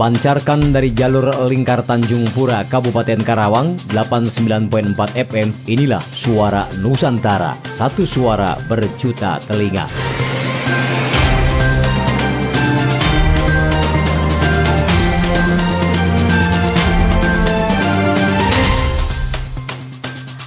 [0.00, 7.52] Dipancarkan dari jalur lingkar Tanjung Pura, Kabupaten Karawang, 89.4 FM, inilah Suara Nusantara.
[7.76, 9.84] Satu suara berjuta telinga.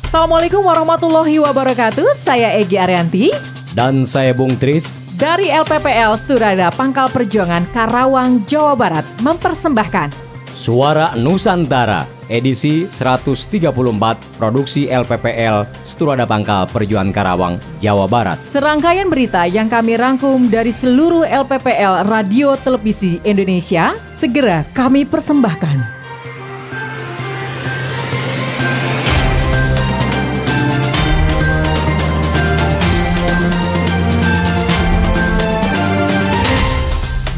[0.10, 2.18] Assalamualaikum warahmatullahi wabarakatuh.
[2.18, 3.30] Saya Egi Arianti
[3.78, 12.06] Dan saya Bung Tris, dari LPPL Sturada Pangkal Perjuangan Karawang, Jawa Barat mempersembahkan Suara Nusantara,
[12.30, 13.74] edisi 134,
[14.38, 18.38] produksi LPPL, Sturada Pangkal Perjuangan Karawang, Jawa Barat.
[18.54, 23.98] serangkaian berita yang kami rangkum dari seluruh LPPL Radio Televisi Indonesia.
[24.14, 25.93] Segera kami persembahkan.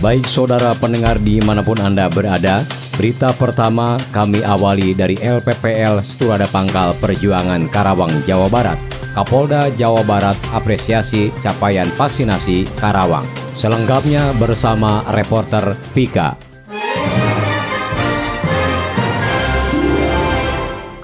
[0.06, 2.62] Baik saudara pendengar di mana pun Anda berada,
[2.94, 8.78] berita pertama kami awali dari LPPL Sturada Pangkal Perjuangan Karawang, Jawa Barat.
[9.18, 13.26] Kapolda Jawa Barat apresiasi capaian vaksinasi Karawang.
[13.58, 16.38] Selengkapnya bersama reporter Vika.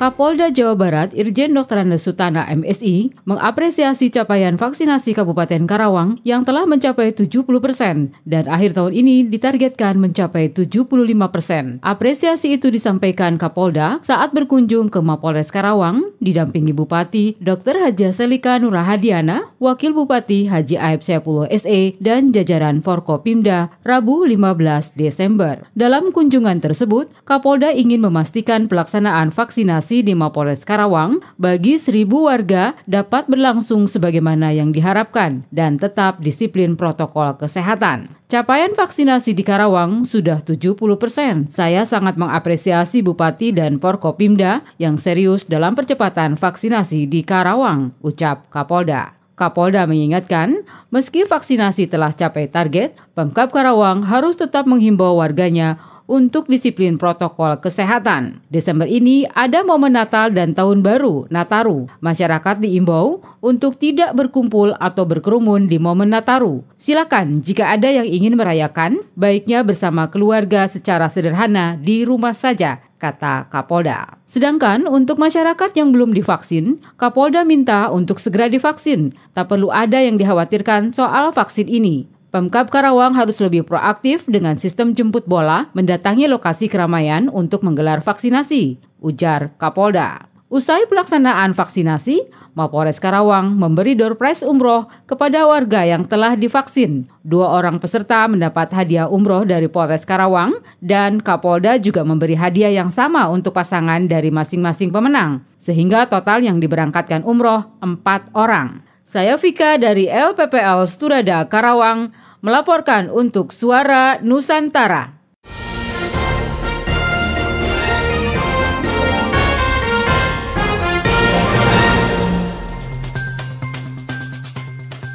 [0.02, 1.78] Kapolda Jawa Barat Irjen Dr.
[1.78, 8.74] Andes Sutana MSI mengapresiasi capaian vaksinasi Kabupaten Karawang yang telah mencapai 70 persen dan akhir
[8.74, 11.78] tahun ini ditargetkan mencapai 75 persen.
[11.86, 17.78] Apresiasi itu disampaikan Kapolda saat berkunjung ke Mapolres Karawang didampingi Bupati Dr.
[17.86, 25.70] Haja Selika Nurahadiana, Wakil Bupati Haji Aib Sepuluh SE, dan jajaran Forkopimda Rabu 15 Desember.
[25.78, 33.28] Dalam kunjungan tersebut, Kapolda ingin memastikan pelaksanaan vaksinasi di Mapolres Karawang bagi seribu warga dapat
[33.28, 38.16] berlangsung sebagaimana yang diharapkan dan tetap disiplin protokol kesehatan.
[38.32, 41.52] Capaian vaksinasi di Karawang sudah 70 persen.
[41.52, 49.20] Saya sangat mengapresiasi Bupati dan Forkopimda yang serius dalam percepatan vaksinasi di Karawang, ucap Kapolda.
[49.36, 50.64] Kapolda mengingatkan,
[50.94, 58.44] meski vaksinasi telah capai target, Pemkap Karawang harus tetap menghimbau warganya untuk disiplin protokol kesehatan.
[58.52, 61.88] Desember ini ada momen Natal dan Tahun Baru, Nataru.
[62.04, 66.68] Masyarakat diimbau untuk tidak berkumpul atau berkerumun di momen Nataru.
[66.76, 73.50] Silakan jika ada yang ingin merayakan, baiknya bersama keluarga secara sederhana di rumah saja kata
[73.50, 74.22] Kapolda.
[74.30, 79.18] Sedangkan untuk masyarakat yang belum divaksin, Kapolda minta untuk segera divaksin.
[79.34, 82.06] Tak perlu ada yang dikhawatirkan soal vaksin ini.
[82.32, 88.80] Pemkap Karawang harus lebih proaktif dengan sistem jemput bola mendatangi lokasi keramaian untuk menggelar vaksinasi,
[89.04, 90.32] ujar Kapolda.
[90.48, 97.04] Usai pelaksanaan vaksinasi, Mapores Karawang memberi door prize umroh kepada warga yang telah divaksin.
[97.20, 102.96] Dua orang peserta mendapat hadiah umroh dari Polres Karawang dan Kapolda juga memberi hadiah yang
[102.96, 105.44] sama untuk pasangan dari masing-masing pemenang.
[105.60, 108.88] Sehingga total yang diberangkatkan umroh empat orang.
[109.12, 115.22] Saya Vika dari LPPL Sturada Karawang melaporkan untuk Suara Nusantara.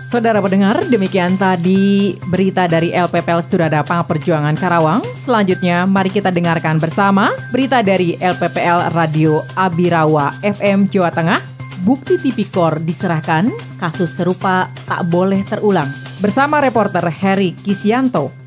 [0.07, 5.03] Saudara pendengar, demikian tadi berita dari LPPL Sturada Pang Perjuangan Karawang.
[5.19, 11.43] Selanjutnya, mari kita dengarkan bersama berita dari LPPL Radio Abirawa FM Jawa Tengah.
[11.85, 16.06] Bukti tipikor diserahkan, kasus serupa tak boleh terulang.
[16.17, 18.46] Bersama reporter Heri Kisianto.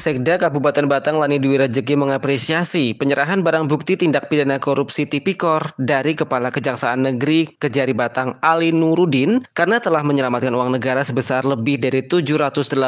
[0.00, 6.16] Sekda Kabupaten Batang Lani Dwi Rejeki mengapresiasi penyerahan barang bukti tindak pidana korupsi tipikor dari
[6.16, 12.00] Kepala Kejaksaan Negeri Kejari Batang Ali Nurudin karena telah menyelamatkan uang negara sebesar lebih dari
[12.00, 12.80] 785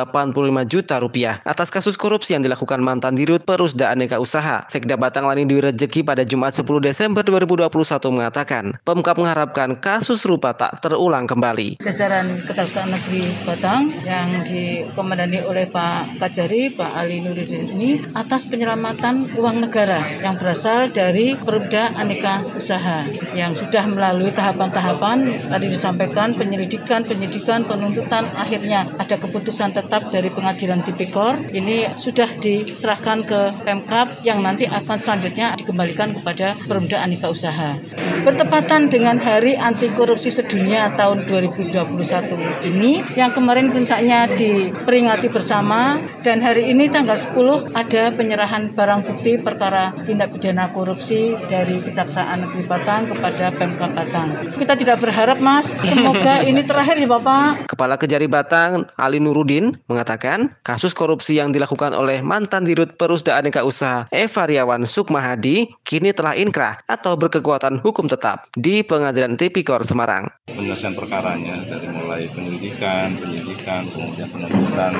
[0.64, 4.64] juta rupiah atas kasus korupsi yang dilakukan mantan dirut Perusda Aneka Usaha.
[4.72, 7.68] Sekda Batang Lani Dwi Rejeki pada Jumat 10 Desember 2021
[8.08, 11.76] mengatakan, Pemkap mengharapkan kasus serupa tak terulang kembali.
[11.84, 19.34] Jajaran Kejaksaan Negeri Batang yang dikomandani oleh Pak Kajari, Pak Ali Nuruddin ini atas penyelamatan
[19.34, 23.02] uang negara yang berasal dari Perumda Aneka Usaha
[23.34, 30.86] yang sudah melalui tahapan-tahapan tadi disampaikan penyelidikan, penyidikan, penuntutan akhirnya ada keputusan tetap dari pengadilan
[30.86, 37.82] tipikor ini sudah diserahkan ke Pemkap yang nanti akan selanjutnya dikembalikan kepada Perumda Aneka Usaha.
[38.22, 46.38] Bertepatan dengan Hari Anti Korupsi Sedunia tahun 2021 ini yang kemarin puncaknya diperingati bersama dan
[46.38, 52.68] hari ini tanggal 10 ada penyerahan barang bukti perkara tindak pidana korupsi dari Kejaksaan Negeri
[52.68, 54.28] Batang kepada Pemkap Batang.
[54.60, 57.64] Kita tidak berharap Mas, semoga ini terakhir ya Bapak.
[57.64, 63.64] Kepala Kejari Batang, Ali Nurudin, mengatakan kasus korupsi yang dilakukan oleh mantan Dirut Perusda Aneka
[63.64, 70.28] Usaha Eva Riawan Sukmahadi kini telah inkrah atau berkekuatan hukum tetap di Pengadilan Tipikor Semarang.
[70.44, 74.92] Penyelesaian perkaranya dari mulai penyelidikan, penyidikan, kemudian penuntutan,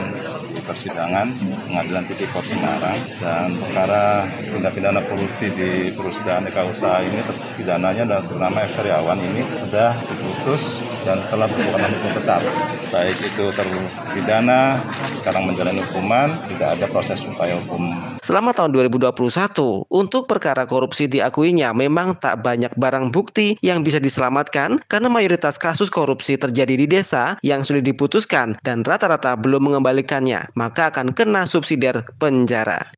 [0.73, 1.29] persidangan
[1.69, 7.21] Pengadilan Tipikor Semarang dan perkara tindak pidana korupsi di perusahaan Eka Usaha ini
[7.61, 12.41] pidananya dan bernama Eferiawan ini sudah diputus dan telah berkekuatan hukum tetap.
[12.89, 14.81] Baik itu terpidana
[15.21, 17.93] sekarang menjalani hukuman tidak ada proses upaya hukum.
[18.23, 24.79] Selama tahun 2021, untuk perkara korupsi diakuinya memang tak banyak barang bukti yang bisa diselamatkan
[24.87, 30.95] karena mayoritas kasus korupsi terjadi di desa yang sudah diputuskan dan rata-rata belum mengembalikannya, maka
[30.95, 32.95] akan kena subsidiar penjara.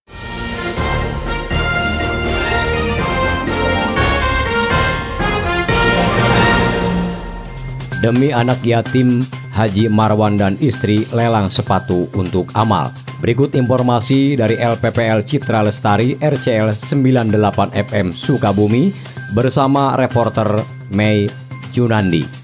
[8.04, 9.24] Demi anak yatim,
[9.56, 12.92] Haji Marwan dan istri lelang sepatu untuk amal.
[13.24, 17.32] Berikut informasi dari LPPL Citra Lestari RCL 98
[17.72, 18.92] FM Sukabumi
[19.32, 20.60] bersama reporter
[20.92, 21.24] Mei
[21.72, 22.43] Junandi.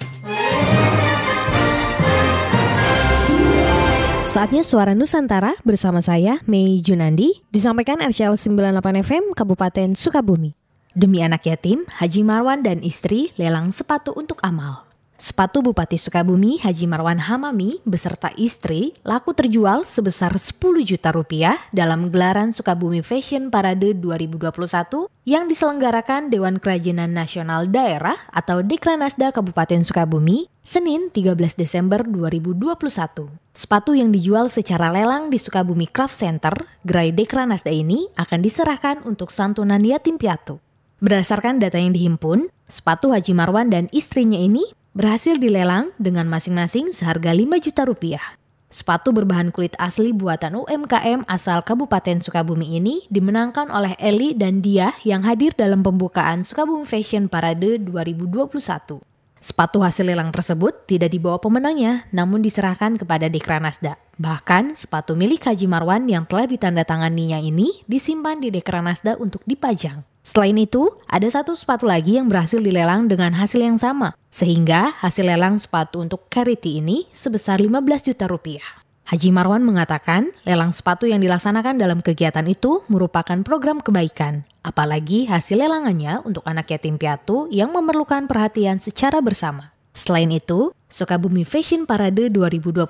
[4.31, 10.55] Saatnya Suara Nusantara bersama saya, Mei Junandi, disampaikan RCL 98 FM Kabupaten Sukabumi.
[10.95, 14.90] Demi anak yatim, Haji Marwan dan istri lelang sepatu untuk amal.
[15.21, 22.09] Sepatu Bupati Sukabumi Haji Marwan Hamami beserta istri laku terjual sebesar 10 juta rupiah dalam
[22.09, 30.49] gelaran Sukabumi Fashion Parade 2021 yang diselenggarakan Dewan Kerajinan Nasional Daerah atau Dekranasda Kabupaten Sukabumi
[30.65, 33.29] Senin 13 Desember 2021.
[33.53, 39.29] Sepatu yang dijual secara lelang di Sukabumi Craft Center, Gerai Dekranasda ini akan diserahkan untuk
[39.29, 40.65] santunan yatim piatu.
[41.05, 47.31] Berdasarkan data yang dihimpun, sepatu Haji Marwan dan istrinya ini berhasil dilelang dengan masing-masing seharga
[47.31, 48.25] 5 juta rupiah.
[48.71, 54.95] Sepatu berbahan kulit asli buatan UMKM asal Kabupaten Sukabumi ini dimenangkan oleh Eli dan Dia
[55.03, 59.03] yang hadir dalam pembukaan Sukabumi Fashion Parade 2021.
[59.41, 63.97] Sepatu hasil lelang tersebut tidak dibawa pemenangnya, namun diserahkan kepada Dekranasda.
[64.21, 70.05] Bahkan, sepatu milik Haji Marwan yang telah ditandatanganinya ini disimpan di Dekranasda untuk dipajang.
[70.31, 75.27] Selain itu, ada satu sepatu lagi yang berhasil dilelang dengan hasil yang sama, sehingga hasil
[75.27, 78.63] lelang sepatu untuk charity ini sebesar 15 juta rupiah.
[79.11, 85.67] Haji Marwan mengatakan, lelang sepatu yang dilaksanakan dalam kegiatan itu merupakan program kebaikan, apalagi hasil
[85.67, 89.75] lelangannya untuk anak yatim piatu yang memerlukan perhatian secara bersama.
[89.99, 92.87] Selain itu, Sukabumi Fashion Parade 2021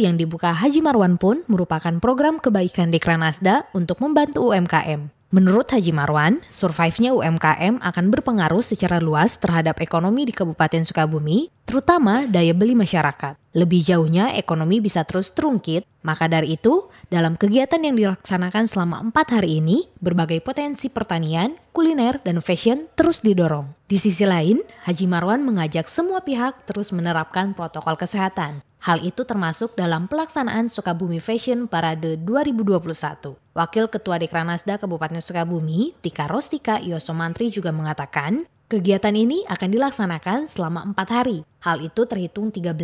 [0.00, 5.17] yang dibuka Haji Marwan pun merupakan program kebaikan Dekranasda untuk membantu UMKM.
[5.28, 12.24] Menurut Haji Marwan, survive-nya UMKM akan berpengaruh secara luas terhadap ekonomi di Kabupaten Sukabumi, terutama
[12.24, 13.36] daya beli masyarakat.
[13.58, 19.34] Lebih jauhnya, ekonomi bisa terus terungkit, maka dari itu, dalam kegiatan yang dilaksanakan selama empat
[19.34, 23.66] hari ini, berbagai potensi pertanian, kuliner, dan fashion terus didorong.
[23.90, 28.62] Di sisi lain, Haji Marwan mengajak semua pihak terus menerapkan protokol kesehatan.
[28.78, 33.34] Hal itu termasuk dalam pelaksanaan Sukabumi Fashion Parade 2021.
[33.58, 40.84] Wakil Ketua Dekranasda Kabupaten Sukabumi, Tika Rostika Yosomantri juga mengatakan, Kegiatan ini akan dilaksanakan selama
[40.92, 41.40] empat hari.
[41.64, 42.76] Hal itu terhitung 13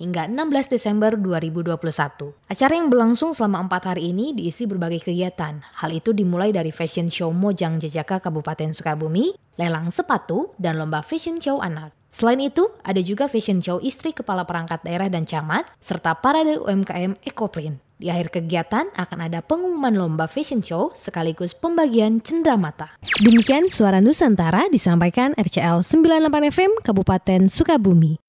[0.00, 1.76] hingga 16 Desember 2021.
[2.48, 5.60] Acara yang berlangsung selama empat hari ini diisi berbagai kegiatan.
[5.60, 11.36] Hal itu dimulai dari Fashion Show Mojang Jajaka Kabupaten Sukabumi, lelang sepatu, dan lomba Fashion
[11.36, 11.92] Show anak.
[12.16, 17.12] Selain itu, ada juga fashion show istri kepala perangkat daerah dan camat, serta parade UMKM
[17.20, 17.85] Ecoprint.
[17.96, 22.92] Di akhir kegiatan akan ada pengumuman lomba fashion show sekaligus pembagian cendramata.
[23.24, 28.20] Demikian suara Nusantara disampaikan RCL 98 FM Kabupaten Sukabumi.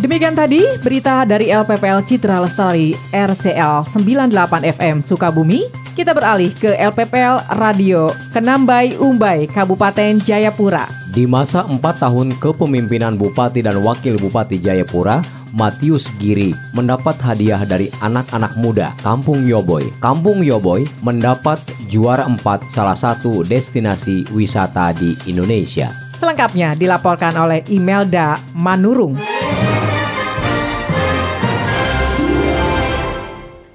[0.00, 5.89] Demikian tadi berita dari LPPL Citra Lestari RCL 98 FM Sukabumi.
[6.00, 10.88] Kita beralih ke LPPL Radio Kenambai Umbai, Kabupaten Jayapura.
[11.12, 15.20] Di masa 4 tahun kepemimpinan Bupati dan Wakil Bupati Jayapura,
[15.52, 19.92] Matius Giri mendapat hadiah dari anak-anak muda Kampung Yoboy.
[20.00, 21.60] Kampung Yoboy mendapat
[21.92, 22.40] juara 4
[22.72, 25.92] salah satu destinasi wisata di Indonesia.
[26.16, 29.20] Selengkapnya dilaporkan oleh Imelda Manurung.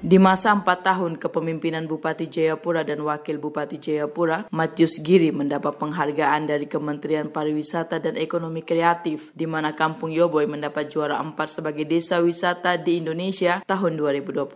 [0.06, 6.46] Di masa empat tahun kepemimpinan Bupati Jayapura dan Wakil Bupati Jayapura, Matius Giri mendapat penghargaan
[6.46, 12.22] dari Kementerian Pariwisata dan Ekonomi Kreatif, di mana Kampung Yoboy mendapat juara empat sebagai desa
[12.22, 14.46] wisata di Indonesia tahun 2021.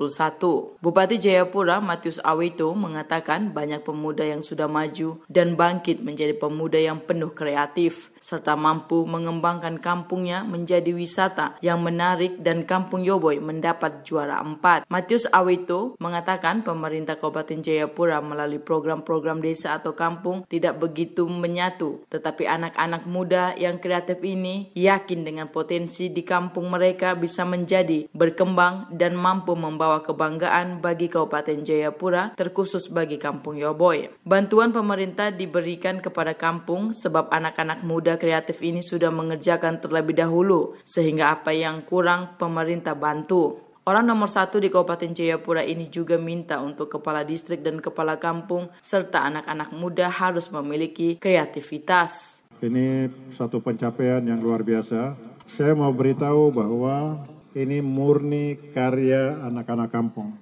[0.78, 7.02] Bupati Jayapura, Matius Awito, mengatakan banyak pemuda yang sudah maju dan bangkit menjadi pemuda yang
[7.02, 14.44] penuh kreatif, serta mampu mengembangkan kampungnya menjadi wisata yang menarik dan Kampung Yoboy mendapat juara
[14.44, 14.84] empat.
[14.92, 22.44] Matius Awito mengatakan pemerintah Kabupaten Jayapura melalui program-program desa atau kampung tidak begitu menyatu, tetapi
[22.44, 29.16] anak-anak muda yang kreatif ini yakin dengan potensi di kampung mereka bisa menjadi berkembang dan
[29.16, 34.12] mampu membawa kebanggaan bagi Kabupaten Jayapura terkhusus bagi Kampung Yoboy.
[34.28, 41.30] Bantuan pemerintah diberikan kepada kampung sebab anak-anak muda kreatif ini sudah mengerjakan terlebih dahulu sehingga
[41.30, 43.62] apa yang kurang pemerintah bantu.
[43.86, 48.66] Orang nomor satu di Kabupaten Jayapura ini juga minta untuk kepala distrik dan kepala kampung
[48.82, 52.42] serta anak-anak muda harus memiliki kreativitas.
[52.58, 55.14] Ini satu pencapaian yang luar biasa.
[55.46, 57.22] Saya mau beritahu bahwa
[57.54, 60.34] ini murni karya anak-anak kampung.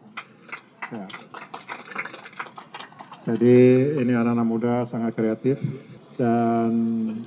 [0.88, 1.04] Ya.
[3.28, 3.56] Jadi
[4.00, 5.60] ini anak-anak muda sangat kreatif
[6.18, 6.70] dan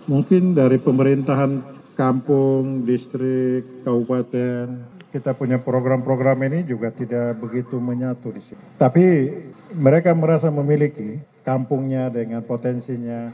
[0.03, 1.63] mungkin dari pemerintahan
[1.95, 4.83] kampung, distrik, kabupaten,
[5.15, 8.63] kita punya program-program ini juga tidak begitu menyatu di sini.
[8.75, 9.05] Tapi
[9.75, 13.31] mereka merasa memiliki kampungnya dengan potensinya.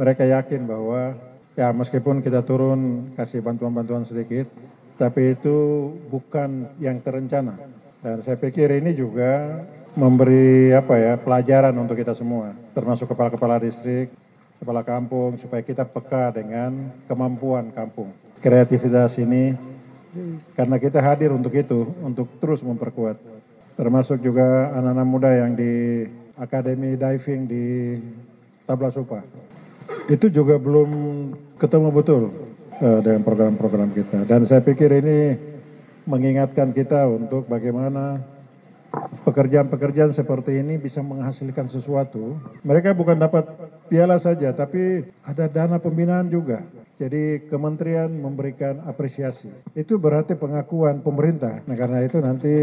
[0.00, 1.16] Mereka yakin bahwa
[1.52, 4.48] ya meskipun kita turun kasih bantuan-bantuan sedikit,
[4.96, 7.60] tapi itu bukan yang terencana.
[8.00, 14.10] Dan saya pikir ini juga memberi apa ya pelajaran untuk kita semua, termasuk kepala-kepala distrik,
[14.64, 18.08] kepala kampung, supaya kita peka dengan kemampuan kampung.
[18.40, 19.52] Kreativitas ini
[20.56, 23.20] karena kita hadir untuk itu, untuk terus memperkuat.
[23.76, 26.06] Termasuk juga anak-anak muda yang di
[26.40, 27.64] Akademi Diving di
[28.64, 29.20] Tabla Supa.
[30.08, 30.90] Itu juga belum
[31.60, 32.22] ketemu betul
[32.80, 34.24] uh, dengan program-program kita.
[34.24, 35.36] Dan saya pikir ini
[36.08, 38.20] mengingatkan kita untuk bagaimana
[39.26, 42.38] pekerjaan-pekerjaan seperti ini bisa menghasilkan sesuatu.
[42.62, 43.48] Mereka bukan dapat
[43.88, 46.64] piala saja, tapi ada dana pembinaan juga.
[46.94, 49.50] Jadi kementerian memberikan apresiasi.
[49.74, 51.58] Itu berarti pengakuan pemerintah.
[51.66, 52.54] Nah karena itu nanti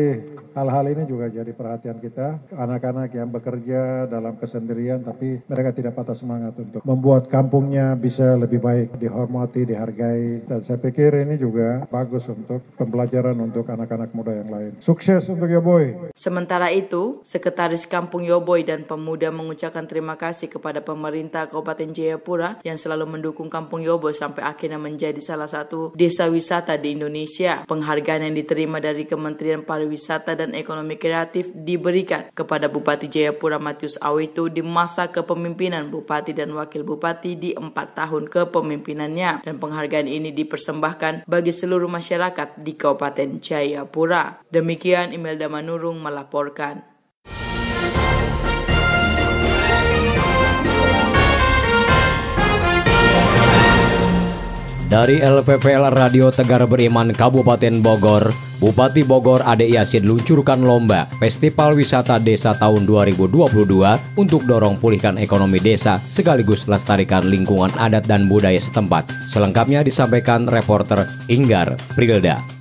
[0.55, 2.39] hal-hal ini juga jadi perhatian kita.
[2.55, 8.63] Anak-anak yang bekerja dalam kesendirian tapi mereka tidak patah semangat untuk membuat kampungnya bisa lebih
[8.63, 10.47] baik, dihormati, dihargai.
[10.47, 14.71] Dan saya pikir ini juga bagus untuk pembelajaran untuk anak-anak muda yang lain.
[14.79, 16.15] Sukses untuk Yoboy.
[16.15, 22.79] Sementara itu, Sekretaris Kampung Yoboy dan pemuda mengucapkan terima kasih kepada pemerintah Kabupaten Jayapura yang
[22.79, 27.67] selalu mendukung Kampung Yoboy sampai akhirnya menjadi salah satu desa wisata di Indonesia.
[27.67, 34.47] Penghargaan yang diterima dari Kementerian Pariwisata dan Ekonomi Kreatif diberikan kepada Bupati Jayapura Matius Awito
[34.47, 39.43] di masa kepemimpinan Bupati dan Wakil Bupati di empat tahun kepemimpinannya.
[39.45, 44.43] Dan penghargaan ini dipersembahkan bagi seluruh masyarakat di Kabupaten Jayapura.
[44.47, 46.90] Demikian Imelda Manurung melaporkan.
[54.91, 58.27] Dari LPPL Radio Tegar Beriman Kabupaten Bogor,
[58.59, 63.55] Bupati Bogor Ade Yasin luncurkan lomba Festival Wisata Desa tahun 2022
[64.19, 69.07] untuk dorong pulihkan ekonomi desa sekaligus lestarikan lingkungan adat dan budaya setempat.
[69.31, 72.60] Selengkapnya disampaikan reporter Inggar Prilda.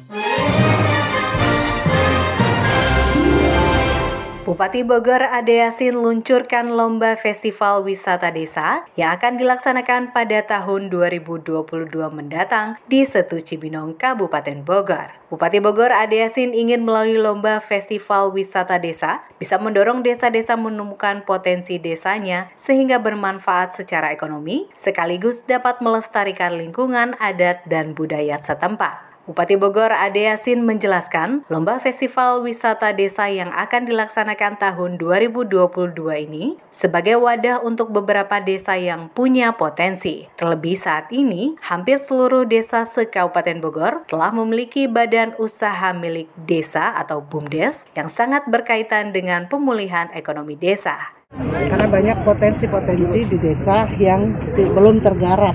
[4.50, 11.62] Bupati Bogor Ade Yasin luncurkan lomba Festival Wisata Desa yang akan dilaksanakan pada tahun 2022
[12.10, 15.14] mendatang di Setu Cibinong, Kabupaten Bogor.
[15.30, 21.78] Bupati Bogor Ade Yasin ingin melalui lomba Festival Wisata Desa bisa mendorong desa-desa menemukan potensi
[21.78, 29.10] desanya sehingga bermanfaat secara ekonomi sekaligus dapat melestarikan lingkungan adat dan budaya setempat.
[29.30, 35.94] Bupati Bogor Ade Yasin menjelaskan, lomba festival wisata desa yang akan dilaksanakan tahun 2022
[36.26, 40.26] ini sebagai wadah untuk beberapa desa yang punya potensi.
[40.34, 47.22] Terlebih saat ini, hampir seluruh desa se-Kabupaten Bogor telah memiliki badan usaha milik desa atau
[47.22, 51.14] BUMDes yang sangat berkaitan dengan pemulihan ekonomi desa.
[51.38, 55.54] Karena banyak potensi-potensi di desa yang belum tergarap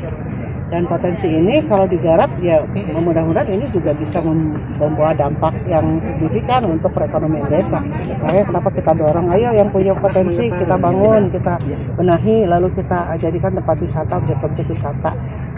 [0.66, 2.66] dan potensi ini kalau digarap ya
[2.98, 7.86] mudah-mudahan ini juga bisa membawa dampak yang signifikan untuk perekonomian desa.
[8.22, 11.62] Makanya kenapa kita dorong ayo yang punya potensi kita bangun, kita
[11.94, 15.14] benahi lalu kita jadikan tempat wisata objek-objek wisata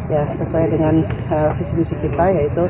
[0.07, 2.63] ya sesuai dengan uh, visi misi kita yaitu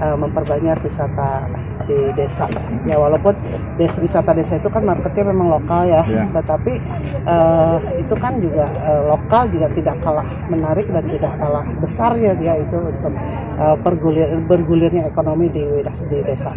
[0.00, 1.48] uh, memperbanyak wisata
[1.88, 2.46] di desa
[2.86, 3.34] ya walaupun
[3.74, 6.30] desa wisata desa itu kan marketnya memang lokal ya, ya.
[6.30, 6.78] tetapi
[7.26, 12.38] uh, itu kan juga uh, lokal juga tidak kalah menarik dan tidak kalah besar ya
[12.38, 13.12] dia itu untuk
[13.58, 16.54] uh, pergulir, bergulirnya ekonomi di, di desa.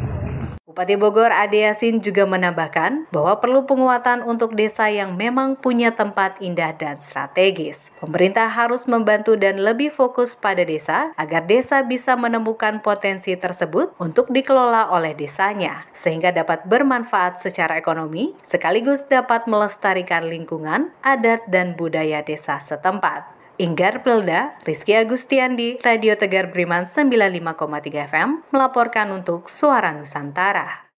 [0.75, 6.43] Bupati Bogor Ade Yasin juga menambahkan bahwa perlu penguatan untuk desa yang memang punya tempat
[6.43, 7.95] indah dan strategis.
[8.03, 14.27] Pemerintah harus membantu dan lebih fokus pada desa agar desa bisa menemukan potensi tersebut untuk
[14.27, 22.19] dikelola oleh desanya, sehingga dapat bermanfaat secara ekonomi sekaligus dapat melestarikan lingkungan, adat, dan budaya
[22.19, 23.34] desa setempat.
[23.55, 30.91] Inggar Pelda, Rizky Agustiandi, Radio Tegar Beriman 95,3 FM, melaporkan untuk Suara Nusantara.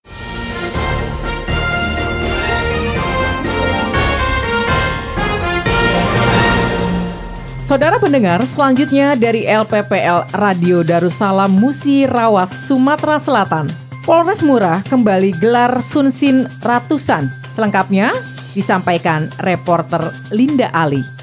[7.60, 13.68] Saudara pendengar, selanjutnya dari LPPL Radio Darussalam Musi Rawas, Sumatera Selatan.
[14.08, 17.28] Polres Murah kembali gelar Sunsin ratusan.
[17.52, 18.16] Selengkapnya
[18.56, 21.15] disampaikan reporter Linda Ali.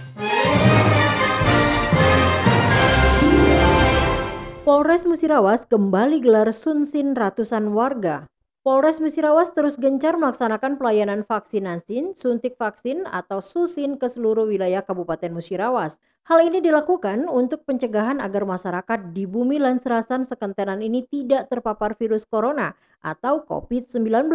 [4.63, 8.31] Polres Musirawas kembali gelar sunsin ratusan warga.
[8.63, 15.35] Polres Musirawas terus gencar melaksanakan pelayanan vaksinasi, suntik vaksin atau susin ke seluruh wilayah Kabupaten
[15.35, 15.99] Musirawas.
[16.31, 22.23] Hal ini dilakukan untuk pencegahan agar masyarakat di bumi Lanserasan sekentenan ini tidak terpapar virus
[22.23, 22.71] corona
[23.03, 24.31] atau COVID-19.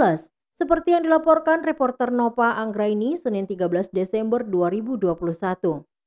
[0.60, 5.08] Seperti yang dilaporkan reporter Nova Anggraini Senin 13 Desember 2021.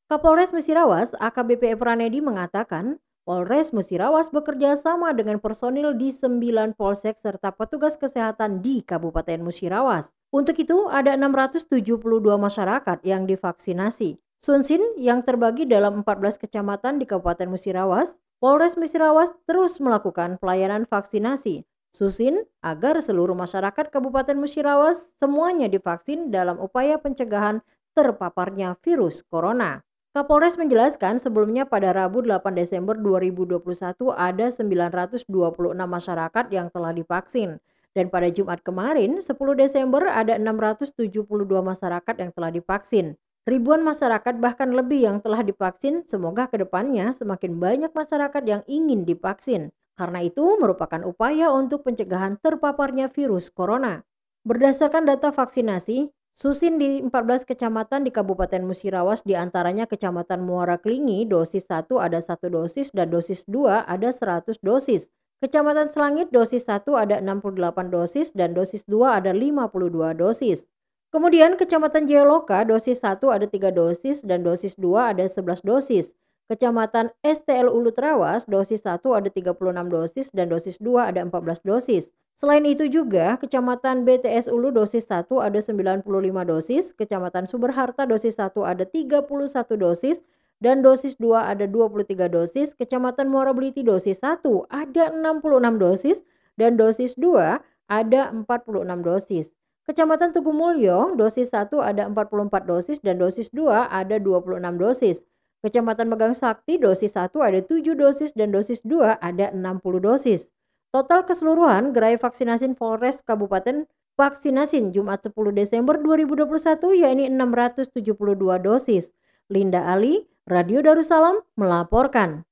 [0.06, 7.54] Kapolres Musirawas AKBP Pranedi mengatakan, Polres Musirawas bekerja sama dengan personil di 9 polsek serta
[7.54, 10.10] petugas kesehatan di Kabupaten Musirawas.
[10.34, 12.02] Untuk itu, ada 672
[12.42, 14.18] masyarakat yang divaksinasi.
[14.42, 21.62] Sunsin yang terbagi dalam 14 kecamatan di Kabupaten Musirawas, Polres Musirawas terus melakukan pelayanan vaksinasi.
[21.94, 27.62] Susin agar seluruh masyarakat Kabupaten Musirawas semuanya divaksin dalam upaya pencegahan
[27.94, 29.86] terpaparnya virus corona.
[30.12, 33.63] Kapolres menjelaskan sebelumnya pada Rabu 8 Desember 2021
[34.12, 35.24] ada 926
[35.71, 37.63] masyarakat yang telah divaksin
[37.95, 41.15] dan pada Jumat kemarin 10 Desember ada 672
[41.47, 43.15] masyarakat yang telah divaksin.
[43.47, 49.08] Ribuan masyarakat bahkan lebih yang telah divaksin, semoga ke depannya semakin banyak masyarakat yang ingin
[49.08, 49.71] divaksin.
[49.95, 54.04] Karena itu merupakan upaya untuk pencegahan terpaparnya virus corona.
[54.43, 61.28] Berdasarkan data vaksinasi, Susin di 14 kecamatan di Kabupaten Musirawas di antaranya Kecamatan Muara Klingi
[61.28, 65.12] dosis 1 ada 1 dosis dan dosis 2 ada 100 dosis.
[65.44, 70.63] Kecamatan Selangit dosis 1 ada 68 dosis dan dosis 2 ada 52 dosis.
[71.12, 76.08] Kemudian Kecamatan Jayaloka dosis 1 ada 3 dosis dan dosis 2 ada 11 dosis.
[76.48, 79.56] Kecamatan STL Ulu Trawas dosis 1 ada 36
[79.88, 82.08] dosis dan dosis 2 ada 14 dosis.
[82.42, 86.10] Selain itu juga, Kecamatan BTS Ulu dosis 1 ada 95
[86.42, 89.30] dosis, Kecamatan Sumberharta dosis 1 ada 31
[89.78, 90.18] dosis,
[90.58, 94.42] dan dosis 2 ada 23 dosis, Kecamatan Muara Beliti dosis 1
[94.74, 96.18] ada 66 dosis,
[96.58, 99.46] dan dosis 2 ada 46 dosis.
[99.86, 105.22] Kecamatan Tugu Mulyo dosis 1 ada 44 dosis dan dosis 2 ada 26 dosis.
[105.62, 110.50] Kecamatan Megang Sakti dosis 1 ada 7 dosis dan dosis 2 ada 60 dosis.
[110.92, 113.88] Total keseluruhan gerai vaksinasi Polres Kabupaten
[114.20, 116.52] vaksinasi Jumat 10 Desember 2021
[117.00, 119.08] yakni 672 dosis.
[119.48, 122.44] Linda Ali, Radio Darussalam melaporkan.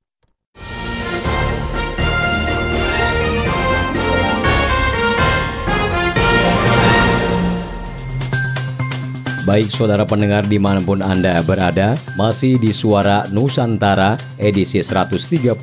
[9.50, 15.58] Baik saudara pendengar di mana pun Anda berada, masih di Suara Nusantara edisi 134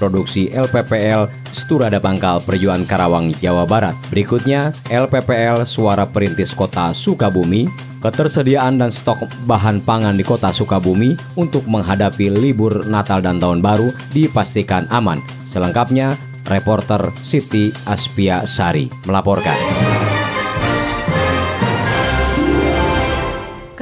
[0.00, 3.92] produksi LPPL Sturada Pangkal Perjuangan Karawang, Jawa Barat.
[4.08, 7.68] Berikutnya, LPPL Suara Perintis Kota Sukabumi,
[8.00, 13.92] ketersediaan dan stok bahan pangan di kota Sukabumi untuk menghadapi libur Natal dan Tahun Baru
[14.16, 15.20] dipastikan aman.
[15.44, 16.16] Selengkapnya,
[16.48, 19.85] Reporter Siti Aspia Sari melaporkan.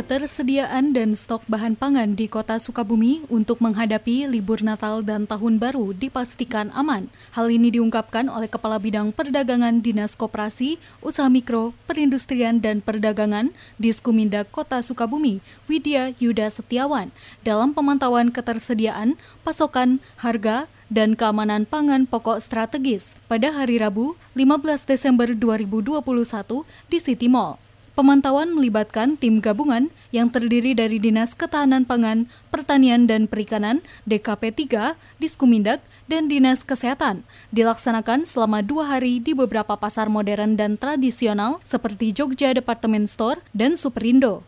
[0.05, 5.97] Ketersediaan dan stok bahan pangan di kota Sukabumi untuk menghadapi libur Natal dan Tahun Baru
[5.97, 7.09] dipastikan aman.
[7.33, 13.49] Hal ini diungkapkan oleh Kepala Bidang Perdagangan Dinas Koperasi, Usaha Mikro, Perindustrian dan Perdagangan
[13.81, 15.40] Diskumindak Kota Sukabumi,
[15.73, 17.09] Widya Yuda Setiawan,
[17.40, 25.33] dalam pemantauan ketersediaan, pasokan, harga, dan keamanan pangan pokok strategis pada hari Rabu 15 Desember
[25.33, 26.05] 2021
[26.93, 27.63] di City Mall.
[27.95, 34.99] Pemantauan melibatkan tim gabungan yang terdiri dari Dinas Ketahanan Pangan, Pertanian dan Perikanan, DKP 3,
[35.23, 35.79] Diskumindak,
[36.11, 37.23] dan Dinas Kesehatan.
[37.55, 43.79] Dilaksanakan selama dua hari di beberapa pasar modern dan tradisional seperti Jogja Department Store dan
[43.79, 44.43] Superindo.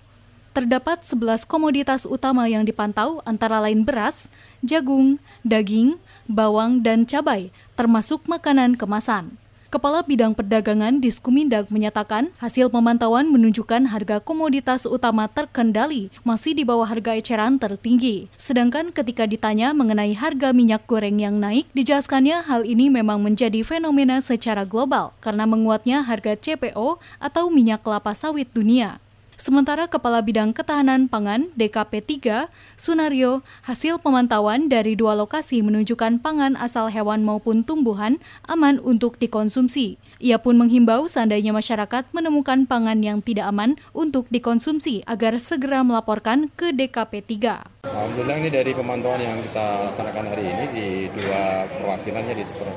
[0.51, 4.27] Terdapat 11 komoditas utama yang dipantau antara lain beras,
[4.59, 9.39] jagung, daging, bawang, dan cabai, termasuk makanan kemasan.
[9.77, 16.89] Kepala Bidang Perdagangan Diskumindag menyatakan hasil pemantauan menunjukkan harga komoditas utama terkendali masih di bawah
[16.89, 18.33] harga eceran tertinggi.
[18.41, 24.25] Sedangkan ketika ditanya mengenai harga minyak goreng yang naik, dijelaskannya hal ini memang menjadi fenomena
[24.25, 28.97] secara global karena menguatnya harga CPO atau minyak kelapa sawit dunia.
[29.37, 32.49] Sementara Kepala Bidang Ketahanan Pangan DKP 3,
[32.81, 38.16] Sunario, hasil pemantauan dari dua lokasi menunjukkan pangan asal hewan maupun tumbuhan
[38.49, 40.01] aman untuk dikonsumsi.
[40.25, 46.49] Ia pun menghimbau seandainya masyarakat menemukan pangan yang tidak aman untuk dikonsumsi agar segera melaporkan
[46.57, 47.92] ke DKP 3.
[47.92, 52.72] Alhamdulillah ini dari pemantauan yang kita laksanakan hari ini di dua perwakilannya di super,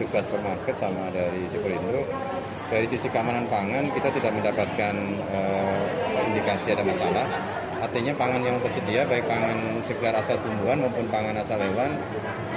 [0.00, 2.00] juga supermarket sama dari Superindo
[2.68, 4.94] dari sisi keamanan pangan kita tidak mendapatkan
[5.32, 5.82] uh,
[6.28, 7.26] indikasi ada masalah.
[7.78, 11.94] Artinya pangan yang tersedia baik pangan segar asal tumbuhan maupun pangan asal hewan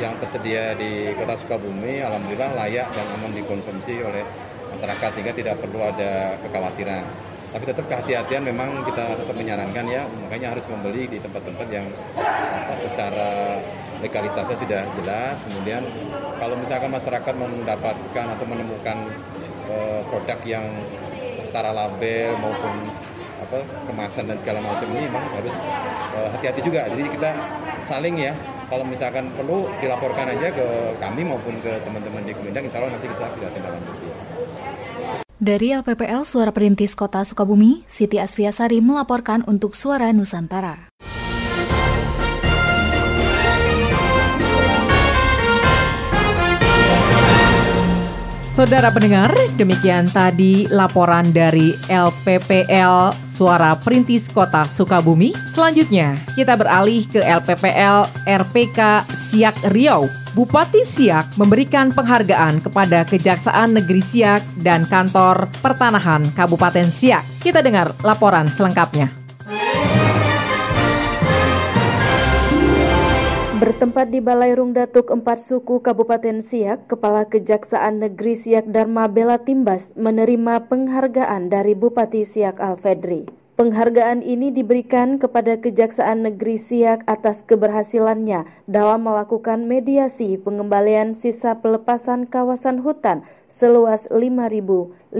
[0.01, 4.25] yang tersedia di Kota Sukabumi alhamdulillah layak dan aman dikonsumsi oleh
[4.73, 7.03] masyarakat sehingga tidak perlu ada kekhawatiran.
[7.51, 11.83] Tapi tetap kehati-hatian memang kita tetap menyarankan ya, makanya harus membeli di tempat-tempat yang
[12.79, 13.59] secara
[13.99, 15.35] legalitasnya sudah jelas.
[15.43, 15.83] Kemudian
[16.39, 18.97] kalau misalkan masyarakat mendapatkan atau menemukan
[19.71, 20.67] uh, produk yang
[21.47, 22.73] secara label maupun
[23.41, 25.51] apa kemasan dan segala macam ini memang harus
[26.15, 26.87] eh, hati-hati juga.
[26.87, 27.29] Jadi kita
[27.83, 28.31] saling ya
[28.71, 33.11] kalau misalkan perlu dilaporkan aja ke kami maupun ke teman-teman di Kemendak, insya Allah nanti
[33.11, 34.07] kita bisa tindak lanjuti.
[35.41, 40.93] Dari LPPL Suara Perintis Kota Sukabumi, Siti Asfiasari melaporkan untuk Suara Nusantara.
[48.51, 55.31] Saudara pendengar, demikian tadi laporan dari LPPL Suara Perintis Kota Sukabumi.
[55.55, 60.03] Selanjutnya, kita beralih ke LPPL RPK Siak Riau.
[60.35, 67.23] Bupati Siak memberikan penghargaan kepada Kejaksaan Negeri Siak dan Kantor Pertanahan Kabupaten Siak.
[67.39, 69.20] Kita dengar laporan selengkapnya.
[73.61, 79.37] Bertempat di Balai Rung Datuk Empat Suku Kabupaten Siak, Kepala Kejaksaan Negeri Siak Dharma Bela
[79.37, 83.29] Timbas menerima penghargaan dari Bupati Siak Alfedri.
[83.61, 92.25] Penghargaan ini diberikan kepada Kejaksaan Negeri Siak atas keberhasilannya dalam melakukan mediasi pengembalian sisa pelepasan
[92.33, 95.13] kawasan hutan seluas 5.532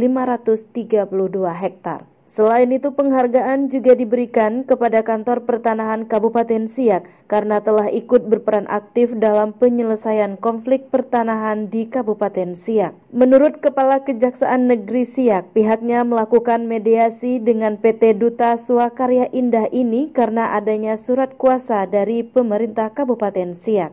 [1.62, 2.11] hektar.
[2.32, 9.12] Selain itu penghargaan juga diberikan kepada kantor pertanahan Kabupaten Siak karena telah ikut berperan aktif
[9.20, 12.96] dalam penyelesaian konflik pertanahan di Kabupaten Siak.
[13.12, 20.56] Menurut Kepala Kejaksaan Negeri Siak, pihaknya melakukan mediasi dengan PT Duta Swakarya Indah ini karena
[20.56, 23.92] adanya surat kuasa dari pemerintah Kabupaten Siak.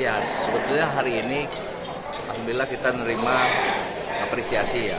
[0.00, 1.44] Ya, sebetulnya hari ini
[2.32, 3.34] alhamdulillah kita menerima
[4.24, 4.98] apresiasi ya,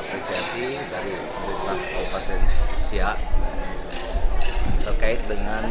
[5.07, 5.63] terkait dengan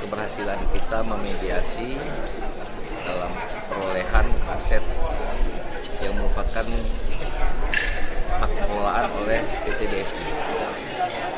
[0.00, 2.00] keberhasilan kita memediasi
[3.04, 3.28] dalam
[3.68, 4.24] perolehan
[4.56, 4.80] aset
[6.00, 6.64] yang merupakan
[8.40, 10.16] hak pengelolaan oleh PT BSD.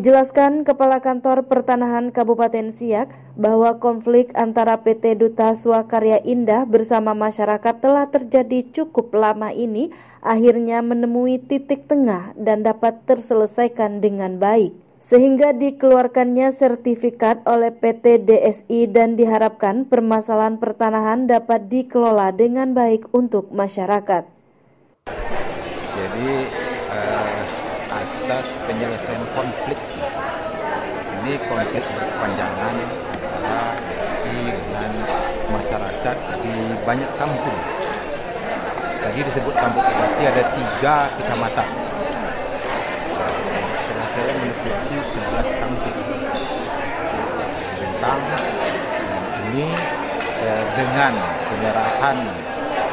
[0.03, 7.79] Dijelaskan Kepala Kantor Pertanahan Kabupaten Siak bahwa konflik antara PT Duta Swakarya Indah bersama masyarakat
[7.79, 15.55] telah terjadi cukup lama ini akhirnya menemui titik tengah dan dapat terselesaikan dengan baik sehingga
[15.55, 24.27] dikeluarkannya sertifikat oleh PT DSI dan diharapkan permasalahan pertanahan dapat dikelola dengan baik untuk masyarakat.
[25.95, 26.31] Jadi
[26.91, 27.43] eh,
[27.93, 30.03] atas penyelesaian konflik sih.
[31.23, 32.75] Ini konflik berkepanjangan
[33.15, 34.91] antara DSI dengan
[35.55, 37.59] masyarakat di banyak kampung.
[39.03, 41.83] Tadi disebut kampung berarti ada tiga kecamatan
[44.13, 45.97] saya meliputi 11 kampung
[47.81, 48.21] tentang
[49.49, 49.73] ini
[50.45, 51.13] eh, dengan
[51.49, 52.17] penyerahan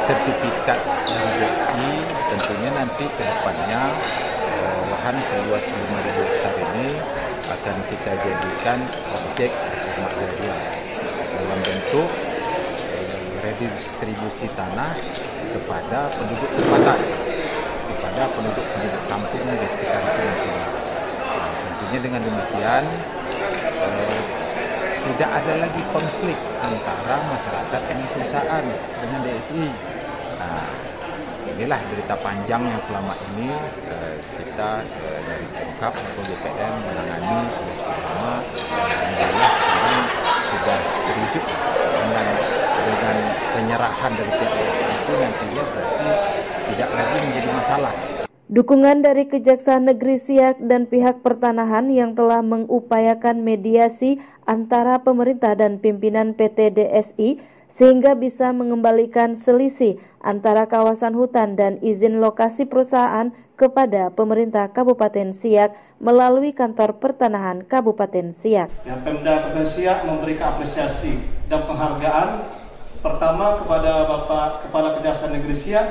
[0.07, 1.47] sertifikat dari
[2.31, 3.81] tentunya nanti ke depannya
[4.47, 6.38] eh, lahan seluas 5.000 hektar ini
[7.59, 8.79] akan kita jadikan
[9.19, 9.51] objek
[10.15, 10.59] jadian
[11.35, 12.07] dalam bentuk
[12.95, 14.95] eh, redistribusi tanah
[15.51, 16.99] kepada penduduk tempatan
[17.91, 20.67] kepada penduduk-penduduk kampung di sekitar itu nantinya.
[21.59, 22.83] Tentunya dengan demikian
[23.83, 24.21] eh,
[25.03, 28.63] tidak ada lagi konflik antara masyarakat dengan perusahaan
[29.03, 29.67] dengan DSI.
[30.39, 30.63] Nah,
[31.59, 33.51] inilah berita panjang yang selama ini
[33.91, 38.33] eh, kita eh, dari Pemkap atau BPM menangani sudah cukup lama
[38.79, 39.99] alhamdulillah sekarang
[40.47, 41.45] sudah terujuk
[41.83, 42.27] dengan
[42.79, 43.17] dengan
[43.51, 46.09] penyerahan dari pihak itu nantinya berarti
[46.71, 47.93] tidak lagi menjadi masalah.
[48.49, 55.83] Dukungan dari Kejaksaan Negeri Siak dan pihak pertanahan yang telah mengupayakan mediasi antara pemerintah dan
[55.83, 64.09] pimpinan PT DSI sehingga bisa mengembalikan selisih antara kawasan hutan dan izin lokasi perusahaan kepada
[64.09, 68.67] pemerintah Kabupaten Siak melalui kantor pertanahan Kabupaten Siak.
[68.83, 72.49] Ya, Pemda Kabupaten Siak memberikan apresiasi dan penghargaan
[73.05, 75.87] pertama kepada Bapak Kepala Kejaksaan Negeri Siak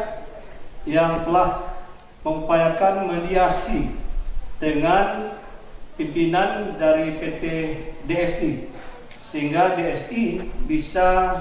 [0.85, 1.79] yang telah
[2.27, 3.95] mengupayakan mediasi
[4.59, 5.39] dengan
[5.95, 7.45] pimpinan dari PT
[8.11, 8.53] DSI
[9.29, 11.37] sehingga DSI bisa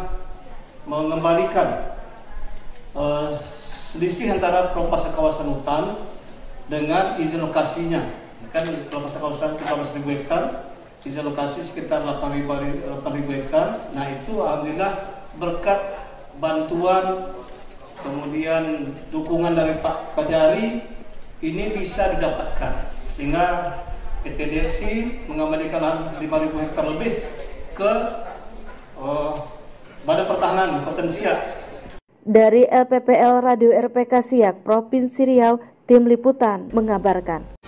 [0.87, 1.99] mengembalikan
[2.95, 3.35] uh,
[3.91, 5.99] selisih antara perompasan kawasan hutan
[6.71, 8.07] dengan izin lokasinya.
[8.55, 10.43] Kan perompasan kawasan 15.000 hektar
[11.07, 12.99] izin lokasi sekitar 8.000
[13.31, 13.67] hektar.
[13.95, 15.79] Nah itu alhamdulillah berkat
[16.39, 17.31] bantuan
[18.03, 20.83] kemudian dukungan dari Pak Kajari
[21.39, 22.91] ini bisa didapatkan.
[23.07, 23.79] Sehingga
[24.27, 24.93] PT DSI
[25.31, 27.23] mengembalikan lahan 5.000 hektar lebih
[27.71, 27.91] ke
[28.99, 29.56] uh,
[30.07, 31.37] Badan Pertahanan Kabupaten Siak.
[32.23, 37.59] Dari LPPL Radio RPK Siak Provinsi Riau, tim liputan mengabarkan.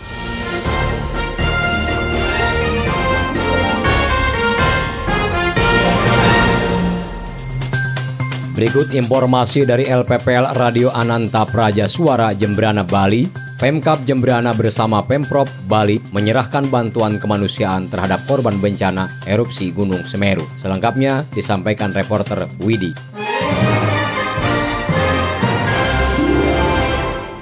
[8.56, 13.49] Berikut informasi dari LPPL Radio Ananta Praja Suara Jembrana Bali.
[13.60, 20.48] Pemkap Jembrana bersama Pemprov Bali menyerahkan bantuan kemanusiaan terhadap korban bencana erupsi Gunung Semeru.
[20.56, 23.09] Selengkapnya disampaikan reporter Widi.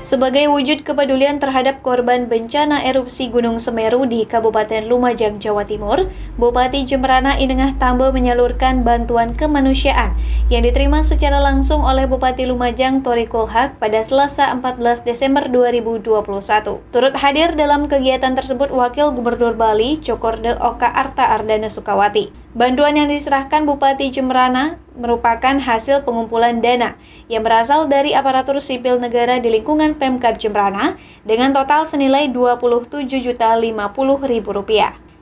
[0.08, 6.08] Sebagai wujud kepedulian terhadap korban bencana erupsi Gunung Semeru di Kabupaten Lumajang, Jawa Timur,
[6.40, 10.16] Bupati Jemberana Inengah Tambo menyalurkan bantuan kemanusiaan
[10.48, 16.80] yang diterima secara langsung oleh Bupati Lumajang Tori Kulhak pada Selasa 14 Desember 2021.
[16.96, 22.47] Turut hadir dalam kegiatan tersebut Wakil Gubernur Bali Cokorde Oka Arta Ardana Sukawati.
[22.58, 26.98] Bantuan yang diserahkan Bupati Jemberana merupakan hasil pengumpulan dana
[27.30, 33.78] yang berasal dari aparatur sipil negara di lingkungan Pemkab Jembrana dengan total senilai Rp27.050.000.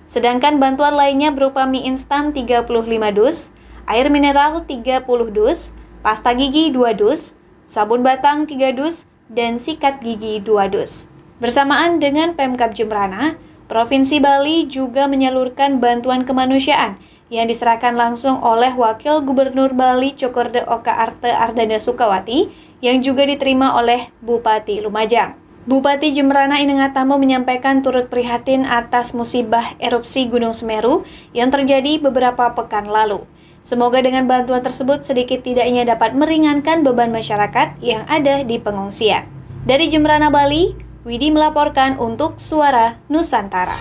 [0.08, 2.72] Sedangkan bantuan lainnya berupa mie instan 35
[3.12, 3.52] dus,
[3.84, 5.04] air mineral 30
[5.36, 7.36] dus, pasta gigi 2 dus,
[7.68, 11.04] sabun batang 3 dus, dan sikat gigi 2 dus.
[11.44, 13.36] Bersamaan dengan Pemkab Jembrana,
[13.68, 17.02] Provinsi Bali juga menyalurkan bantuan kemanusiaan
[17.34, 22.50] yang diserahkan langsung oleh Wakil Gubernur Bali Cokorde Oka Arte Ardana Sukawati
[22.86, 25.34] yang juga diterima oleh Bupati Lumajang.
[25.66, 31.02] Bupati Jemberana Inengatamo menyampaikan turut prihatin atas musibah erupsi Gunung Semeru
[31.34, 33.26] yang terjadi beberapa pekan lalu.
[33.66, 39.26] Semoga dengan bantuan tersebut sedikit tidaknya dapat meringankan beban masyarakat yang ada di pengungsian.
[39.66, 43.74] Dari Jemberana Bali, Widi melaporkan untuk Suara Nusantara.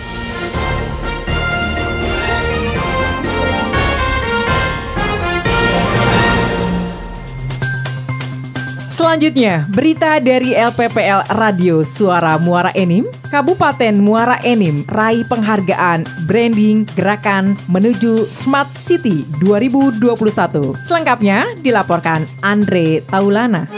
[9.05, 17.53] Selanjutnya, berita dari LPPL Radio Suara Muara Enim, Kabupaten Muara Enim raih penghargaan branding gerakan
[17.69, 20.73] menuju Smart City 2021.
[20.81, 23.69] Selengkapnya dilaporkan Andre Taulana.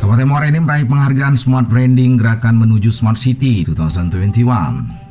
[0.00, 5.03] Kabupaten Muara Enim meraih penghargaan Smart Branding Gerakan Menuju Smart City 2021.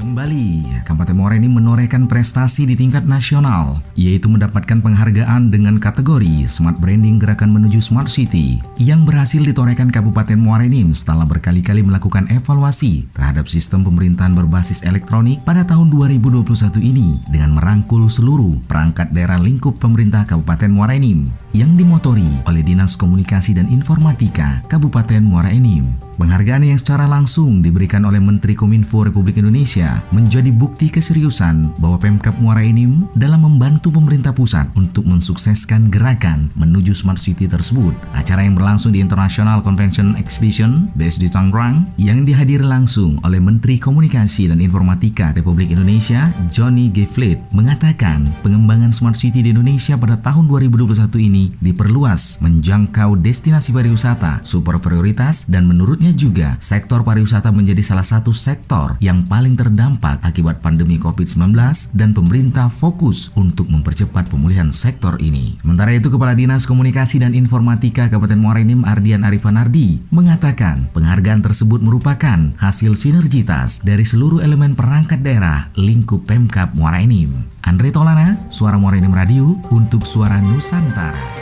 [0.00, 6.80] Kembali, Kabupaten Muara ini menorehkan prestasi di tingkat nasional, yaitu mendapatkan penghargaan dengan kategori Smart
[6.80, 13.12] Branding Gerakan Menuju Smart City yang berhasil ditorehkan Kabupaten Muara ini setelah berkali-kali melakukan evaluasi
[13.12, 16.48] terhadap sistem pemerintahan berbasis elektronik pada tahun 2021
[16.80, 22.96] ini dengan merangkul seluruh perangkat daerah lingkup pemerintah Kabupaten Muara Enim yang dimotori oleh Dinas
[22.96, 26.09] Komunikasi dan Informatika Kabupaten Muara Enim.
[26.20, 32.36] Penghargaan yang secara langsung diberikan oleh Menteri Kominfo Republik Indonesia menjadi bukti keseriusan bahwa Pemkap
[32.36, 37.96] Muara Enim dalam membantu pemerintah pusat untuk mensukseskan gerakan menuju Smart City tersebut.
[38.12, 44.52] Acara yang berlangsung di International Convention Exhibition BSD Tangerang yang dihadiri langsung oleh Menteri Komunikasi
[44.52, 47.08] dan Informatika Republik Indonesia Johnny G.
[47.08, 54.44] Fleet mengatakan pengembangan Smart City di Indonesia pada tahun 2021 ini diperluas menjangkau destinasi pariwisata
[54.44, 60.60] super prioritas dan menurutnya juga sektor pariwisata menjadi salah satu sektor yang paling terdampak akibat
[60.60, 61.56] pandemi COVID-19
[61.96, 65.58] dan pemerintah fokus untuk mempercepat pemulihan sektor ini.
[65.64, 71.80] Sementara itu Kepala Dinas Komunikasi dan Informatika Kabupaten Muara Enim Ardian Ardi mengatakan penghargaan tersebut
[71.80, 77.48] merupakan hasil sinergitas dari seluruh elemen perangkat daerah lingkup Pemkap Muara Enim.
[77.64, 81.39] Andre Tolana, Suara Muara Enim Radio untuk Suara Nusantara.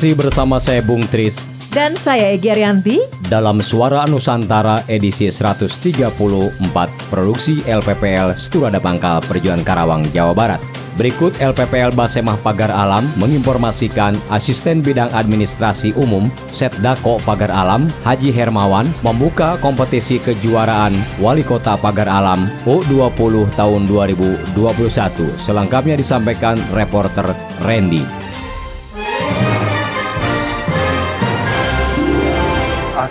[0.00, 1.36] Masih bersama saya Bung Tris
[1.76, 6.56] dan saya Egi Arianti dalam Suara Nusantara edisi 134
[7.12, 10.60] produksi LPPL Sturada Pangkal Perjuangan Karawang, Jawa Barat.
[10.96, 18.88] Berikut LPPL Basemah Pagar Alam menginformasikan Asisten Bidang Administrasi Umum Setdako Pagar Alam Haji Hermawan
[19.04, 24.56] membuka kompetisi kejuaraan Wali Kota Pagar Alam U20 tahun 2021.
[25.44, 27.36] Selengkapnya disampaikan reporter
[27.68, 28.29] Randy.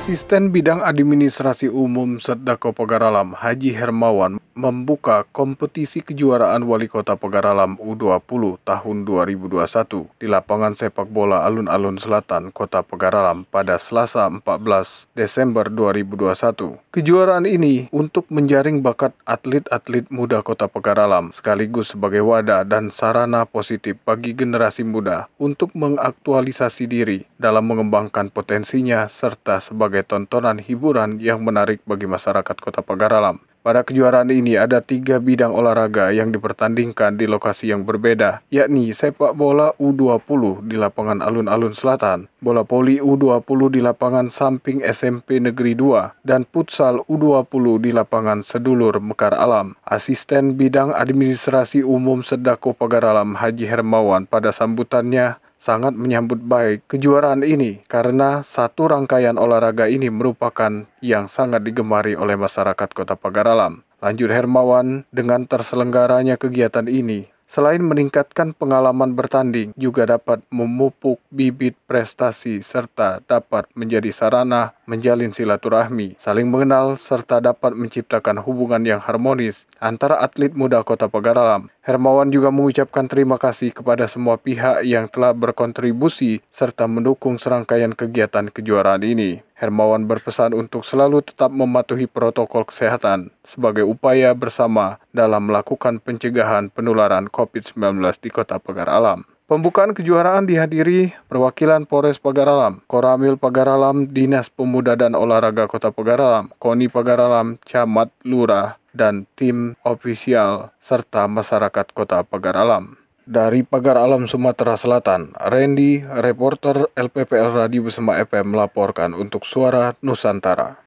[0.09, 8.59] Asisten Bidang Administrasi Umum Sedako Pegaralam Haji Hermawan membuka kompetisi kejuaraan Wali Kota Pegaralam U20
[8.67, 16.75] tahun 2021 di lapangan sepak bola Alun-Alun Selatan Kota Pegaralam pada Selasa 14 Desember 2021.
[16.91, 23.95] Kejuaraan ini untuk menjaring bakat atlet-atlet muda Kota Pegaralam sekaligus sebagai wadah dan sarana positif
[24.03, 31.43] bagi generasi muda untuk mengaktualisasi diri dalam mengembangkan potensinya serta sebagai sebagai tontonan hiburan yang
[31.43, 33.43] menarik bagi masyarakat kota Pagaralam.
[33.59, 39.35] Pada kejuaraan ini ada tiga bidang olahraga yang dipertandingkan di lokasi yang berbeda, yakni sepak
[39.35, 46.23] bola U20 di lapangan Alun-Alun Selatan, bola voli U20 di lapangan samping SMP Negeri 2,
[46.23, 49.75] dan futsal U20 di lapangan Sedulur Mekar Alam.
[49.83, 57.83] Asisten Bidang Administrasi Umum Sedako Pagaralam Haji Hermawan pada sambutannya sangat menyambut baik kejuaraan ini
[57.85, 63.83] karena satu rangkaian olahraga ini merupakan yang sangat digemari oleh masyarakat Kota Pagaralam.
[63.99, 72.63] Lanjut Hermawan, dengan terselenggaranya kegiatan ini, selain meningkatkan pengalaman bertanding, juga dapat memupuk bibit prestasi
[72.63, 80.23] serta dapat menjadi sarana menjalin silaturahmi, saling mengenal, serta dapat menciptakan hubungan yang harmonis antara
[80.23, 81.67] atlet muda Kota Pagaralam.
[81.89, 88.53] Hermawan juga mengucapkan terima kasih kepada semua pihak yang telah berkontribusi serta mendukung serangkaian kegiatan
[88.53, 89.41] kejuaraan ini.
[89.57, 97.25] Hermawan berpesan untuk selalu tetap mematuhi protokol kesehatan sebagai upaya bersama dalam melakukan pencegahan penularan
[97.25, 99.25] COVID-19 di Kota Pagar Alam.
[99.49, 106.85] Pembukaan kejuaraan dihadiri perwakilan Polres Pagaralam, Koramil Pagaralam, Dinas Pemuda dan Olahraga Kota Pagaralam, Koni
[106.85, 112.99] Pagaralam, Camat Lurah, dan tim ofisial serta masyarakat Kota Pagaralam.
[113.23, 120.83] Dari Pagar Alam Sumatera Selatan, Randy, reporter LPPL Radio Bersama FM melaporkan untuk Suara Nusantara.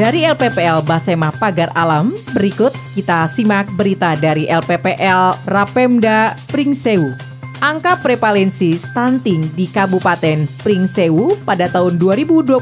[0.00, 7.29] Dari LPPL Basema Pagar Alam, berikut kita simak berita dari LPPL Rapemda Pringsewu.
[7.60, 12.56] Angka prevalensi stunting di Kabupaten Pringsewu pada tahun 2021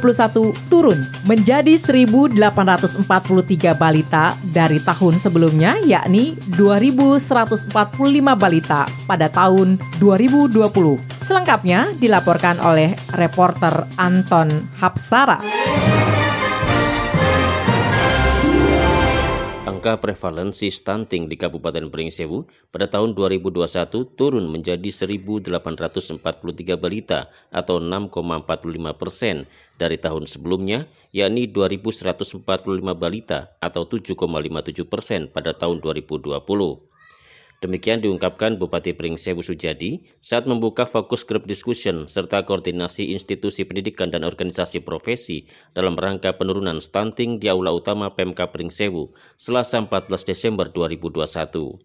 [0.66, 3.07] turun menjadi 1.843
[3.78, 7.70] balita dari tahun sebelumnya yakni 2.145
[8.34, 10.66] balita pada tahun 2020.
[11.22, 15.38] Selengkapnya dilaporkan oleh reporter Anton Hapsara.
[19.79, 22.43] Angka prevalensi stunting di Kabupaten Pringsewu
[22.74, 23.62] pada tahun 2021
[24.18, 26.18] turun menjadi 1.843
[26.74, 29.47] balita atau 6,45 persen
[29.79, 32.43] dari tahun sebelumnya, yakni 2.145
[32.99, 36.43] balita atau 7,57 persen pada tahun 2020.
[37.59, 44.22] Demikian diungkapkan Bupati Pringsewu Sujadi saat membuka fokus group discussion serta koordinasi institusi pendidikan dan
[44.22, 45.42] organisasi profesi
[45.74, 51.82] dalam rangka penurunan stunting di Aula Utama PMK Pringsewu Selasa 14 Desember 2021.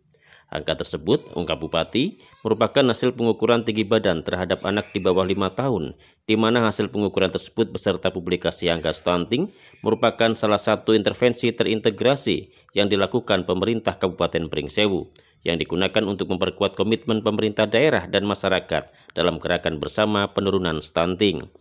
[0.54, 5.98] Angka tersebut, ungkap Bupati, merupakan hasil pengukuran tinggi badan terhadap anak di bawah lima tahun,
[6.30, 9.50] di mana hasil pengukuran tersebut beserta publikasi angka stunting
[9.82, 17.20] merupakan salah satu intervensi terintegrasi yang dilakukan pemerintah Kabupaten Pringsewu yang digunakan untuk memperkuat komitmen
[17.20, 21.52] pemerintah daerah dan masyarakat dalam gerakan bersama penurunan stunting.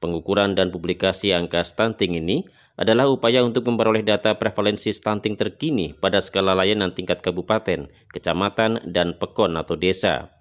[0.00, 2.48] Pengukuran dan publikasi angka stunting ini
[2.80, 9.12] adalah upaya untuk memperoleh data prevalensi stunting terkini pada skala layanan tingkat kabupaten, kecamatan, dan
[9.20, 10.32] pekon atau desa.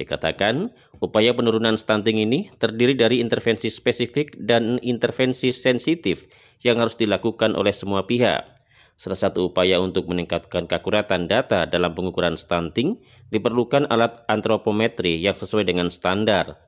[0.00, 0.72] Dikatakan,
[1.04, 6.24] upaya penurunan stunting ini terdiri dari intervensi spesifik dan intervensi sensitif
[6.64, 8.61] yang harus dilakukan oleh semua pihak,
[8.96, 13.00] Salah satu upaya untuk meningkatkan keakuratan data dalam pengukuran stunting
[13.34, 16.60] diperlukan alat antropometri yang sesuai dengan standar,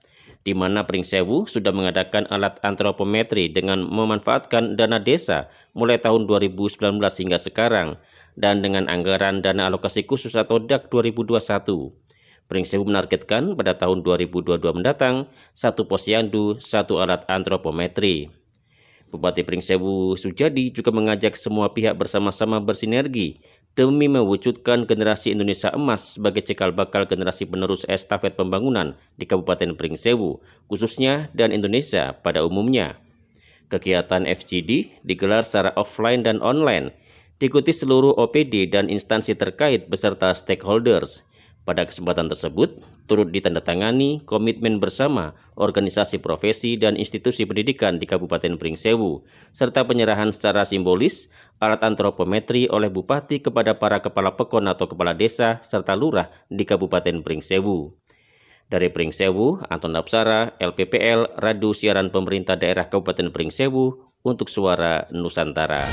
[0.45, 7.39] di mana Pringsewu sudah mengadakan alat antropometri dengan memanfaatkan dana desa mulai tahun 2019 hingga
[7.41, 7.97] sekarang
[8.37, 12.05] dan dengan anggaran dana alokasi khusus atau DAK 2021.
[12.45, 18.44] Pringsewu menargetkan pada tahun 2022 mendatang satu posyandu, satu alat antropometri.
[19.15, 23.39] Bupati Pringsewu Sujadi juga mengajak semua pihak bersama-sama bersinergi
[23.79, 30.43] demi mewujudkan generasi Indonesia emas sebagai cikal bakal generasi penerus estafet pembangunan di Kabupaten Pringsewu,
[30.67, 32.99] khususnya dan Indonesia pada umumnya.
[33.71, 36.91] Kegiatan FGD digelar secara offline dan online,
[37.39, 41.23] diikuti seluruh OPD dan instansi terkait beserta stakeholders–
[41.65, 49.25] pada kesempatan tersebut, turut ditandatangani komitmen bersama organisasi profesi dan institusi pendidikan di Kabupaten Pringsewu,
[49.49, 51.33] serta penyerahan secara simbolis
[51.65, 57.25] alat antropometri oleh Bupati kepada para kepala pekon atau kepala desa serta lurah di Kabupaten
[57.25, 57.97] Pringsewu.
[58.69, 65.85] Dari Pringsewu, Anton Napsara, LPPL, Radio Siaran Pemerintah Daerah Kabupaten Pringsewu untuk Suara Nusantara.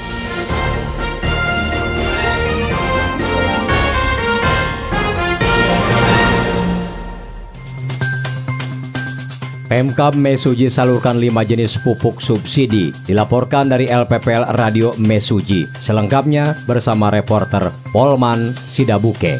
[9.71, 12.91] Pemkab Mesuji salurkan 5 jenis pupuk subsidi.
[13.07, 15.63] Dilaporkan dari LPPL Radio Mesuji.
[15.79, 19.39] Selengkapnya bersama reporter Polman Sidabuke.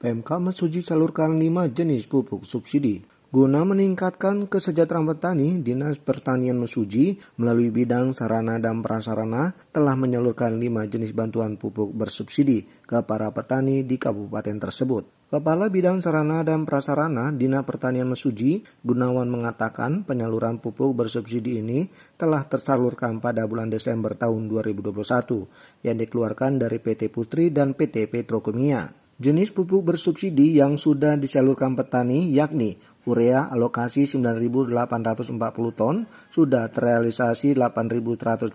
[0.00, 3.17] PMK Mesuji salurkan 5 jenis pupuk subsidi.
[3.28, 10.88] Guna meningkatkan kesejahteraan petani, Dinas Pertanian Mesuji melalui bidang sarana dan prasarana telah menyalurkan lima
[10.88, 15.28] jenis bantuan pupuk bersubsidi ke para petani di kabupaten tersebut.
[15.28, 21.84] Kepala Bidang Sarana dan Prasarana Dinas Pertanian Mesuji, Gunawan mengatakan penyaluran pupuk bersubsidi ini
[22.16, 28.88] telah tersalurkan pada bulan Desember tahun 2021 yang dikeluarkan dari PT Putri dan PT Petrokemia.
[29.18, 32.78] Jenis pupuk bersubsidi yang sudah disalurkan petani yakni
[33.08, 35.32] urea alokasi 9.840
[35.72, 38.52] ton sudah terrealisasi 8.154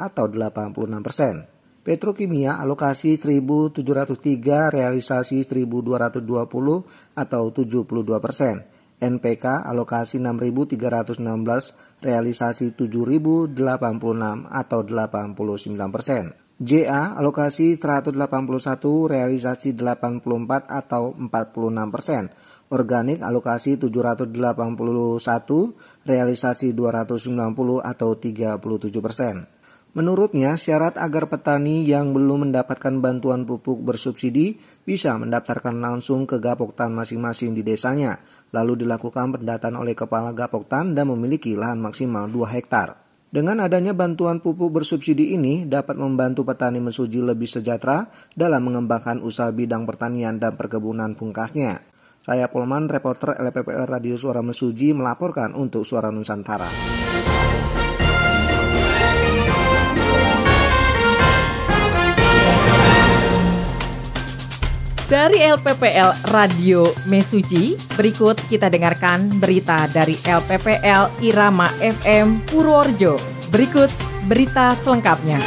[0.00, 1.44] atau 86 persen.
[1.84, 8.64] Petrokimia alokasi 1.703 realisasi 1.220 atau 72 persen.
[8.98, 13.54] NPK alokasi 6.316 realisasi 7.086
[14.50, 16.34] atau 89 persen.
[16.58, 18.18] JA alokasi 181
[19.06, 22.34] realisasi 84 atau 46 persen.
[22.68, 24.28] Organik alokasi 781
[26.04, 29.48] realisasi 290 atau 37 persen.
[29.96, 36.92] Menurutnya, syarat agar petani yang belum mendapatkan bantuan pupuk bersubsidi bisa mendaftarkan langsung ke Gapoktan
[36.92, 38.20] masing-masing di desanya,
[38.52, 43.00] lalu dilakukan pendataan oleh Kepala Gapoktan dan memiliki lahan maksimal 2 hektar.
[43.32, 49.48] Dengan adanya bantuan pupuk bersubsidi ini dapat membantu petani mesuji lebih sejahtera dalam mengembangkan usaha
[49.48, 51.87] bidang pertanian dan perkebunan pungkasnya.
[52.28, 56.68] Saya Polman, reporter LPPL Radio Suara Mesuji melaporkan untuk Suara Nusantara.
[65.08, 73.16] Dari LPPL Radio Mesuji, berikut kita dengarkan berita dari LPPL Irama FM Purworejo.
[73.48, 73.88] Berikut
[74.28, 75.40] berita selengkapnya.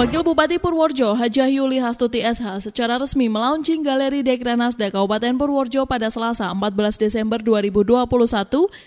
[0.00, 6.08] Wakil Bupati Purworejo, Hajah Yuli Hastuti SH secara resmi melaunching Galeri Dekranasda Kabupaten Purworejo pada
[6.08, 8.08] Selasa 14 Desember 2021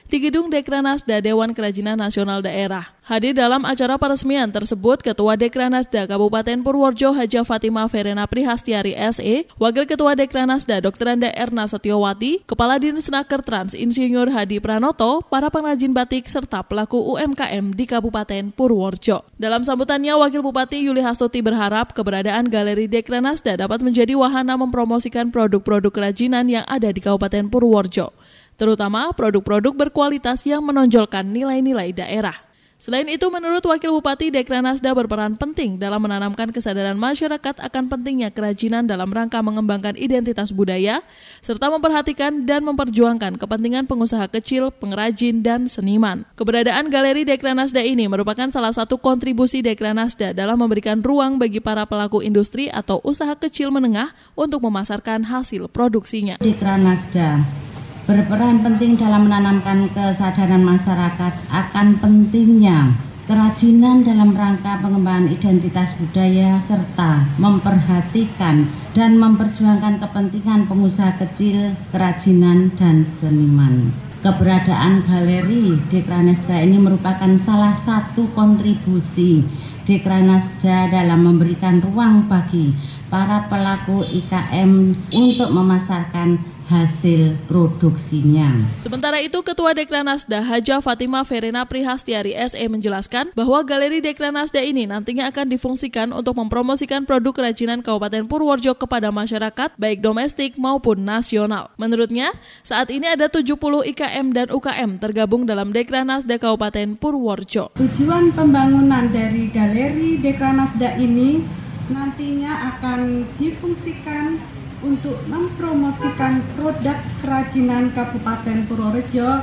[0.10, 2.98] di Gedung Dekranasda Dewan Kerajinan Nasional Daerah.
[3.04, 9.84] Hadir dalam acara peresmian tersebut Ketua Dekranasda Kabupaten Purworejo Haja Fatima Verena Prihastiari SE, Wakil
[9.84, 11.12] Ketua Dekranasda Dr.
[11.12, 16.96] Anda Erna Setiawati, Kepala Dinas Naker Trans Insinyur Hadi Pranoto, para pengrajin batik serta pelaku
[16.96, 19.28] UMKM di Kabupaten Purworejo.
[19.36, 25.92] Dalam sambutannya, Wakil Bupati Yuli Hastuti berharap keberadaan Galeri Dekranasda dapat menjadi wahana mempromosikan produk-produk
[25.92, 28.16] kerajinan yang ada di Kabupaten Purworejo,
[28.56, 32.53] terutama produk-produk berkualitas yang menonjolkan nilai-nilai daerah.
[32.84, 38.84] Selain itu, menurut Wakil Bupati, Dekranasda berperan penting dalam menanamkan kesadaran masyarakat akan pentingnya kerajinan
[38.84, 41.00] dalam rangka mengembangkan identitas budaya,
[41.40, 46.28] serta memperhatikan dan memperjuangkan kepentingan pengusaha kecil, pengrajin, dan seniman.
[46.36, 52.20] Keberadaan Galeri Dekranasda ini merupakan salah satu kontribusi Dekranasda dalam memberikan ruang bagi para pelaku
[52.20, 56.36] industri atau usaha kecil menengah untuk memasarkan hasil produksinya.
[56.44, 57.64] Dekranasda
[58.04, 62.92] berperan penting dalam menanamkan kesadaran masyarakat akan pentingnya
[63.24, 73.08] kerajinan dalam rangka pengembangan identitas budaya serta memperhatikan dan memperjuangkan kepentingan pengusaha kecil, kerajinan, dan
[73.24, 73.96] seniman.
[74.24, 79.44] Keberadaan galeri Dekranasda ini merupakan salah satu kontribusi
[79.84, 82.72] Dekranasda dalam memberikan ruang bagi
[83.12, 88.64] para pelaku IKM untuk memasarkan hasil produksinya.
[88.80, 95.28] Sementara itu, Ketua Dekranasda Haja Fatima Verena Prihastiari SE menjelaskan bahwa Galeri Dekranasda ini nantinya
[95.32, 101.74] akan difungsikan untuk mempromosikan produk kerajinan Kabupaten Purworejo kepada masyarakat baik domestik maupun nasional.
[101.76, 102.32] Menurutnya,
[102.64, 103.56] saat ini ada 70
[103.96, 107.76] IKM dan UKM tergabung dalam Dekranasda Kabupaten Purworejo.
[107.76, 111.44] Tujuan pembangunan dari Galeri Dekranasda ini
[111.92, 114.40] nantinya akan difungsikan
[114.84, 119.42] untuk mempromosikan produk kerajinan Kabupaten Purworejo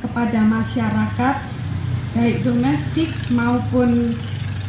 [0.00, 1.34] kepada masyarakat
[2.12, 4.16] baik domestik maupun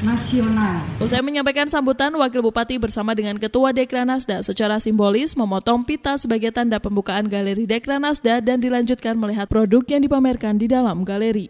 [0.03, 0.83] nasional.
[0.99, 6.77] Usai menyampaikan sambutan, Wakil Bupati bersama dengan Ketua Dekranasda secara simbolis memotong pita sebagai tanda
[6.77, 11.47] pembukaan Galeri Dekranasda dan dilanjutkan melihat produk yang dipamerkan di dalam galeri.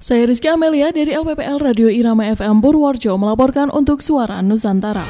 [0.00, 5.04] Saya Rizky Amelia dari LPPL Radio Irama FM Purworejo melaporkan untuk Suara Nusantara.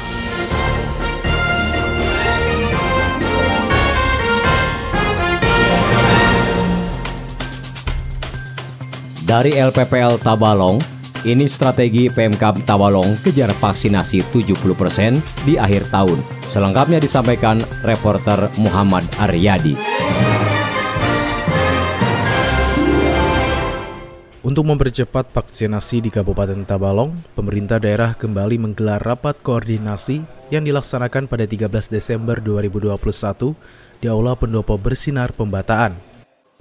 [9.30, 10.82] Dari LPPL Tabalong,
[11.22, 16.18] ini strategi PMK Tabalong kejar vaksinasi 70% di akhir tahun.
[16.50, 19.78] Selengkapnya disampaikan reporter Muhammad Aryadi.
[24.42, 31.46] Untuk mempercepat vaksinasi di Kabupaten Tabalong, pemerintah daerah kembali menggelar rapat koordinasi yang dilaksanakan pada
[31.46, 32.98] 13 Desember 2021
[34.02, 36.09] di Aula Pendopo Bersinar Pembataan.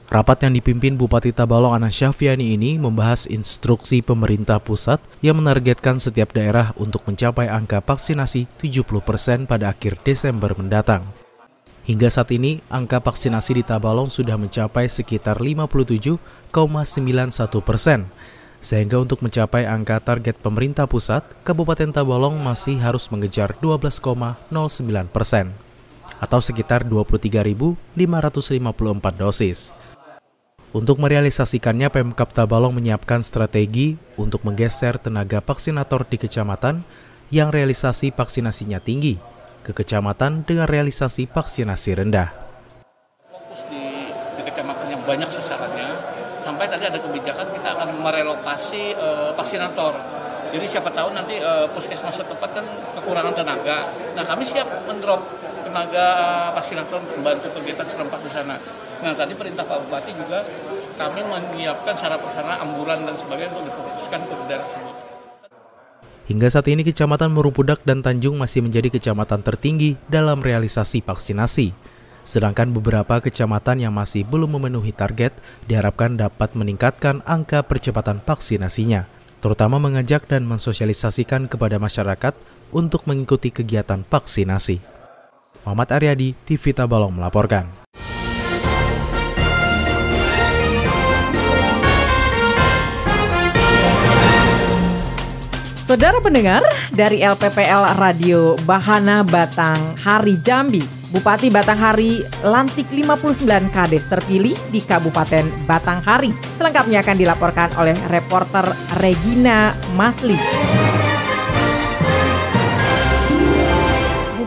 [0.10, 6.34] Rapat yang dipimpin Bupati Tabalong Ana Syafiani ini membahas instruksi pemerintah pusat yang menargetkan setiap
[6.34, 11.05] daerah untuk mencapai angka vaksinasi 70% pada akhir Desember mendatang.
[11.86, 16.18] Hingga saat ini, angka vaksinasi di Tabalong sudah mencapai sekitar 57,91
[17.62, 18.10] persen.
[18.66, 24.41] Sehingga untuk mencapai angka target pemerintah pusat, Kabupaten Tabalong masih harus mengejar 12,09
[25.14, 25.53] persen
[26.20, 27.93] atau sekitar 23.554
[29.16, 29.72] dosis.
[30.70, 36.86] Untuk merealisasikannya, Pemkap Tabalong menyiapkan strategi untuk menggeser tenaga vaksinator di kecamatan
[37.34, 39.17] yang realisasi vaksinasinya tinggi
[39.65, 42.30] ke kecamatan dengan realisasi vaksinasi rendah.
[43.34, 45.89] Fokus di, di kecamatan yang banyak sasarannya,
[46.45, 49.97] sampai tadi ada kebijakan kita akan merelokasi uh, vaksinator.
[50.53, 53.89] Jadi siapa tahu nanti uh, puskesmas setempat kan kekurangan tenaga.
[54.13, 55.26] Nah kami siap mendrop
[55.70, 56.07] tenaga
[56.57, 58.57] vaksinator membantu kegiatan serempak di sana.
[59.05, 60.43] Nah tadi perintah Pak Bupati juga
[60.99, 64.95] kami menyiapkan sarana ambulan dan sebagainya untuk difokuskan ke daerah tersebut.
[66.30, 71.74] Hingga saat ini Kecamatan Murumpudak dan Tanjung masih menjadi kecamatan tertinggi dalam realisasi vaksinasi.
[72.22, 75.34] Sedangkan beberapa kecamatan yang masih belum memenuhi target
[75.65, 79.09] diharapkan dapat meningkatkan angka percepatan vaksinasinya,
[79.41, 82.38] terutama mengajak dan mensosialisasikan kepada masyarakat
[82.70, 84.98] untuk mengikuti kegiatan vaksinasi.
[85.64, 87.80] Muhammad Aryadi, TV Tabalong melaporkan.
[95.89, 96.62] Saudara pendengar
[96.93, 105.49] dari LPPL Radio Bahana Batang Hari Jambi, Bupati Batanghari lantik 59 kades terpilih di Kabupaten
[105.66, 106.30] Batanghari.
[106.62, 108.70] Selengkapnya akan dilaporkan oleh reporter
[109.01, 110.38] Regina Masli.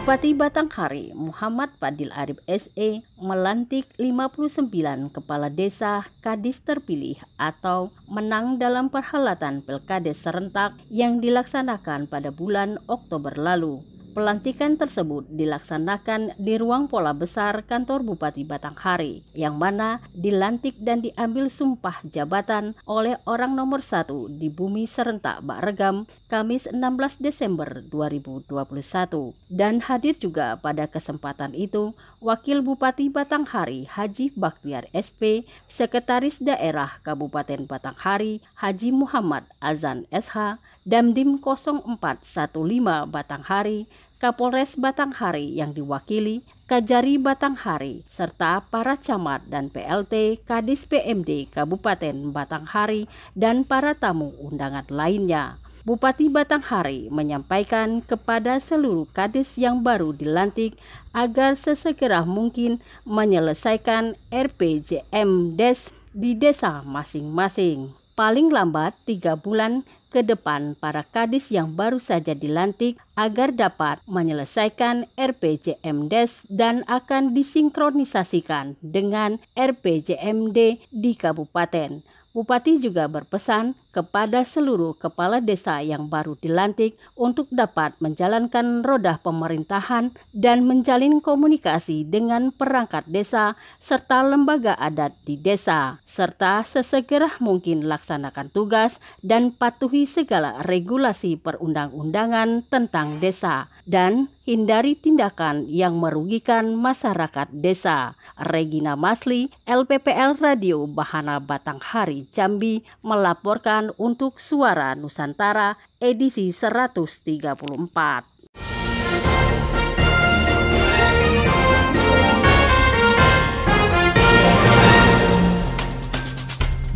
[0.02, 4.66] Bupati Batanghari Muhammad Fadil Arif SE melantik 59
[5.14, 13.30] kepala desa kadis terpilih atau menang dalam perhelatan Pilkades serentak yang dilaksanakan pada bulan Oktober
[13.38, 13.78] lalu.
[14.12, 21.48] Pelantikan tersebut dilaksanakan di ruang pola besar kantor Bupati Batanghari, yang mana dilantik dan diambil
[21.48, 29.32] sumpah jabatan oleh orang nomor satu di bumi serentak Regam, Kamis 16 Desember 2021.
[29.48, 37.64] Dan hadir juga pada kesempatan itu Wakil Bupati Batanghari Haji Baktiar SP, Sekretaris Daerah Kabupaten
[37.64, 43.86] Batanghari Haji Muhammad Azan SH, Damdim 0415 Batanghari,
[44.18, 53.06] Kapolres Batanghari yang diwakili Kajari Batanghari, serta para camat dan PLT Kadis PMD Kabupaten Batanghari
[53.38, 55.54] dan para tamu undangan lainnya.
[55.86, 60.74] Bupati Batanghari menyampaikan kepada seluruh kadis yang baru dilantik
[61.14, 67.90] agar sesegera mungkin menyelesaikan RPJM DES di desa masing-masing.
[68.14, 69.82] Paling lambat tiga bulan
[70.12, 78.76] ke depan para kadis yang baru saja dilantik agar dapat menyelesaikan RPJMDes dan akan disinkronisasikan
[78.84, 82.04] dengan RPJMD di kabupaten.
[82.32, 90.10] Bupati juga berpesan kepada seluruh kepala desa yang baru dilantik untuk dapat menjalankan roda pemerintahan
[90.32, 98.48] dan menjalin komunikasi dengan perangkat desa serta lembaga adat di desa, serta sesegera mungkin laksanakan
[98.50, 108.14] tugas dan patuhi segala regulasi perundang-undangan tentang desa dan hindari tindakan yang merugikan masyarakat desa.
[108.42, 118.42] Regina Masli, LPPL Radio Bahana Batanghari Jambi melaporkan untuk Suara Nusantara edisi 134.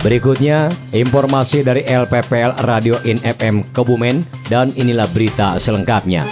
[0.06, 6.22] Berikutnya, informasi dari LPPL Radio In FM Kebumen dan inilah berita selengkapnya.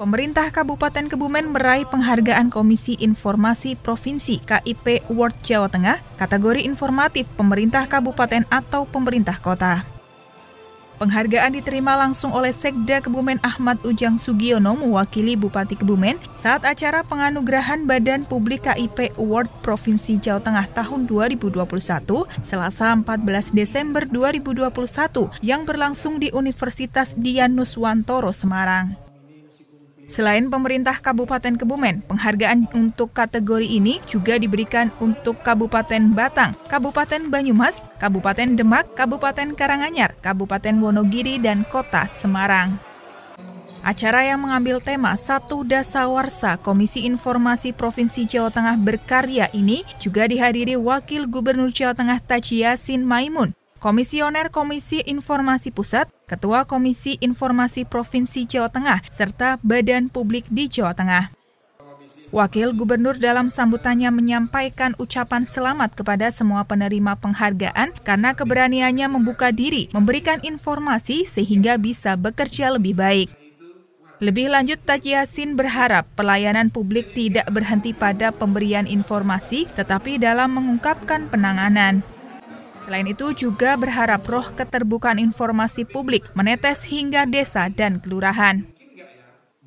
[0.00, 7.84] Pemerintah Kabupaten Kebumen meraih penghargaan Komisi Informasi Provinsi KIP Award Jawa Tengah kategori informatif pemerintah
[7.84, 9.84] kabupaten atau pemerintah kota.
[10.96, 17.84] Penghargaan diterima langsung oleh Sekda Kebumen Ahmad Ujang Sugiono mewakili Bupati Kebumen saat acara penganugerahan
[17.84, 21.60] Badan Publik KIP Award Provinsi Jawa Tengah tahun 2021
[22.40, 23.04] Selasa 14
[23.52, 24.64] Desember 2021
[25.44, 29.09] yang berlangsung di Universitas Dianuswantoro Semarang.
[30.10, 37.86] Selain pemerintah Kabupaten Kebumen, penghargaan untuk kategori ini juga diberikan untuk Kabupaten Batang, Kabupaten Banyumas,
[38.02, 42.74] Kabupaten Demak, Kabupaten Karanganyar, Kabupaten Wonogiri, dan Kota Semarang.
[43.86, 50.76] Acara yang mengambil tema Satu Dasawarsa Komisi Informasi Provinsi Jawa Tengah berkarya ini juga dihadiri
[50.76, 58.46] Wakil Gubernur Jawa Tengah Taji Yasin Maimun, Komisioner Komisi Informasi Pusat, Ketua Komisi Informasi Provinsi
[58.46, 61.34] Jawa Tengah, serta Badan Publik di Jawa Tengah.
[62.30, 69.90] Wakil Gubernur dalam sambutannya menyampaikan ucapan selamat kepada semua penerima penghargaan karena keberaniannya membuka diri,
[69.90, 73.34] memberikan informasi sehingga bisa bekerja lebih baik.
[74.22, 81.26] Lebih lanjut, Taji Yasin berharap pelayanan publik tidak berhenti pada pemberian informasi, tetapi dalam mengungkapkan
[81.26, 82.06] penanganan.
[82.84, 88.64] Selain itu juga berharap roh keterbukaan informasi publik menetes hingga desa dan kelurahan.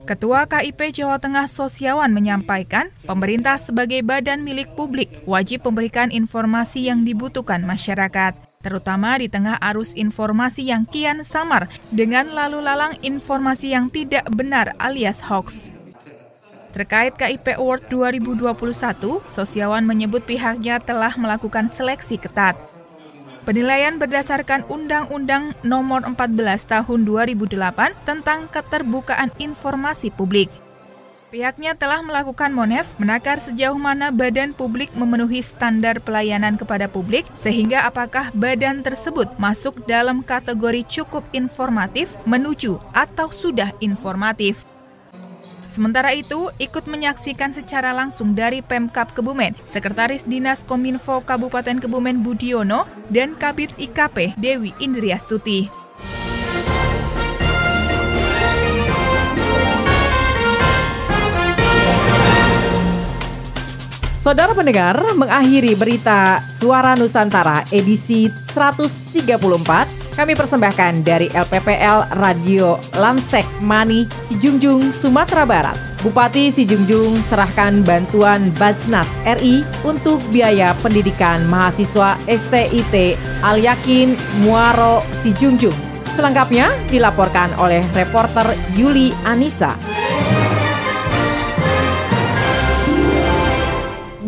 [0.03, 7.07] Ketua KIP Jawa Tengah Sosiawan menyampaikan, pemerintah sebagai badan milik publik wajib memberikan informasi yang
[7.07, 13.87] dibutuhkan masyarakat, terutama di tengah arus informasi yang kian samar dengan lalu lalang informasi yang
[13.87, 15.71] tidak benar alias hoax.
[16.75, 22.59] Terkait KIP Award 2021, Sosiawan menyebut pihaknya telah melakukan seleksi ketat.
[23.43, 27.59] Penilaian berdasarkan Undang-Undang Nomor 14 Tahun 2008
[28.07, 30.47] tentang Keterbukaan Informasi Publik.
[31.27, 37.83] Pihaknya telah melakukan monef menakar sejauh mana badan publik memenuhi standar pelayanan kepada publik sehingga
[37.83, 44.63] apakah badan tersebut masuk dalam kategori cukup informatif menuju atau sudah informatif.
[45.73, 52.85] Sementara itu, ikut menyaksikan secara langsung dari Pemkap Kebumen, Sekretaris Dinas Kominfo Kabupaten Kebumen Budiono,
[53.09, 55.65] dan Kabit IKP Dewi Indriastuti.
[64.21, 74.05] Saudara pendengar, mengakhiri berita Suara Nusantara edisi 134 kami persembahkan dari LPPL Radio Lamsek Mani
[74.29, 75.77] Sijungjung Sumatera Barat.
[76.05, 84.13] Bupati Sijungjung serahkan bantuan Basnas RI untuk biaya pendidikan mahasiswa STIT Al Yakin
[84.45, 85.75] Muaro Sijungjung.
[86.13, 89.73] Selengkapnya dilaporkan oleh reporter Yuli Anissa.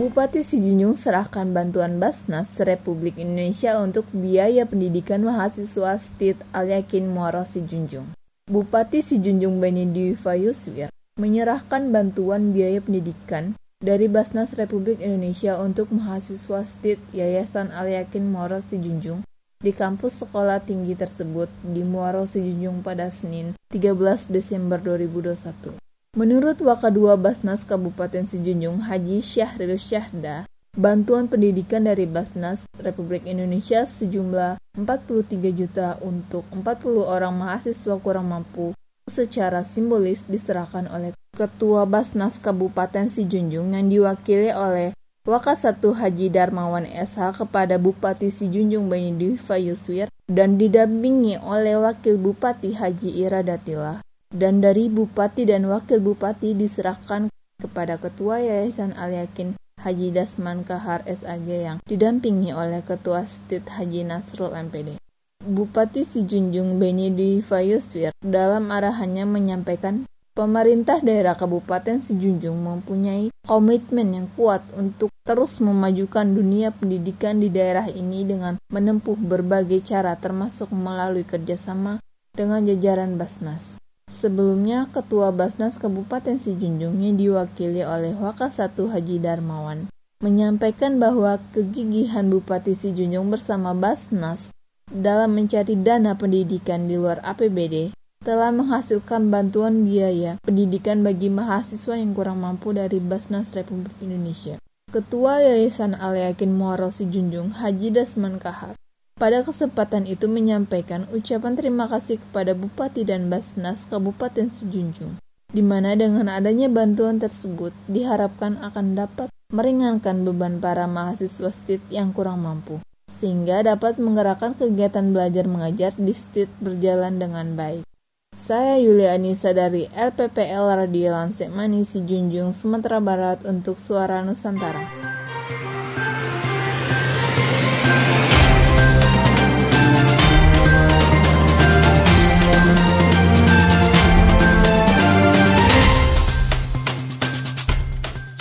[0.06, 8.14] Bupati Sijunjung serahkan bantuan Basnas Republik Indonesia untuk biaya pendidikan mahasiswa STIT Al-Yakin Muara Sijunjung.
[8.46, 16.62] Bupati Sijunjung Beni Dwi Fayuswir menyerahkan bantuan biaya pendidikan dari Basnas Republik Indonesia untuk mahasiswa
[16.62, 19.26] STIT Yayasan Al-Yakin Muara Sijunjung
[19.58, 25.82] di kampus sekolah tinggi tersebut di Muaro Sijunjung pada Senin 13 Desember 2021.
[26.16, 34.56] Menurut Wakadua Basnas Kabupaten Sijunjung Haji Syahril Syahda, bantuan pendidikan dari Basnas Republik Indonesia sejumlah
[34.80, 38.72] 43 juta untuk 40 orang mahasiswa kurang mampu
[39.12, 44.96] secara simbolis diserahkan oleh Ketua Basnas Kabupaten Sijunjung yang diwakili oleh
[45.28, 53.20] Wakasatu Haji Darmawan SH kepada Bupati Sijunjung Bani Fayuswir dan didampingi oleh Wakil Bupati Haji
[53.20, 54.05] Iradatillah
[54.36, 61.48] dan dari Bupati dan Wakil Bupati diserahkan kepada Ketua Yayasan Al-Yakin Haji Dasman Kahar SAG
[61.48, 65.00] yang didampingi oleh Ketua Stit Haji Nasrul MPD.
[65.40, 70.04] Bupati Sijunjung Beni Dwi Fayuswir dalam arahannya menyampaikan
[70.36, 77.88] pemerintah daerah Kabupaten Sijunjung mempunyai komitmen yang kuat untuk terus memajukan dunia pendidikan di daerah
[77.88, 82.04] ini dengan menempuh berbagai cara termasuk melalui kerjasama
[82.36, 83.80] dengan jajaran Basnas.
[84.06, 89.90] Sebelumnya, Ketua Basnas Kabupaten Sijunjung yang diwakili oleh Wakasatu Haji Darmawan
[90.24, 94.54] menyampaikan bahwa kegigihan Bupati Sijunjung bersama Basnas
[94.88, 97.92] dalam mencari dana pendidikan di luar APBD
[98.22, 104.62] telah menghasilkan bantuan biaya pendidikan bagi mahasiswa yang kurang mampu dari Basnas Republik Indonesia.
[104.94, 108.78] Ketua Yayasan Al-Yakin Muaro Sijunjung Haji Dasman Kahar
[109.16, 115.16] pada kesempatan itu menyampaikan ucapan terima kasih kepada Bupati dan Basnas Kabupaten Sejunjung,
[115.56, 122.12] di mana dengan adanya bantuan tersebut diharapkan akan dapat meringankan beban para mahasiswa STIT yang
[122.12, 127.88] kurang mampu, sehingga dapat menggerakkan kegiatan belajar mengajar di STIT berjalan dengan baik.
[128.36, 134.84] Saya Yulianisa dari LPPL Radio Lansek Manisi Junjung, Sumatera Barat untuk Suara Nusantara.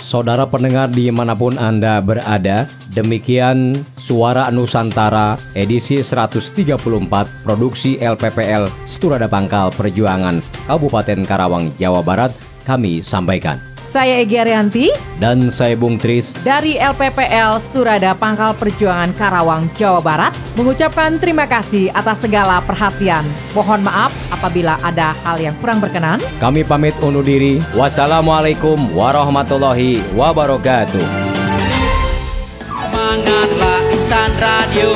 [0.05, 6.77] Saudara pendengar di mana pun Anda berada, demikian Suara Nusantara edisi 134
[7.41, 12.37] produksi LPPL Sturada Pangkal Perjuangan Kabupaten Karawang, Jawa Barat
[12.69, 13.74] kami sampaikan.
[13.95, 14.91] Saya Egi Arianti
[15.23, 21.95] dan saya Bung Tris dari LPPL Sturada Pangkal Perjuangan Karawang, Jawa Barat mengucapkan terima kasih
[21.95, 23.23] atas segala perhatian.
[23.55, 26.19] Mohon maaf apabila ada hal yang kurang berkenan.
[26.43, 27.63] Kami pamit undur diri.
[27.71, 31.07] Wassalamualaikum warahmatullahi wabarakatuh.
[32.83, 34.91] Semangatlah insan radio.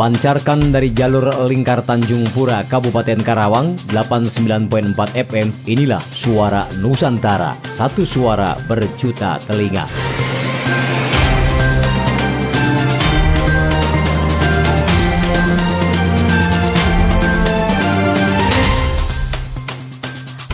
[0.00, 8.56] Dipancarkan dari jalur lingkar Tanjung Pura, Kabupaten Karawang, 89.4 FM, inilah Suara Nusantara, satu suara
[8.64, 9.84] berjuta telinga.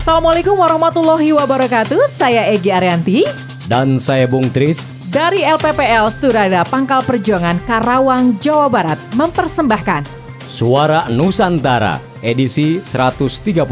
[0.03, 3.23] Assalamualaikum warahmatullahi wabarakatuh, saya Egi Arianti.
[3.63, 10.03] Dan saya Bung Tris dari LPPL Sturada Pangkal Perjuangan Karawang, Jawa Barat mempersembahkan
[10.47, 13.67] Suara Nusantara edisi 134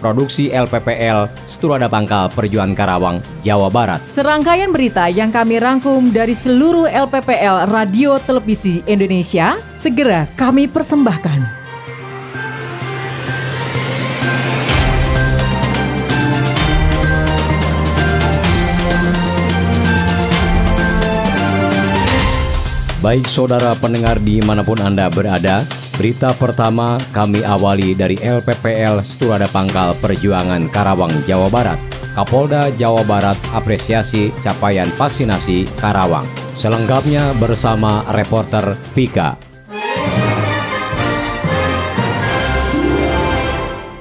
[0.00, 4.00] produksi LPPL Sturada Pangkal Perjuangan Karawang, Jawa Barat.
[4.02, 11.55] Serangkaian berita yang kami rangkum dari seluruh LPPL Radio Televisi Indonesia segera kami persembahkan.
[23.06, 25.62] Baik saudara pendengar di mana pun Anda berada,
[25.94, 31.78] berita pertama kami awali dari LPPL Sturada Pangkal Perjuangan Karawang, Jawa Barat.
[32.18, 36.26] Kapolda Jawa Barat apresiasi capaian vaksinasi Karawang.
[36.58, 39.45] Selengkapnya bersama reporter Vika.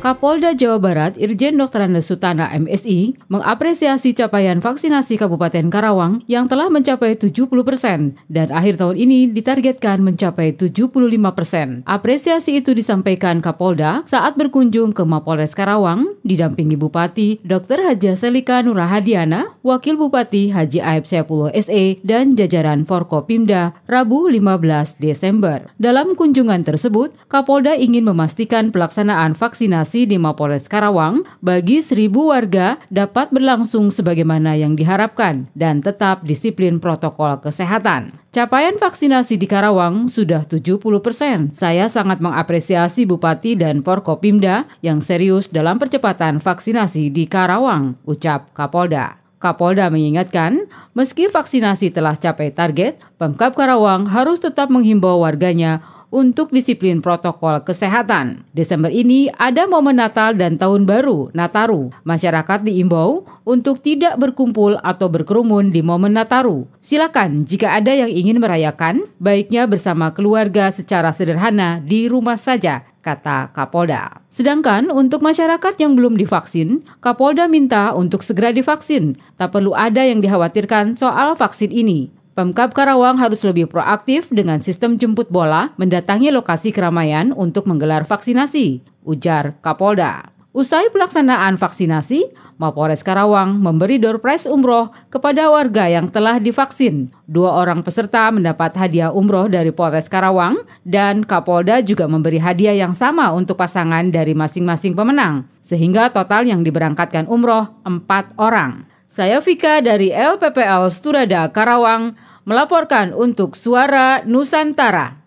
[0.06, 1.82] Kapolda Jawa Barat Irjen Dr.
[1.82, 8.78] Andes Sutana MSI mengapresiasi capaian vaksinasi Kabupaten Karawang yang telah mencapai 70 persen dan akhir
[8.78, 11.82] tahun ini ditargetkan mencapai 75 persen.
[11.90, 17.82] Apresiasi itu disampaikan Kapolda saat berkunjung ke Mapolres Karawang didampingi Bupati Dr.
[17.90, 25.74] Haja Selika Nurahadiana, Wakil Bupati Haji Aib Sepuluh SE, dan jajaran Forkopimda Rabu 15 Desember.
[25.82, 32.76] Dalam kunjungan tersebut, Kapolda ingin memastikan pelaksanaan vaksinasi vaksinasi di Mapolres Karawang bagi seribu warga
[32.92, 38.12] dapat berlangsung sebagaimana yang diharapkan dan tetap disiplin protokol kesehatan.
[38.36, 41.56] Capaian vaksinasi di Karawang sudah 70 persen.
[41.56, 49.24] Saya sangat mengapresiasi Bupati dan Forkopimda yang serius dalam percepatan vaksinasi di Karawang, ucap Kapolda.
[49.40, 57.04] Kapolda mengingatkan, meski vaksinasi telah capai target, Pemkap Karawang harus tetap menghimbau warganya untuk disiplin
[57.04, 58.48] protokol kesehatan.
[58.56, 61.92] Desember ini ada momen Natal dan Tahun Baru, Nataru.
[62.08, 66.72] Masyarakat diimbau untuk tidak berkumpul atau berkerumun di momen Nataru.
[66.80, 73.54] Silakan jika ada yang ingin merayakan, baiknya bersama keluarga secara sederhana di rumah saja kata
[73.54, 74.26] Kapolda.
[74.34, 79.22] Sedangkan untuk masyarakat yang belum divaksin, Kapolda minta untuk segera divaksin.
[79.38, 82.10] Tak perlu ada yang dikhawatirkan soal vaksin ini.
[82.36, 88.84] Pemkap Karawang harus lebih proaktif dengan sistem jemput bola mendatangi lokasi keramaian untuk menggelar vaksinasi,
[89.08, 90.36] ujar Kapolda.
[90.52, 97.08] Usai pelaksanaan vaksinasi, Mapores Karawang memberi door prize umroh kepada warga yang telah divaksin.
[97.24, 102.92] Dua orang peserta mendapat hadiah umroh dari Polres Karawang dan Kapolda juga memberi hadiah yang
[102.92, 105.48] sama untuk pasangan dari masing-masing pemenang.
[105.64, 108.92] Sehingga total yang diberangkatkan umroh empat orang.
[109.16, 115.26] Saya Vika dari LPPL Sturada Karawang melaporkan untuk Suara Nusantara.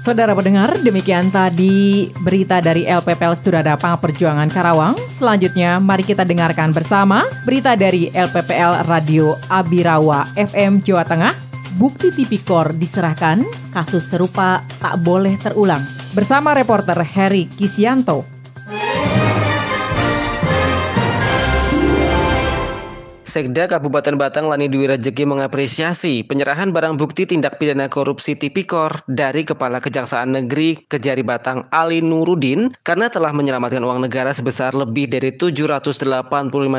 [0.00, 4.96] Saudara pendengar, demikian tadi berita dari LPPL Sturada Perjuangan Karawang.
[5.12, 11.36] Selanjutnya, mari kita dengarkan bersama berita dari LPPL Radio Abirawa FM Jawa Tengah
[11.76, 13.44] bukti tipikor diserahkan,
[13.76, 15.99] kasus serupa tak boleh terulang.
[16.10, 18.39] Bersama reporter Heri Kisianto.
[23.30, 29.46] Sekda Kabupaten Batang Lani Dwi Rejeki mengapresiasi penyerahan barang bukti tindak pidana korupsi tipikor dari
[29.46, 35.30] Kepala Kejaksaan Negeri Kejari Batang Ali Nurudin karena telah menyelamatkan uang negara sebesar lebih dari
[35.30, 36.10] 785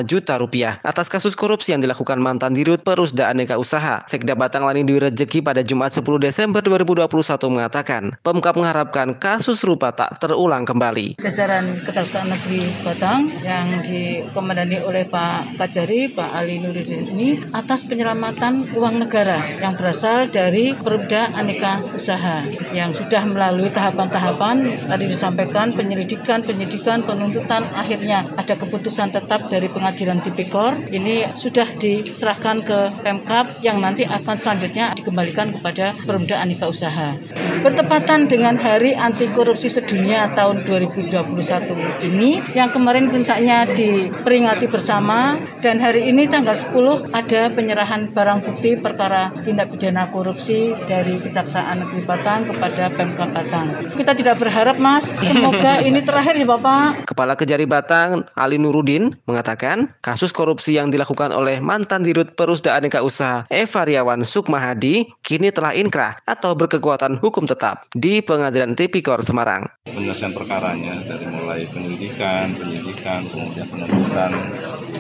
[0.04, 4.04] juta rupiah atas kasus korupsi yang dilakukan mantan dirut Perusda Aneka Usaha.
[4.12, 7.08] Sekda Batang Lani Dwi Rejeki pada Jumat 10 Desember 2021
[7.48, 11.16] mengatakan, Pemkap mengharapkan kasus serupa tak terulang kembali.
[11.24, 18.74] Jajaran Kejaksaan Negeri Batang yang dikomandani oleh Pak Kajari, Pak Ali Nuruddin ini atas penyelamatan
[18.74, 22.42] uang negara yang berasal dari Perda Aneka Usaha
[22.74, 30.18] yang sudah melalui tahapan-tahapan tadi disampaikan penyelidikan, penyidikan, penuntutan akhirnya ada keputusan tetap dari pengadilan
[30.26, 37.22] tipikor ini sudah diserahkan ke Pemkap yang nanti akan selanjutnya dikembalikan kepada Perda Aneka Usaha.
[37.62, 45.78] Bertepatan dengan Hari Anti Korupsi Sedunia tahun 2021 ini yang kemarin puncaknya diperingati bersama dan
[45.78, 52.08] hari ini tanggal 10 ada penyerahan barang bukti perkara tindak pidana korupsi dari Kejaksaan Negeri
[52.08, 53.76] Batang kepada Pemkab Batang.
[54.00, 57.04] Kita tidak berharap Mas, semoga ini terakhir ya Bapak.
[57.04, 63.04] Kepala Kejari Batang Ali Nurudin mengatakan kasus korupsi yang dilakukan oleh mantan Dirut Perusda Aneka
[63.04, 69.68] Usaha Eva Riawan Sukmahadi kini telah inkrah atau berkekuatan hukum tetap di Pengadilan Tipikor Semarang.
[69.84, 74.32] Penyelesaian perkaranya dari mulai penyelidikan, penyidikan, kemudian penuntutan,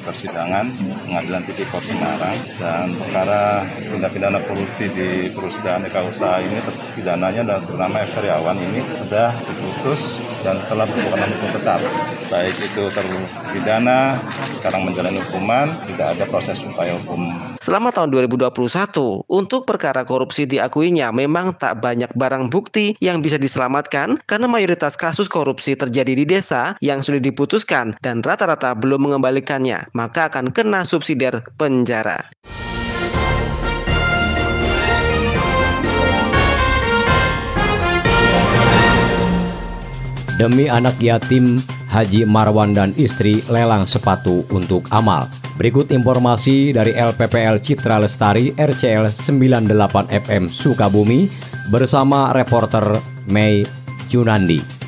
[0.02, 0.66] persidangan
[1.06, 6.58] Pengadilan Tipikor Semarang dan perkara tindak pidana korupsi di perusahaan Eka Usaha ini
[6.98, 11.80] pidananya dan bernama Eferiawan ini sudah diputus dan telah berbukan hukum tetap.
[12.34, 14.18] Baik itu terpidana
[14.58, 17.52] sekarang menjalani hukuman tidak ada proses upaya hukum.
[17.62, 24.18] Selama tahun 2021, untuk perkara korupsi diakuinya memang tak banyak barang bukti yang bisa diselamatkan
[24.26, 30.32] karena mayoritas kasus korupsi terjadi di desa yang sudah diputuskan dan rata-rata belum mengembalikannya, maka
[30.32, 32.32] akan kena subsidiar penjara.
[40.42, 41.62] Demi anak yatim,
[41.94, 45.30] Haji Marwan dan istri lelang sepatu untuk amal.
[45.54, 49.70] Berikut informasi dari LPPL Citra Lestari RCL 98
[50.10, 51.30] FM Sukabumi
[51.70, 52.98] bersama reporter
[53.30, 53.62] Mei
[54.10, 54.81] Junandi.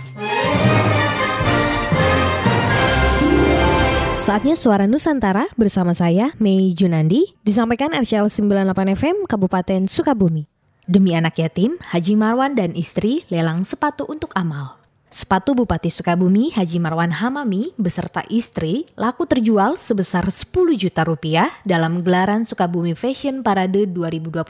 [4.23, 10.47] Saatnya Suara Nusantara bersama saya Mei Junandi disampaikan RCL 98 FM Kabupaten Sukabumi.
[10.87, 14.82] Demi anak yatim, Haji Marwan dan istri lelang sepatu untuk amal.
[15.13, 22.01] Sepatu Bupati Sukabumi Haji Marwan Hamami beserta istri laku terjual sebesar 10 juta rupiah dalam
[22.01, 24.41] gelaran Sukabumi Fashion Parade 2021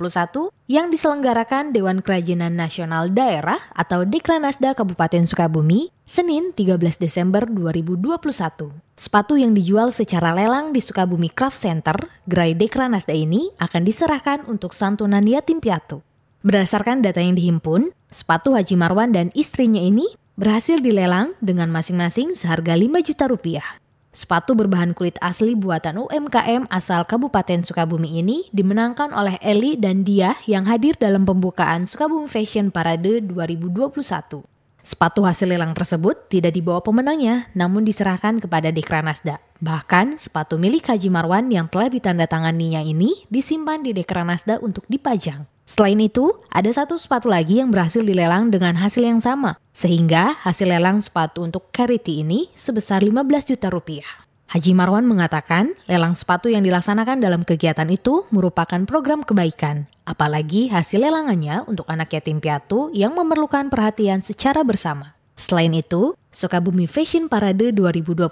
[0.71, 8.71] yang diselenggarakan Dewan Kerajinan Nasional Daerah atau Dekranasda Kabupaten Sukabumi Senin 13 Desember 2021.
[8.95, 14.71] Sepatu yang dijual secara lelang di Sukabumi Craft Center, gerai Dekranasda ini akan diserahkan untuk
[14.71, 15.99] santunan yatim piatu.
[16.39, 22.73] Berdasarkan data yang dihimpun, sepatu Haji Marwan dan istrinya ini berhasil dilelang dengan masing-masing seharga
[22.73, 23.67] 5 juta rupiah.
[24.13, 30.37] Sepatu berbahan kulit asli buatan UMKM asal Kabupaten Sukabumi ini dimenangkan oleh Eli dan Dia
[30.45, 34.45] yang hadir dalam pembukaan Sukabumi Fashion Parade 2021.
[34.83, 39.39] Sepatu hasil lelang tersebut tidak dibawa pemenangnya, namun diserahkan kepada Dekranasda.
[39.63, 45.47] Bahkan, sepatu milik Haji Marwan yang telah ditandatanganinya ini disimpan di Dekranasda untuk dipajang.
[45.63, 50.67] Selain itu, ada satu sepatu lagi yang berhasil dilelang dengan hasil yang sama, sehingga hasil
[50.67, 54.27] lelang sepatu untuk charity ini sebesar 15 juta rupiah.
[54.51, 60.99] Haji Marwan mengatakan, lelang sepatu yang dilaksanakan dalam kegiatan itu merupakan program kebaikan, apalagi hasil
[60.99, 65.15] lelangannya untuk anak yatim piatu yang memerlukan perhatian secara bersama.
[65.33, 68.29] Selain itu, Sukabumi Fashion Parade 2021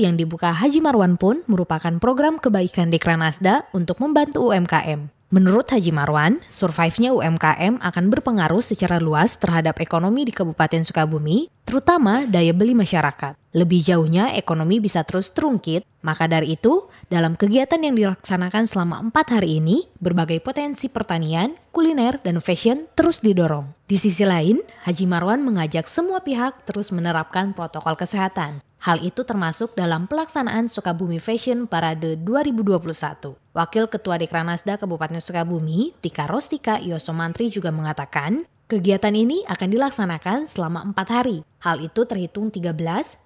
[0.00, 5.17] yang dibuka Haji Marwan pun merupakan program kebaikan Dekranasda untuk membantu UMKM.
[5.28, 12.24] Menurut Haji Marwan, survive-nya UMKM akan berpengaruh secara luas terhadap ekonomi di Kabupaten Sukabumi, terutama
[12.24, 13.36] daya beli masyarakat.
[13.52, 19.36] Lebih jauhnya, ekonomi bisa terus terungkit, maka dari itu, dalam kegiatan yang dilaksanakan selama empat
[19.36, 23.68] hari ini, berbagai potensi pertanian, kuliner, dan fashion terus didorong.
[23.84, 28.64] Di sisi lain, Haji Marwan mengajak semua pihak terus menerapkan protokol kesehatan.
[28.78, 33.34] Hal itu termasuk dalam pelaksanaan Sukabumi Fashion Parade 2021.
[33.50, 40.86] Wakil Ketua Dekranasda Kabupaten Sukabumi, Tika Rostika Yosomantri juga mengatakan, kegiatan ini akan dilaksanakan selama
[40.86, 41.42] empat hari.
[41.58, 42.70] Hal itu terhitung 13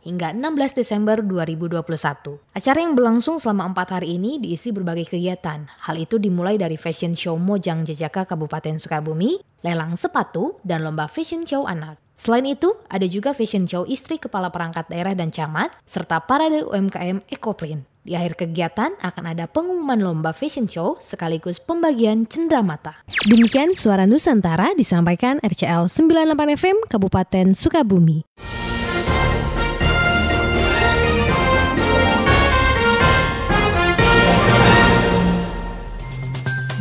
[0.08, 2.40] hingga 16 Desember 2021.
[2.56, 5.68] Acara yang berlangsung selama empat hari ini diisi berbagai kegiatan.
[5.68, 11.46] Hal itu dimulai dari Fashion Show Mojang Jejaka Kabupaten Sukabumi, lelang sepatu, dan lomba fashion
[11.46, 12.01] show anak.
[12.22, 17.26] Selain itu, ada juga fashion show istri kepala perangkat daerah dan camat, serta parade UMKM
[17.26, 17.82] Ecoprint.
[18.06, 23.02] Di akhir kegiatan akan ada pengumuman lomba fashion show sekaligus pembagian cendramata.
[23.26, 28.22] Demikian suara Nusantara disampaikan RCL 98 FM Kabupaten Sukabumi.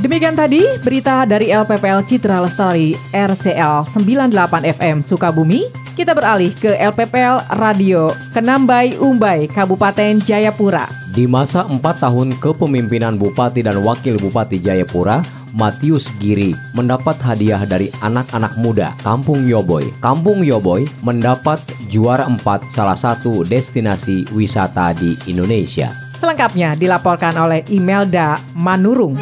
[0.01, 5.69] Demikian tadi berita dari LPPL Citra Lestari RCL 98 FM Sukabumi.
[5.93, 10.89] Kita beralih ke LPPL Radio Kenambai Umbai Kabupaten Jayapura.
[11.13, 15.21] Di masa 4 tahun kepemimpinan Bupati dan Wakil Bupati Jayapura,
[15.53, 19.85] Matius Giri mendapat hadiah dari anak-anak muda Kampung Yoboy.
[20.01, 21.61] Kampung Yoboy mendapat
[21.93, 22.41] juara 4
[22.73, 25.93] salah satu destinasi wisata di Indonesia.
[26.17, 29.21] Selengkapnya dilaporkan oleh Imelda Manurung.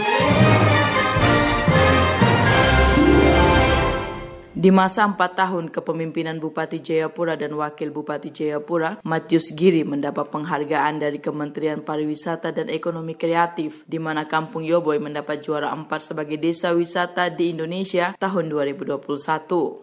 [4.60, 11.00] Di masa empat tahun kepemimpinan Bupati Jayapura dan Wakil Bupati Jayapura, Matius Giri mendapat penghargaan
[11.00, 16.76] dari Kementerian Pariwisata dan Ekonomi Kreatif, di mana Kampung Yoboy mendapat juara empat sebagai desa
[16.76, 19.00] wisata di Indonesia tahun 2021.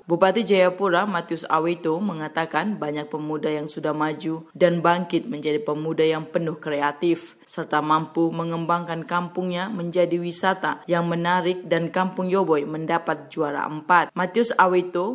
[0.05, 6.29] Bupati Jayapura, Matius Awito, mengatakan banyak pemuda yang sudah maju dan bangkit menjadi pemuda yang
[6.29, 13.65] penuh kreatif, serta mampu mengembangkan kampungnya menjadi wisata yang menarik dan Kampung Yoboy mendapat juara
[13.65, 14.13] empat.
[14.13, 14.53] Matius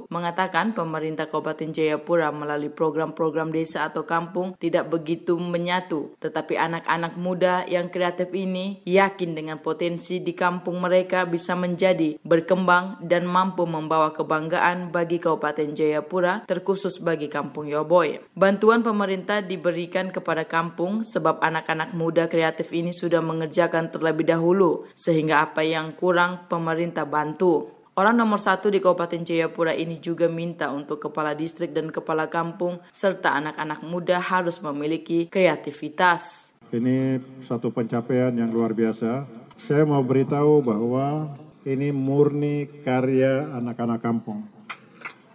[0.07, 7.67] mengatakan pemerintah Kabupaten Jayapura melalui program-program desa atau kampung tidak begitu menyatu, tetapi anak-anak muda
[7.67, 14.15] yang kreatif ini yakin dengan potensi di kampung mereka bisa menjadi berkembang dan mampu membawa
[14.15, 18.21] kebanggaan bagi Kabupaten Jayapura terkhusus bagi Kampung Yoboy.
[18.37, 25.43] Bantuan pemerintah diberikan kepada kampung sebab anak-anak muda kreatif ini sudah mengerjakan terlebih dahulu sehingga
[25.43, 27.80] apa yang kurang pemerintah bantu.
[27.91, 32.79] Orang nomor satu di Kabupaten Jayapura ini juga minta untuk kepala distrik dan kepala kampung
[32.87, 36.55] serta anak-anak muda harus memiliki kreativitas.
[36.71, 39.27] Ini satu pencapaian yang luar biasa.
[39.59, 41.35] Saya mau beritahu bahwa
[41.67, 44.47] ini murni karya anak-anak kampung.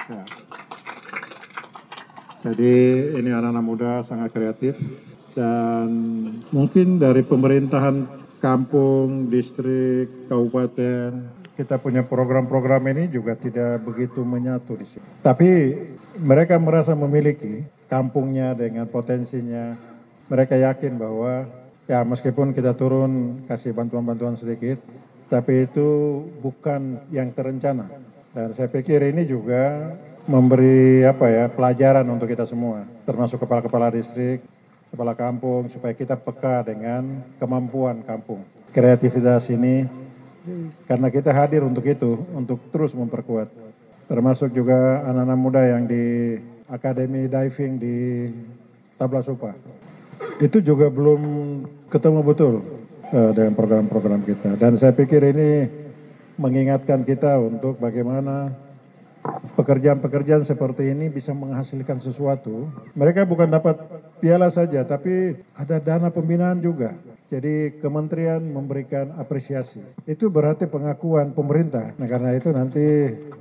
[0.08, 0.24] Ya.
[2.40, 2.74] Jadi
[3.20, 4.80] ini anak-anak muda sangat kreatif
[5.36, 5.92] dan
[6.48, 14.84] mungkin dari pemerintahan kampung, distrik, kabupaten, kita punya program-program ini juga tidak begitu menyatu di
[14.84, 15.08] sini.
[15.24, 15.72] Tapi
[16.20, 19.72] mereka merasa memiliki kampungnya dengan potensinya.
[20.28, 21.48] Mereka yakin bahwa
[21.88, 24.76] ya meskipun kita turun kasih bantuan-bantuan sedikit,
[25.32, 27.88] tapi itu bukan yang terencana.
[28.36, 29.96] Dan saya pikir ini juga
[30.28, 34.44] memberi apa ya pelajaran untuk kita semua, termasuk kepala-kepala distrik,
[34.92, 38.42] kepala kampung, supaya kita peka dengan kemampuan kampung.
[38.74, 39.86] Kreativitas ini
[40.86, 43.50] karena kita hadir untuk itu, untuk terus memperkuat.
[44.06, 46.36] Termasuk juga anak-anak muda yang di
[46.70, 47.96] Akademi Diving di
[48.98, 49.54] Tablasupa.
[50.38, 51.20] Itu juga belum
[51.90, 52.54] ketemu betul
[53.10, 54.54] uh, dengan program-program kita.
[54.58, 55.66] Dan saya pikir ini
[56.38, 58.52] mengingatkan kita untuk bagaimana
[59.58, 62.70] pekerjaan-pekerjaan seperti ini bisa menghasilkan sesuatu.
[62.94, 63.80] Mereka bukan dapat
[64.18, 66.94] piala saja, tapi ada dana pembinaan juga.
[67.26, 69.82] Jadi kementerian memberikan apresiasi.
[70.06, 71.90] Itu berarti pengakuan pemerintah.
[71.98, 72.86] Nah karena itu nanti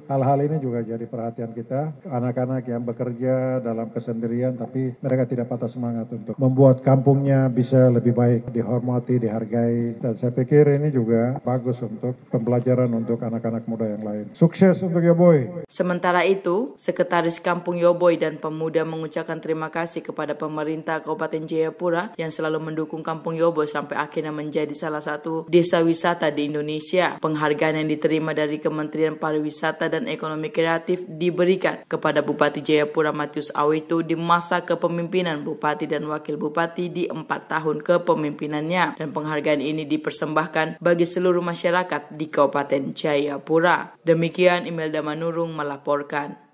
[0.10, 1.94] hal-hal ini juga jadi perhatian kita.
[2.10, 8.18] Anak-anak yang bekerja dalam kesendirian tapi mereka tidak patah semangat untuk membuat kampungnya bisa lebih
[8.18, 10.02] baik, dihormati, dihargai.
[10.02, 14.26] Dan saya pikir ini juga bagus untuk pembelajaran untuk anak-anak muda yang lain.
[14.34, 15.62] Sukses untuk Yoboy.
[15.70, 22.34] Sementara itu, Sekretaris Kampung Yoboy dan Pemuda mengucapkan terima kasih kepada pemerintah Kabupaten Jayapura yang
[22.34, 27.22] selalu mendukung Kampung Yoboy sampai akhirnya menjadi salah satu desa wisata di Indonesia.
[27.22, 34.02] Penghargaan yang diterima dari Kementerian Pariwisata dan Ekonomi Kreatif diberikan kepada Bupati Jayapura Matius Awitu
[34.02, 39.02] di masa kepemimpinan Bupati dan Wakil Bupati di empat tahun kepemimpinannya.
[39.02, 43.98] Dan penghargaan ini dipersembahkan bagi seluruh masyarakat di Kabupaten Jayapura.
[44.02, 46.45] Demikian Imelda Manurung melaporkan.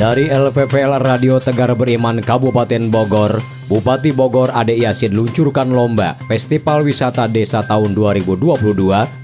[0.00, 3.36] Dari LPPL Radio Tegar Beriman Kabupaten Bogor,
[3.68, 8.48] Bupati Bogor Ade Yasin luncurkan lomba Festival Wisata Desa tahun 2022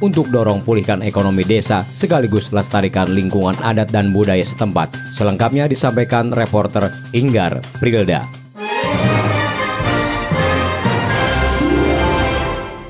[0.04, 4.92] untuk dorong pulihkan ekonomi desa sekaligus lestarikan lingkungan adat dan budaya setempat.
[5.16, 8.45] Selengkapnya disampaikan reporter Inggar Prilda.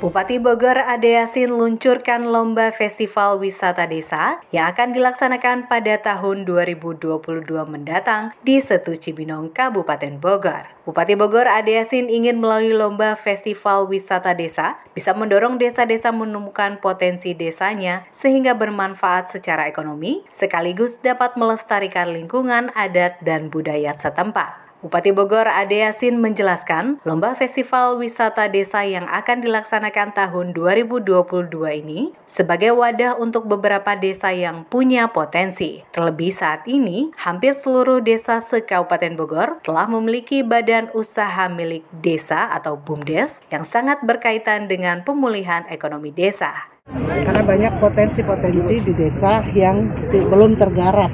[0.06, 7.18] Bupati Bogor Ade Yasin luncurkan lomba Festival Wisata Desa yang akan dilaksanakan pada tahun 2022
[7.66, 10.70] mendatang di Setu Cibinong, Kabupaten Bogor.
[10.86, 17.34] Bupati Bogor Ade Yasin ingin melalui lomba Festival Wisata Desa bisa mendorong desa-desa menemukan potensi
[17.34, 24.65] desanya sehingga bermanfaat secara ekonomi sekaligus dapat melestarikan lingkungan adat dan budaya setempat.
[24.86, 31.50] Bupati Bogor Ade Yasin menjelaskan, lomba festival wisata desa yang akan dilaksanakan tahun 2022
[31.82, 35.82] ini sebagai wadah untuk beberapa desa yang punya potensi.
[35.90, 42.78] Terlebih saat ini, hampir seluruh desa se-Kabupaten Bogor telah memiliki badan usaha milik desa atau
[42.78, 46.70] BUMDes yang sangat berkaitan dengan pemulihan ekonomi desa.
[46.94, 51.10] Karena banyak potensi-potensi di desa yang belum tergarap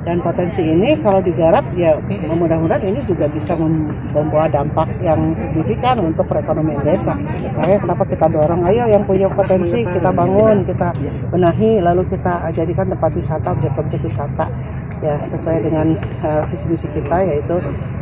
[0.00, 6.24] dan potensi ini kalau digarap ya mudah-mudahan ini juga bisa membawa dampak yang signifikan untuk
[6.24, 7.16] perekonomian desa.
[7.52, 10.96] Makanya kenapa kita dorong ayo yang punya potensi kita bangun, kita
[11.28, 14.48] benahi lalu kita jadikan tempat wisata objek-objek wisata
[15.00, 17.56] ya sesuai dengan uh, visi misi kita yaitu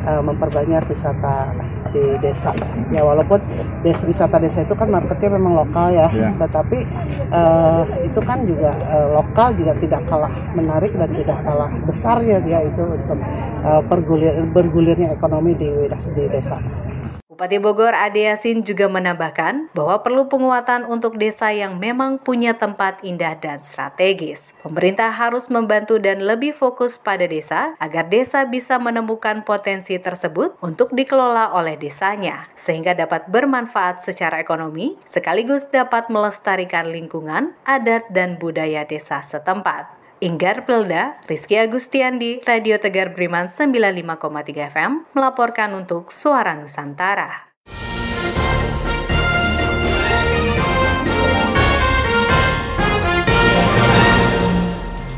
[0.06, 1.54] uh, memperbanyak wisata
[1.94, 2.52] di desa.
[2.92, 3.40] Ya walaupun
[3.80, 6.34] desa wisata desa itu kan marketnya memang lokal ya, ya.
[6.36, 6.84] tetapi
[7.32, 12.44] uh, itu kan juga uh, lokal juga tidak kalah menarik dan tidak kalah besar ya
[12.44, 13.16] dia itu untuk
[13.64, 16.60] uh, pergulir, bergulirnya ekonomi di, di desa.
[17.38, 22.98] Bupati Bogor Ade Yasin juga menambahkan bahwa perlu penguatan untuk desa yang memang punya tempat
[23.06, 24.50] indah dan strategis.
[24.66, 30.90] Pemerintah harus membantu dan lebih fokus pada desa agar desa bisa menemukan potensi tersebut untuk
[30.90, 38.82] dikelola oleh desanya, sehingga dapat bermanfaat secara ekonomi sekaligus dapat melestarikan lingkungan, adat, dan budaya
[38.82, 39.97] desa setempat.
[40.18, 47.54] Inggar Pelda, Rizky Agustiandi, Radio Tegar Beriman 95,3 FM, melaporkan untuk Suara Nusantara.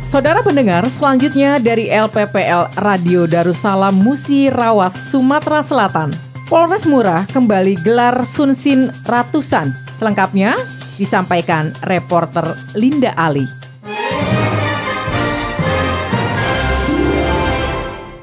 [0.05, 6.13] Saudara pendengar, selanjutnya dari LPPL Radio Darussalam Musi Rawas, Sumatera Selatan.
[6.45, 9.73] Polres Murah kembali gelar Sunsin ratusan.
[9.97, 10.61] Selengkapnya
[11.01, 13.70] disampaikan reporter Linda Ali.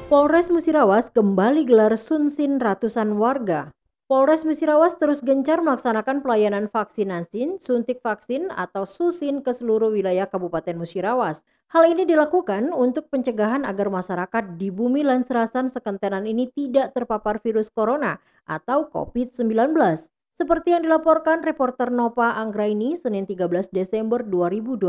[0.08, 3.76] Polres Musirawas kembali gelar sunsin ratusan warga.
[4.08, 10.80] Polres Musirawas terus gencar melaksanakan pelayanan vaksinasi, suntik vaksin atau susin ke seluruh wilayah Kabupaten
[10.80, 11.44] Musirawas.
[11.68, 17.68] Hal ini dilakukan untuk pencegahan agar masyarakat di bumi Lanserasan sekentenan ini tidak terpapar virus
[17.68, 18.16] corona
[18.48, 19.76] atau COVID-19.
[20.40, 24.88] Seperti yang dilaporkan reporter Nova Anggraini Senin 13 Desember 2021.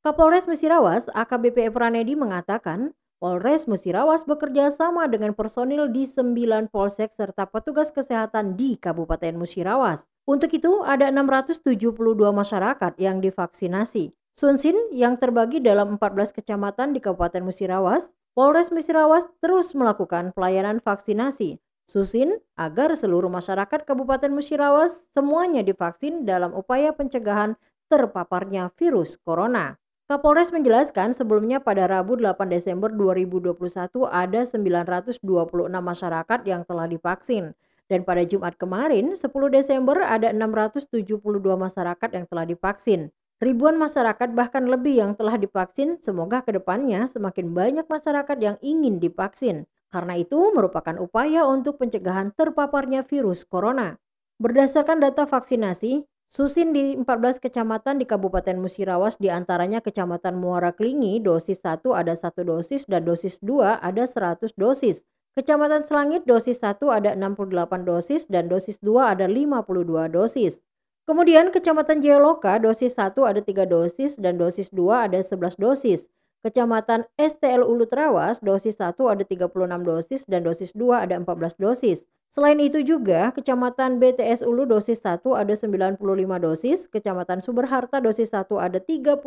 [0.00, 7.48] Kapolres Musirawas AKBP Pranedi mengatakan, Polres Musirawas bekerja sama dengan personil di 9 polsek serta
[7.48, 10.04] petugas kesehatan di Kabupaten Musirawas.
[10.28, 11.96] Untuk itu, ada 672
[12.28, 14.12] masyarakat yang divaksinasi.
[14.36, 21.56] Sunsin yang terbagi dalam 14 kecamatan di Kabupaten Musirawas, Polres Musirawas terus melakukan pelayanan vaksinasi.
[21.88, 27.56] Susin agar seluruh masyarakat Kabupaten Musirawas semuanya divaksin dalam upaya pencegahan
[27.88, 29.80] terpaparnya virus corona.
[30.06, 33.58] Kapolres menjelaskan sebelumnya pada Rabu 8 Desember 2021
[34.06, 35.18] ada 926
[35.66, 37.58] masyarakat yang telah divaksin.
[37.90, 41.10] Dan pada Jumat kemarin 10 Desember ada 672
[41.58, 43.10] masyarakat yang telah divaksin.
[43.42, 49.02] Ribuan masyarakat bahkan lebih yang telah divaksin, semoga ke depannya semakin banyak masyarakat yang ingin
[49.02, 49.66] divaksin.
[49.90, 53.98] Karena itu merupakan upaya untuk pencegahan terpaparnya virus corona.
[54.38, 61.22] Berdasarkan data vaksinasi, Susin di 14 kecamatan di Kabupaten Musirawas di antaranya Kecamatan Muara Klingi
[61.22, 65.06] dosis 1 ada 1 dosis dan dosis 2 ada 100 dosis.
[65.38, 70.58] Kecamatan Selangit dosis 1 ada 68 dosis dan dosis 2 ada 52 dosis.
[71.06, 76.02] Kemudian Kecamatan Jayaloka dosis 1 ada 3 dosis dan dosis 2 ada 11 dosis.
[76.42, 79.50] Kecamatan STL Ulu Trawas dosis 1 ada 36
[79.82, 82.02] dosis dan dosis 2 ada 14 dosis.
[82.32, 85.98] Selain itu juga, Kecamatan BTS Ulu dosis 1 ada 95
[86.42, 89.20] dosis, Kecamatan Suberharta dosis 1 ada 31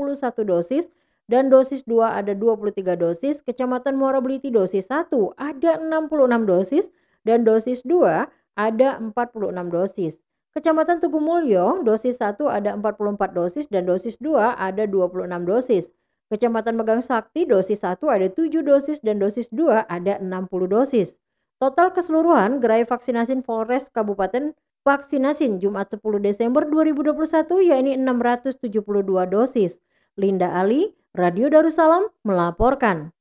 [0.45, 0.85] dosis,
[1.29, 6.85] dan dosis 2 ada 23 dosis, Kecamatan Muara Beliti dosis 1 ada 66 dosis,
[7.25, 8.25] dan dosis 2
[8.57, 10.13] ada 46 dosis.
[10.49, 15.85] Kecamatan Tugu Mulyo dosis 1 ada 44 dosis dan dosis 2 ada 26 dosis.
[16.33, 21.13] Kecamatan Megang Sakti dosis 1 ada 7 dosis dan dosis 2 ada 60 dosis.
[21.59, 24.55] Total keseluruhan gerai vaksinasi Polres Kabupaten
[24.87, 29.75] vaksinasi Jumat 10 Desember 2021 yakni 672 dosis.
[30.15, 33.11] Linda Ali, Radio Darussalam melaporkan.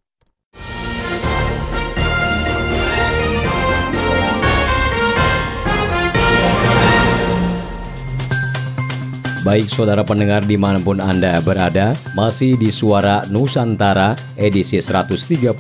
[9.47, 15.55] Baik saudara pendengar di mana pun Anda berada, masih di Suara Nusantara edisi 134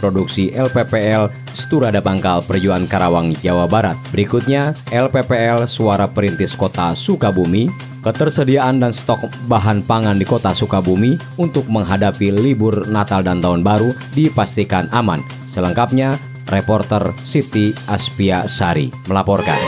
[0.00, 4.00] produksi LPPL Sturada Pangkal Perjuangan Karawang, Jawa Barat.
[4.16, 7.68] Berikutnya, LPPL Suara Perintis Kota Sukabumi,
[8.00, 13.92] ketersediaan dan stok bahan pangan di kota Sukabumi untuk menghadapi libur Natal dan Tahun Baru
[14.16, 15.20] dipastikan aman.
[15.52, 16.16] Selengkapnya,
[16.48, 19.60] reporter Siti Aspia Sari melaporkan.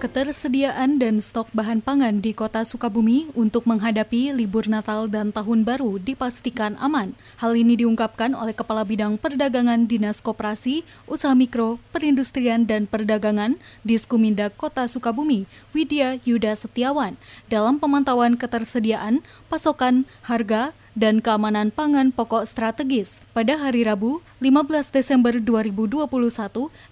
[0.00, 6.00] Ketersediaan dan stok bahan pangan di kota Sukabumi untuk menghadapi libur Natal dan Tahun Baru
[6.00, 7.12] dipastikan aman.
[7.36, 14.56] Hal ini diungkapkan oleh Kepala Bidang Perdagangan Dinas Koperasi, Usaha Mikro, Perindustrian dan Perdagangan Diskumindag
[14.56, 15.44] Kota Sukabumi,
[15.76, 17.20] Widya Yuda Setiawan,
[17.52, 19.20] dalam pemantauan ketersediaan,
[19.52, 26.08] pasokan, harga, dan keamanan pangan pokok strategis pada hari Rabu 15 Desember 2021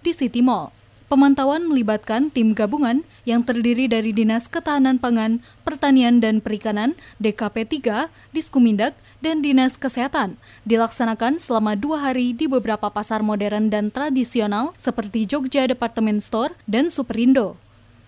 [0.05, 0.78] di City Mall.
[1.09, 8.13] Pemantauan melibatkan tim gabungan yang terdiri dari Dinas Ketahanan Pangan, Pertanian dan Perikanan, DKP 3,
[8.37, 8.93] Diskumindag,
[9.25, 10.37] dan Dinas Kesehatan,
[10.69, 16.93] dilaksanakan selama dua hari di beberapa pasar modern dan tradisional seperti Jogja Department Store dan
[16.93, 17.57] Superindo.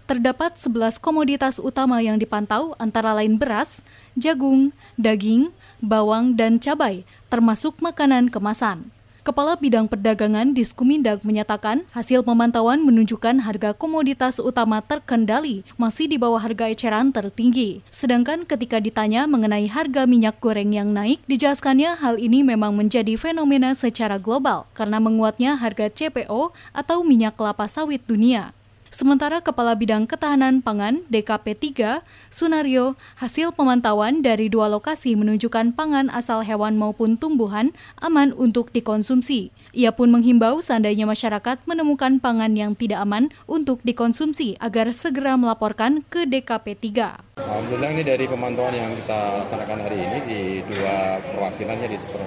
[0.04, 3.80] Terdapat 11 komoditas utama yang dipantau antara lain beras,
[4.12, 5.48] jagung, daging,
[5.80, 8.92] bawang, dan cabai, termasuk makanan kemasan.
[9.20, 16.40] Kepala Bidang Perdagangan Diskumindag menyatakan hasil pemantauan menunjukkan harga komoditas utama terkendali masih di bawah
[16.40, 17.84] harga eceran tertinggi.
[17.92, 23.76] Sedangkan ketika ditanya mengenai harga minyak goreng yang naik, dijelaskannya hal ini memang menjadi fenomena
[23.76, 28.56] secara global karena menguatnya harga CPO atau minyak kelapa sawit dunia.
[28.90, 36.10] Sementara Kepala Bidang Ketahanan Pangan DKP 3, Sunario, hasil pemantauan dari dua lokasi menunjukkan pangan
[36.10, 37.70] asal hewan maupun tumbuhan
[38.02, 39.54] aman untuk dikonsumsi.
[39.70, 46.02] Ia pun menghimbau seandainya masyarakat menemukan pangan yang tidak aman untuk dikonsumsi agar segera melaporkan
[46.10, 47.46] ke DKP 3.
[47.46, 52.26] Alhamdulillah ini dari pemantauan yang kita laksanakan hari ini di dua perwakilannya di super,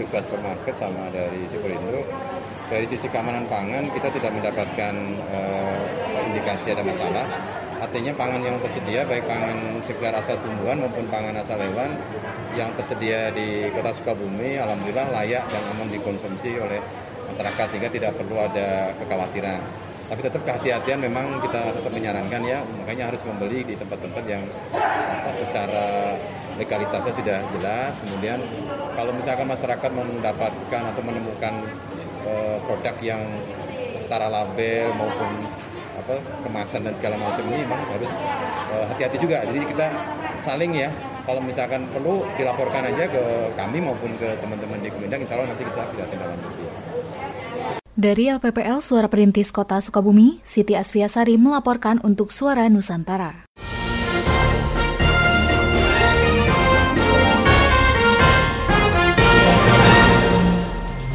[0.00, 2.00] juga supermarket sama dari Superindo
[2.68, 4.94] dari sisi keamanan pangan kita tidak mendapatkan
[5.32, 5.80] uh,
[6.28, 7.26] indikasi ada masalah.
[7.78, 11.94] Artinya pangan yang tersedia baik pangan segar asal tumbuhan maupun pangan asal hewan
[12.58, 16.82] yang tersedia di Kota Sukabumi alhamdulillah layak dan aman dikonsumsi oleh
[17.30, 19.60] masyarakat sehingga tidak perlu ada kekhawatiran.
[20.08, 24.40] Tapi tetap kehati-hatian memang kita tetap menyarankan ya, makanya harus membeli di tempat-tempat yang
[25.28, 26.16] secara
[26.56, 27.92] legalitasnya sudah jelas.
[28.00, 28.40] Kemudian
[28.96, 31.54] kalau misalkan masyarakat mendapatkan atau menemukan
[32.28, 33.22] uh, produk yang
[33.96, 35.30] secara label maupun
[35.98, 39.44] apa kemasan dan segala macam ini memang harus hati hati-hati juga.
[39.44, 39.86] Jadi kita
[40.40, 40.88] saling ya
[41.28, 45.64] kalau misalkan perlu dilaporkan aja ke kami maupun ke teman-teman di Kemendak, insya Allah nanti
[45.68, 46.64] kita bisa tindak lanjuti.
[47.98, 53.44] Dari LPPL Suara Perintis Kota Sukabumi, Siti Asfiasari melaporkan untuk Suara Nusantara.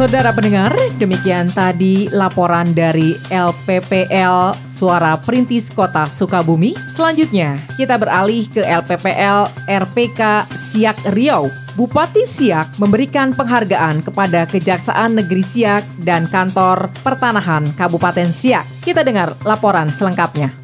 [0.04, 6.76] Saudara pendengar, demikian tadi laporan dari LPPL Suara Perintis Kota Sukabumi.
[6.92, 11.48] Selanjutnya, kita beralih ke LPPL RPK Siak Riau.
[11.80, 18.84] Bupati Siak memberikan penghargaan kepada Kejaksaan Negeri Siak dan Kantor Pertanahan Kabupaten Siak.
[18.84, 20.63] Kita dengar laporan selengkapnya.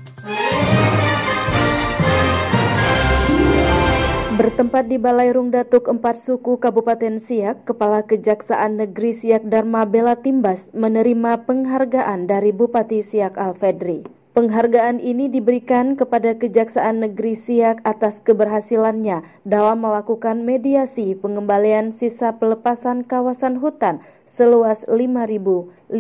[4.40, 10.16] Bertempat di Balai Rung Datuk Empat Suku Kabupaten Siak, Kepala Kejaksaan Negeri Siak Dharma Bela
[10.16, 14.08] Timbas menerima penghargaan dari Bupati Siak Alfedri.
[14.32, 23.04] Penghargaan ini diberikan kepada Kejaksaan Negeri Siak atas keberhasilannya dalam melakukan mediasi pengembalian sisa pelepasan
[23.04, 25.92] kawasan hutan seluas 5.532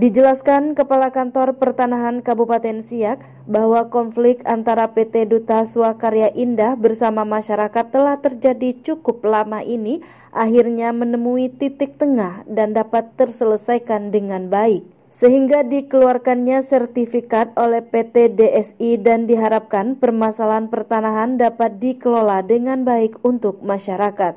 [0.04, 7.88] Dijelaskan Kepala Kantor Pertanahan Kabupaten Siak bahwa konflik antara PT Duta Swakarya Indah bersama masyarakat
[7.88, 10.04] telah terjadi cukup lama ini
[10.36, 14.84] akhirnya menemui titik tengah dan dapat terselesaikan dengan baik.
[15.08, 23.64] Sehingga dikeluarkannya sertifikat oleh PT DSI dan diharapkan permasalahan pertanahan dapat dikelola dengan baik untuk
[23.64, 24.36] masyarakat.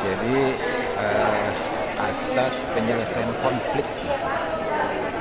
[0.00, 0.40] Jadi
[0.96, 1.50] eh,
[2.00, 3.86] atas penyelesaian konflik.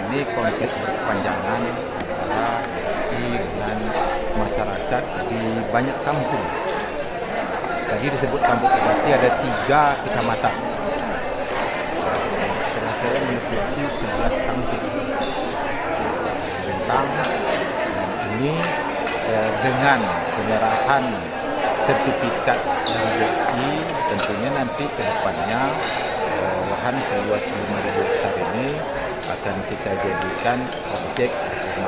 [0.09, 1.61] Ini konflik berkepanjangan
[1.99, 3.77] antara DSI dengan
[4.39, 5.41] masyarakat di
[5.71, 6.45] banyak kampung.
[7.89, 10.55] Tadi disebut kampung berarti ada tiga kecamatan.
[12.69, 14.83] Selesai meliputi 11 kampung.
[16.63, 17.07] Tentang
[18.39, 18.53] ini
[19.29, 19.99] eh, dengan
[20.37, 21.03] penyerahan
[21.89, 23.69] sertifikat dari DSI
[24.13, 25.61] tentunya nanti ke depannya
[26.29, 27.88] eh, lahan seluas 5.000 hektar ini
[29.39, 30.59] akan kita jadikan
[30.91, 31.31] objek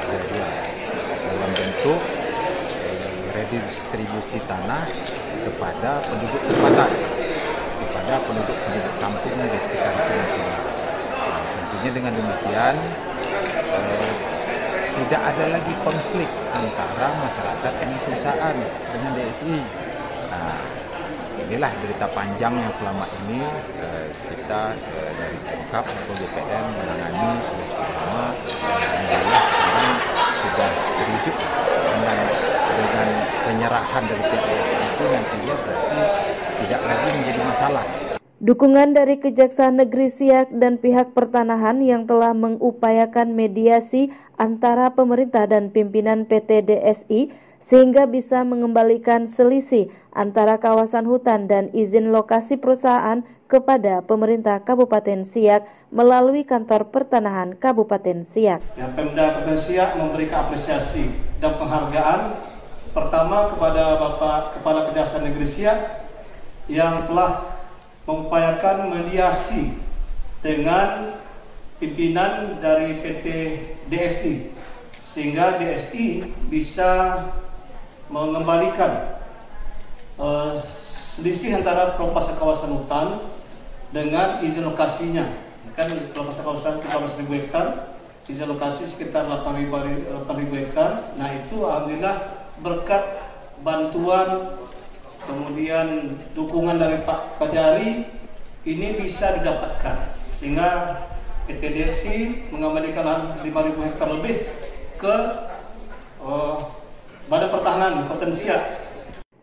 [0.08, 0.52] jadian
[1.28, 2.00] dalam bentuk
[2.88, 4.88] eh, redistribusi tanah
[5.44, 6.92] kepada penduduk tempatan
[7.76, 10.56] kepada penduduk-penduduk kampung di sekitar nantinya.
[11.12, 12.76] Nah, tentunya dengan demikian
[13.68, 14.12] eh,
[14.96, 18.56] tidak ada lagi konflik antara masyarakat dengan perusahaan
[18.96, 19.60] dengan DSI.
[20.32, 20.56] Nah,
[21.52, 23.44] inilah berita panjang yang selama ini
[23.84, 28.26] eh, kita eh, dari Pemkap atau BPN menangani sudah cukup lama.
[28.48, 29.92] Sekarang
[30.40, 31.36] sudah terujuk
[31.92, 32.18] dengan
[32.72, 33.08] dengan
[33.44, 36.00] penyerahan dari pihak DSI itu nantinya berarti
[36.64, 37.86] tidak lagi menjadi masalah.
[38.40, 44.08] Dukungan dari Kejaksaan Negeri Siak dan pihak pertanahan yang telah mengupayakan mediasi
[44.40, 52.10] antara pemerintah dan pimpinan PT DSI sehingga bisa mengembalikan selisih antara kawasan hutan dan izin
[52.10, 58.60] lokasi perusahaan kepada pemerintah Kabupaten Siak melalui kantor pertanahan Kabupaten Siak.
[58.76, 62.50] Ya, Pemda Kabupaten Siak memberikan apresiasi dan penghargaan
[62.92, 65.80] pertama kepada Bapak Kepala Kejaksaan Negeri Siak
[66.66, 67.62] yang telah
[68.10, 69.78] mengupayakan mediasi
[70.42, 71.14] dengan
[71.78, 73.26] pimpinan dari PT
[73.94, 74.34] DSI
[75.12, 77.20] sehingga DSI bisa
[78.12, 79.24] mengembalikan
[80.20, 80.60] uh,
[81.16, 83.08] selisih antara pelepasan kawasan hutan
[83.96, 85.26] dengan izin lokasinya.
[85.80, 87.92] Kan pelepasan kawasan 15.000 hektar
[88.32, 90.16] izin lokasi sekitar 8.000
[90.56, 91.16] hektar.
[91.20, 93.04] Nah itu alhamdulillah berkat
[93.60, 94.56] bantuan
[95.28, 98.08] kemudian dukungan dari Pak Kajari
[98.64, 100.16] ini bisa didapatkan.
[100.32, 100.70] Sehingga
[101.46, 102.18] PT DSI
[102.56, 104.48] mengembalikan lahan 5.000 hektar lebih
[104.96, 105.16] ke
[106.24, 106.81] uh,
[107.32, 108.62] Badan Pertahanan Kabupaten Siak.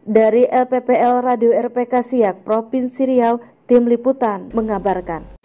[0.04, 5.40] Dari LPPL Radio RPK Siak Provinsi Riau, tim liputan mengabarkan.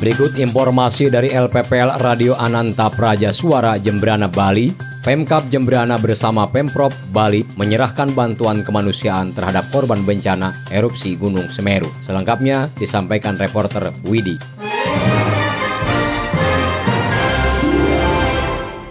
[0.00, 4.93] Berikut informasi dari LPPL Radio Ananta Praja Suara Jembrana Bali.
[5.04, 11.92] Pemkap Jembrana bersama Pemprov Bali menyerahkan bantuan kemanusiaan terhadap korban bencana erupsi Gunung Semeru.
[12.00, 14.53] Selengkapnya disampaikan reporter Widi.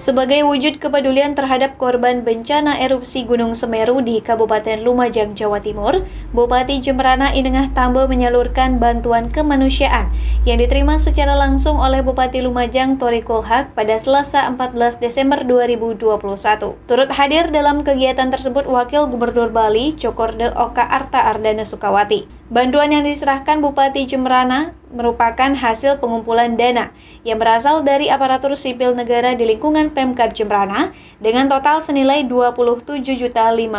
[0.03, 6.03] Sebagai wujud kepedulian terhadap korban bencana erupsi Gunung Semeru di Kabupaten Lumajang, Jawa Timur,
[6.35, 10.11] Bupati Jemberana Inengah Tambo menyalurkan bantuan kemanusiaan
[10.43, 16.75] yang diterima secara langsung oleh Bupati Lumajang Tori Kulhak pada Selasa 14 Desember 2021.
[16.83, 22.42] Turut hadir dalam kegiatan tersebut Wakil Gubernur Bali Cokorde Oka Arta Ardana Sukawati.
[22.51, 26.91] Bantuan yang diserahkan Bupati Jemrana merupakan hasil pengumpulan dana
[27.23, 30.91] yang berasal dari aparatur sipil negara di lingkungan Pemkab Jemrana
[31.23, 33.71] dengan total senilai Rp27.050.000.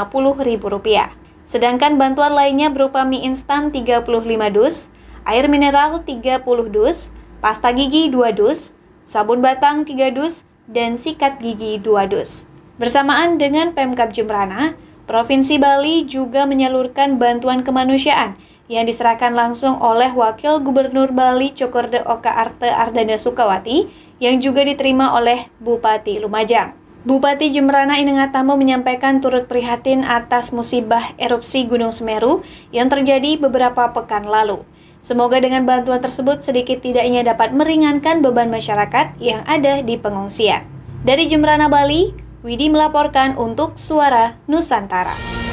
[1.44, 4.00] Sedangkan bantuan lainnya berupa mie instan 35
[4.48, 4.88] dus,
[5.28, 6.40] air mineral 30
[6.72, 7.12] dus,
[7.44, 8.72] pasta gigi 2 dus,
[9.04, 12.48] sabun batang 3 dus, dan sikat gigi 2 dus.
[12.80, 14.72] Bersamaan dengan Pemkab Jemrana,
[15.04, 22.32] Provinsi Bali juga menyalurkan bantuan kemanusiaan yang diserahkan langsung oleh Wakil Gubernur Bali Cokorde Oka
[22.32, 23.88] Arte Ardana Sukawati
[24.22, 26.72] yang juga diterima oleh Bupati Lumajang.
[27.04, 32.40] Bupati Jemrana Inengatamo menyampaikan turut prihatin atas musibah erupsi Gunung Semeru
[32.72, 34.64] yang terjadi beberapa pekan lalu.
[35.04, 40.64] Semoga dengan bantuan tersebut sedikit tidaknya dapat meringankan beban masyarakat yang ada di pengungsian.
[41.04, 45.43] Dari Jemrana Bali, Widi melaporkan untuk Suara Nusantara.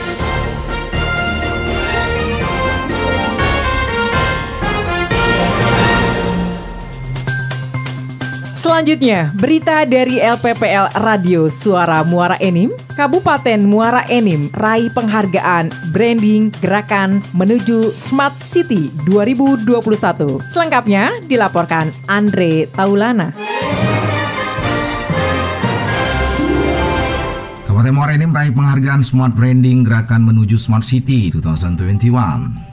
[8.72, 12.72] Selanjutnya, berita dari LPPL Radio Suara Muara Enim.
[12.96, 20.40] Kabupaten Muara Enim raih penghargaan branding gerakan menuju Smart City 2021.
[20.48, 23.36] Selengkapnya dilaporkan Andre Taulana.
[27.68, 32.71] Kabupaten Muara Enim raih penghargaan Smart Branding Gerakan Menuju Smart City 2021.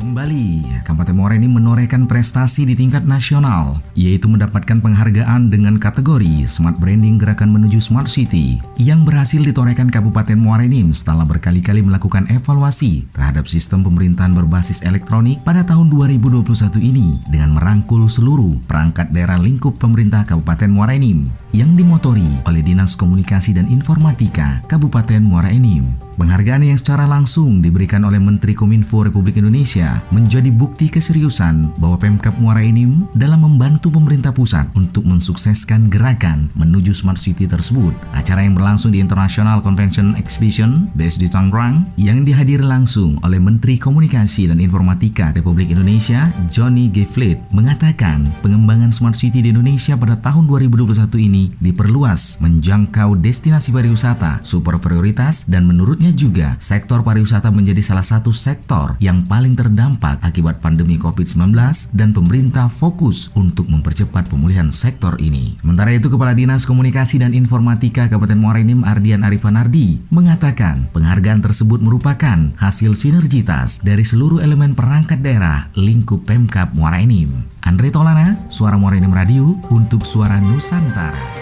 [0.00, 6.80] Kembali, Kabupaten Muara ini menorehkan prestasi di tingkat nasional, yaitu mendapatkan penghargaan dengan kategori Smart
[6.80, 13.12] Branding Gerakan Menuju Smart City yang berhasil ditorehkan Kabupaten Muara ini setelah berkali-kali melakukan evaluasi
[13.12, 16.48] terhadap sistem pemerintahan berbasis elektronik pada tahun 2021
[16.80, 22.96] ini dengan merangkul seluruh perangkat daerah lingkup pemerintah Kabupaten Muara Enim yang dimotori oleh Dinas
[22.96, 25.92] Komunikasi dan Informatika Kabupaten Muara Enim.
[26.20, 32.36] Penghargaan yang secara langsung diberikan oleh Menteri Kominfo Republik Indonesia menjadi bukti keseriusan bahwa Pemkap
[32.36, 37.96] Muara Enim dalam membantu pemerintah pusat untuk mensukseskan gerakan menuju Smart City tersebut.
[38.12, 43.80] Acara yang berlangsung di International Convention Exhibition based di Tangerang yang dihadiri langsung oleh Menteri
[43.80, 47.08] Komunikasi dan Informatika Republik Indonesia Johnny G.
[47.08, 54.44] Fleet mengatakan pengembangan Smart City di Indonesia pada tahun 2021 ini diperluas menjangkau destinasi pariwisata
[54.44, 60.60] super prioritas dan menurutnya juga, sektor pariwisata menjadi salah satu sektor yang paling terdampak akibat
[60.60, 61.56] pandemi COVID-19
[61.96, 65.58] dan pemerintah fokus untuk mempercepat pemulihan sektor ini.
[65.64, 71.40] Sementara itu, Kepala Dinas Komunikasi dan Informatika Kabupaten Muara Enim Ardian Arifan Ardi mengatakan penghargaan
[71.40, 77.48] tersebut merupakan hasil sinergitas dari seluruh elemen perangkat daerah lingkup Pemkap Muara Enim.
[77.64, 81.39] Andre Tolana, Suara Muara Enim Radio untuk Suara Nusantara.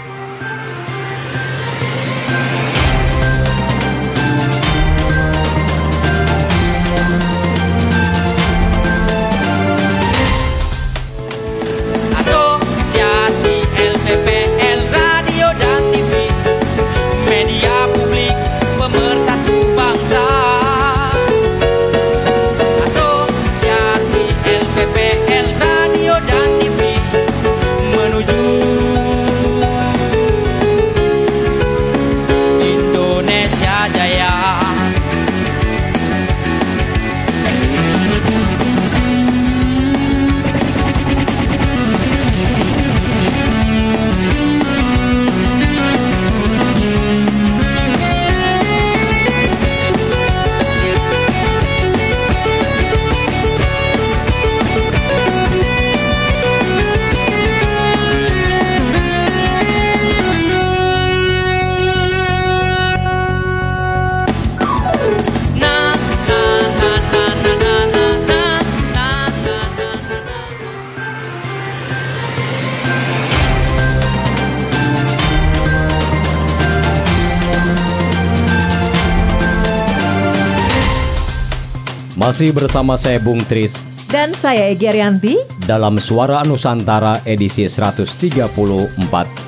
[82.38, 83.74] Masih bersama saya Bung Tris
[84.14, 88.54] dan saya Egi Arianti dalam Suara Nusantara edisi 134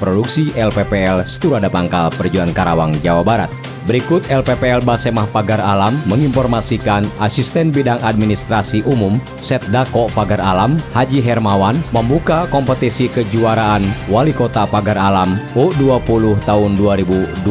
[0.02, 3.50] produksi LPPL Sturada Bangkal Perjuangan Karawang, Jawa Barat.
[3.86, 11.78] Berikut LPPL Basemah Pagar Alam menginformasikan Asisten Bidang Administrasi Umum Setdako Pagar Alam Haji Hermawan
[11.94, 17.46] membuka kompetisi kejuaraan Wali Kota Pagar Alam U20 tahun 2021.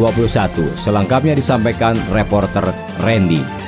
[0.84, 3.59] Selengkapnya disampaikan reporter Randy.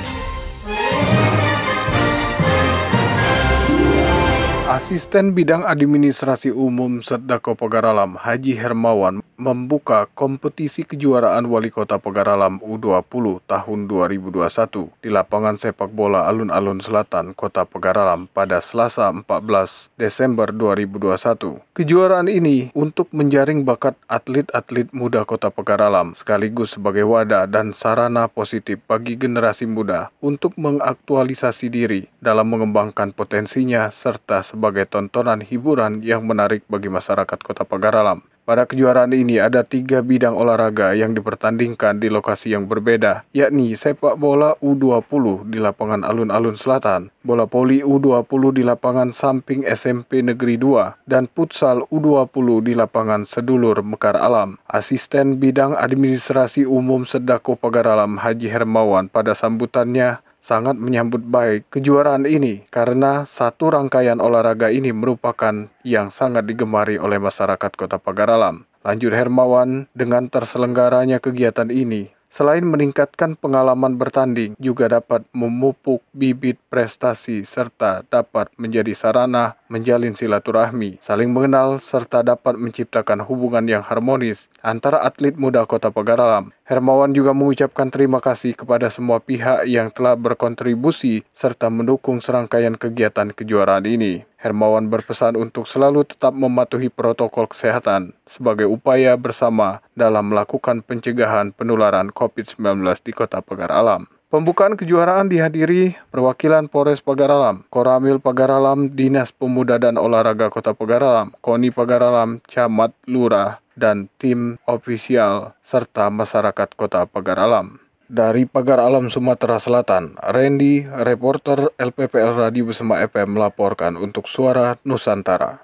[4.92, 13.42] Asisten Bidang Administrasi Umum Sedako Pegaralam Haji Hermawan membuka kompetisi kejuaraan Wali Kota Pegaralam U20
[13.48, 21.64] tahun 2021 di lapangan sepak bola Alun-Alun Selatan Kota Pegaralam pada Selasa 14 Desember 2021.
[21.74, 28.78] Kejuaraan ini untuk menjaring bakat atlet-atlet muda Kota Pegaralam sekaligus sebagai wadah dan sarana positif
[28.86, 36.26] bagi generasi muda untuk mengaktualisasi diri dalam mengembangkan potensinya serta sebagai sebagai tontonan hiburan yang
[36.26, 38.26] menarik bagi masyarakat kota Pagaralam.
[38.42, 44.18] Pada kejuaraan ini ada tiga bidang olahraga yang dipertandingkan di lokasi yang berbeda, yakni sepak
[44.18, 51.06] bola U20 di lapangan Alun-Alun Selatan, bola poli U20 di lapangan samping SMP Negeri 2,
[51.06, 54.58] dan futsal U20 di lapangan Sedulur Mekar Alam.
[54.66, 62.66] Asisten Bidang Administrasi Umum Sedako Pagaralam Haji Hermawan pada sambutannya sangat menyambut baik kejuaraan ini
[62.68, 68.66] karena satu rangkaian olahraga ini merupakan yang sangat digemari oleh masyarakat Kota Pagaralam.
[68.82, 77.44] Lanjut Hermawan, dengan terselenggaranya kegiatan ini, Selain meningkatkan pengalaman bertanding, juga dapat memupuk bibit prestasi
[77.44, 85.00] serta dapat menjadi sarana menjalin silaturahmi, saling mengenal serta dapat menciptakan hubungan yang harmonis antara
[85.00, 86.52] atlet muda Kota Pagaralam.
[86.68, 93.32] Hermawan juga mengucapkan terima kasih kepada semua pihak yang telah berkontribusi serta mendukung serangkaian kegiatan
[93.32, 94.28] kejuaraan ini.
[94.36, 102.10] Hermawan berpesan untuk selalu tetap mematuhi protokol kesehatan sebagai upaya bersama dalam melakukan pencegahan penularan
[102.10, 104.10] COVID-19 di Kota Pagar Alam.
[104.32, 111.68] Pembukaan kejuaraan dihadiri perwakilan Polres Pagaralam, Koramil Pagaralam, Dinas Pemuda dan Olahraga Kota Pagaralam, Koni
[111.68, 117.76] Pagaralam, Camat Lurah, dan tim ofisial serta masyarakat Kota Pagaralam.
[118.08, 125.60] Dari Pagar Alam Sumatera Selatan, Randy, reporter LPPL Radio Bersama FM melaporkan untuk Suara Nusantara.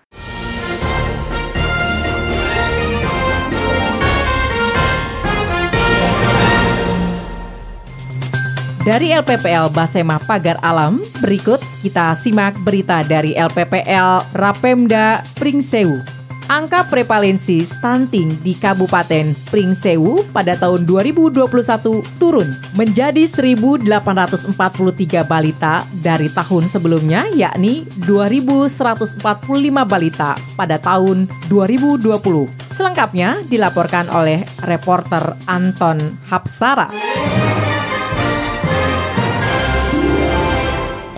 [8.87, 16.19] Dari LPPL Basema Pagar Alam, berikut kita simak berita dari LPPL Rapemda Pringsewu
[16.49, 21.45] angka prevalensi stunting di Kabupaten Pringsewu pada tahun 2021
[22.17, 24.57] turun menjadi 1.843
[25.29, 29.21] balita dari tahun sebelumnya yakni 2.145
[29.85, 32.09] balita pada tahun 2020.
[32.73, 36.89] Selengkapnya dilaporkan oleh reporter Anton Hapsara.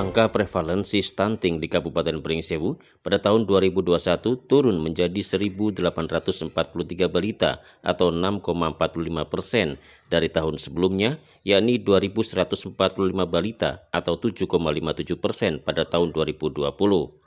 [0.01, 4.01] Angka prevalensi stunting di Kabupaten Pringsewu pada tahun 2021
[4.48, 6.48] turun menjadi 1.843
[7.12, 9.77] balita atau 6,45 persen
[10.09, 12.72] dari tahun sebelumnya, yakni 2.145
[13.28, 17.19] balita atau 7,57 persen pada tahun 2020.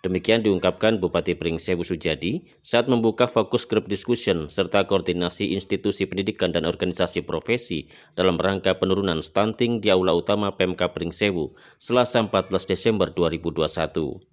[0.00, 6.64] Demikian diungkapkan Bupati Pringsewu Sujadi saat membuka fokus group discussion serta koordinasi institusi pendidikan dan
[6.64, 7.84] organisasi profesi
[8.16, 14.24] dalam rangka penurunan stunting di Aula Utama PMK Pringsewu Selasa 14 Desember 2021.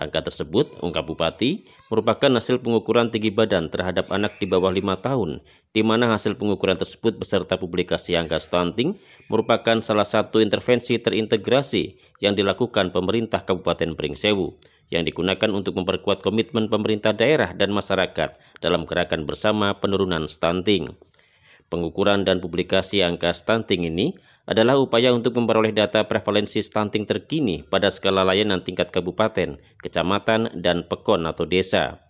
[0.00, 5.44] Angka tersebut, ungkap Bupati, merupakan hasil pengukuran tinggi badan terhadap anak di bawah 5 tahun,
[5.76, 8.96] di mana hasil pengukuran tersebut beserta publikasi angka stunting
[9.28, 14.56] merupakan salah satu intervensi terintegrasi yang dilakukan pemerintah Kabupaten Pringsewu
[14.90, 20.92] yang digunakan untuk memperkuat komitmen pemerintah daerah dan masyarakat dalam gerakan bersama penurunan stunting.
[21.70, 24.10] Pengukuran dan publikasi angka stunting ini
[24.50, 30.82] adalah upaya untuk memperoleh data prevalensi stunting terkini pada skala layanan tingkat kabupaten, kecamatan, dan
[30.82, 32.02] pekon atau desa.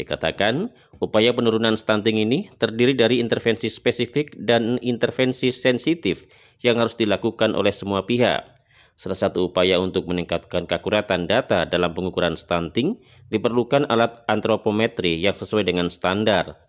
[0.00, 0.72] Dikatakan,
[1.04, 6.24] upaya penurunan stunting ini terdiri dari intervensi spesifik dan intervensi sensitif
[6.64, 8.61] yang harus dilakukan oleh semua pihak,
[8.92, 13.00] Salah satu upaya untuk meningkatkan keakuratan data dalam pengukuran stunting
[13.32, 16.60] diperlukan alat antropometri yang sesuai dengan standar,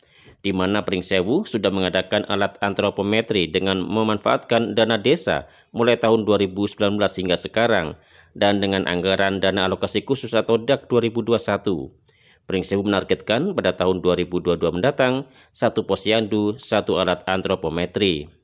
[0.44, 7.38] di mana Pringsewu sudah mengadakan alat antropometri dengan memanfaatkan dana desa mulai tahun 2019 hingga
[7.40, 7.96] sekarang
[8.36, 12.04] dan dengan anggaran dana alokasi khusus atau DAK 2021.
[12.44, 15.24] Pringsewu menargetkan pada tahun 2022 mendatang
[15.56, 18.43] satu posyandu, satu alat antropometri.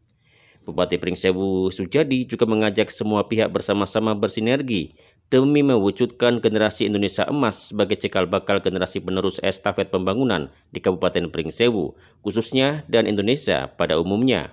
[0.69, 4.93] Bupati Pringsewu Sujadi juga mengajak semua pihak bersama-sama bersinergi
[5.29, 11.93] demi mewujudkan generasi Indonesia emas sebagai cikal bakal generasi penerus estafet pembangunan di Kabupaten Pringsewu,
[12.25, 14.49] khususnya dan Indonesia pada umumnya.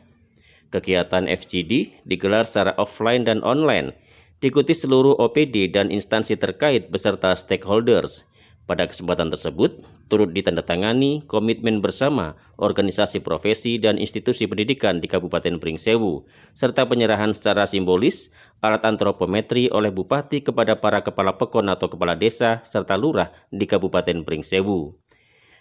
[0.68, 3.96] Kegiatan FGD digelar secara offline dan online,
[4.44, 8.20] diikuti seluruh OPD dan instansi terkait beserta stakeholders–
[8.66, 9.78] pada kesempatan tersebut,
[10.10, 17.70] turut ditandatangani komitmen bersama organisasi profesi dan institusi pendidikan di Kabupaten Pringsewu, serta penyerahan secara
[17.70, 23.70] simbolis alat antropometri oleh Bupati kepada para kepala pekon atau kepala desa serta lurah di
[23.70, 24.98] Kabupaten Pringsewu.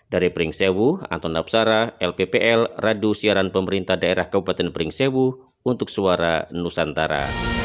[0.10, 7.65] Dari Pringsewu, Anton Napsara, LPPL, Radio Siaran Pemerintah Daerah Kabupaten Pringsewu untuk Suara Nusantara.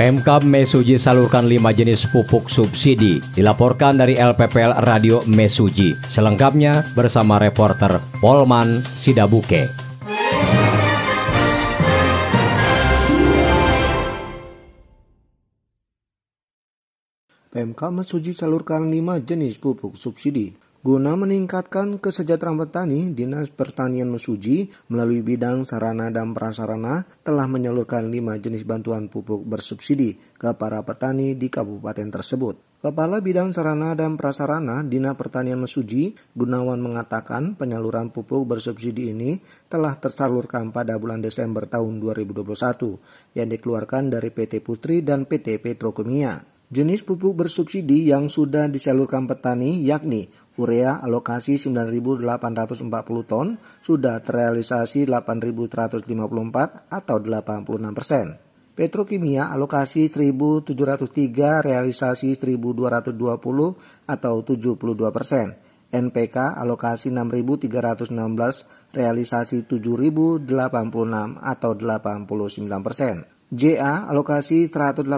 [0.00, 3.20] Pemkab Mesuji salurkan 5 jenis pupuk subsidi.
[3.36, 5.92] Dilaporkan dari LPPL Radio Mesuji.
[6.08, 9.68] Selengkapnya bersama reporter Polman Sidabuke.
[17.52, 20.69] Pemkab Mesuji salurkan 5 jenis pupuk subsidi.
[20.80, 28.40] Guna meningkatkan kesejahteraan petani, Dinas Pertanian Mesuji melalui bidang sarana dan prasarana telah menyalurkan lima
[28.40, 32.80] jenis bantuan pupuk bersubsidi ke para petani di kabupaten tersebut.
[32.80, 39.36] Kepala Bidang Sarana dan Prasarana Dinas Pertanian Mesuji, Gunawan mengatakan penyaluran pupuk bersubsidi ini
[39.68, 46.40] telah tersalurkan pada bulan Desember tahun 2021 yang dikeluarkan dari PT Putri dan PT Petrokemia.
[46.70, 50.30] Jenis pupuk bersubsidi yang sudah disalurkan petani yakni
[50.60, 52.84] urea alokasi 9.840
[53.24, 56.04] ton sudah terrealisasi 8.154
[56.92, 58.36] atau 86 persen.
[58.76, 65.56] Petrokimia alokasi 1.703 realisasi 1.220 atau 72 persen.
[65.90, 70.46] NPK alokasi 6.316 realisasi 7.086
[71.42, 73.26] atau 89 persen.
[73.50, 75.10] JA alokasi 181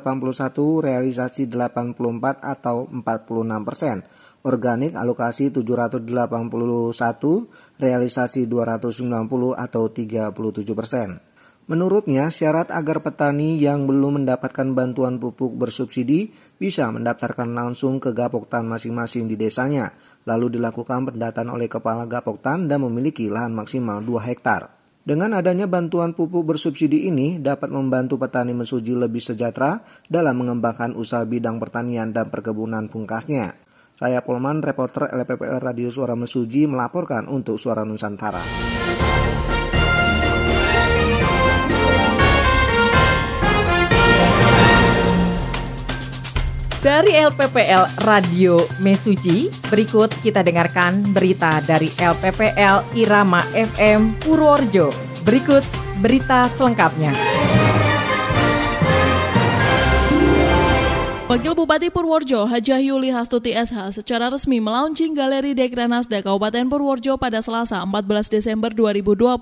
[0.80, 4.08] realisasi 84 atau 46 persen
[4.42, 6.06] organik alokasi 781,
[7.78, 11.18] realisasi 290 atau 37 persen.
[11.70, 18.66] Menurutnya, syarat agar petani yang belum mendapatkan bantuan pupuk bersubsidi bisa mendaftarkan langsung ke Gapoktan
[18.66, 19.94] masing-masing di desanya,
[20.26, 24.74] lalu dilakukan pendataan oleh Kepala Gapoktan dan memiliki lahan maksimal 2 hektar.
[25.02, 31.22] Dengan adanya bantuan pupuk bersubsidi ini dapat membantu petani mesuji lebih sejahtera dalam mengembangkan usaha
[31.26, 33.71] bidang pertanian dan perkebunan pungkasnya.
[33.92, 38.40] Saya Polman, reporter LPPL Radio Suara Mesuji melaporkan untuk Suara Nusantara.
[46.82, 54.90] Dari LPPL Radio Mesuji, berikut kita dengarkan berita dari LPPL Irama FM Purworejo.
[55.22, 55.62] Berikut
[56.02, 57.14] berita selengkapnya.
[61.32, 67.40] Wakil Bupati Purworejo, Hajah Yuli Hastuti SH, secara resmi melaunching Galeri Dekranasda Kabupaten Purworejo pada
[67.40, 69.40] Selasa 14 Desember 2021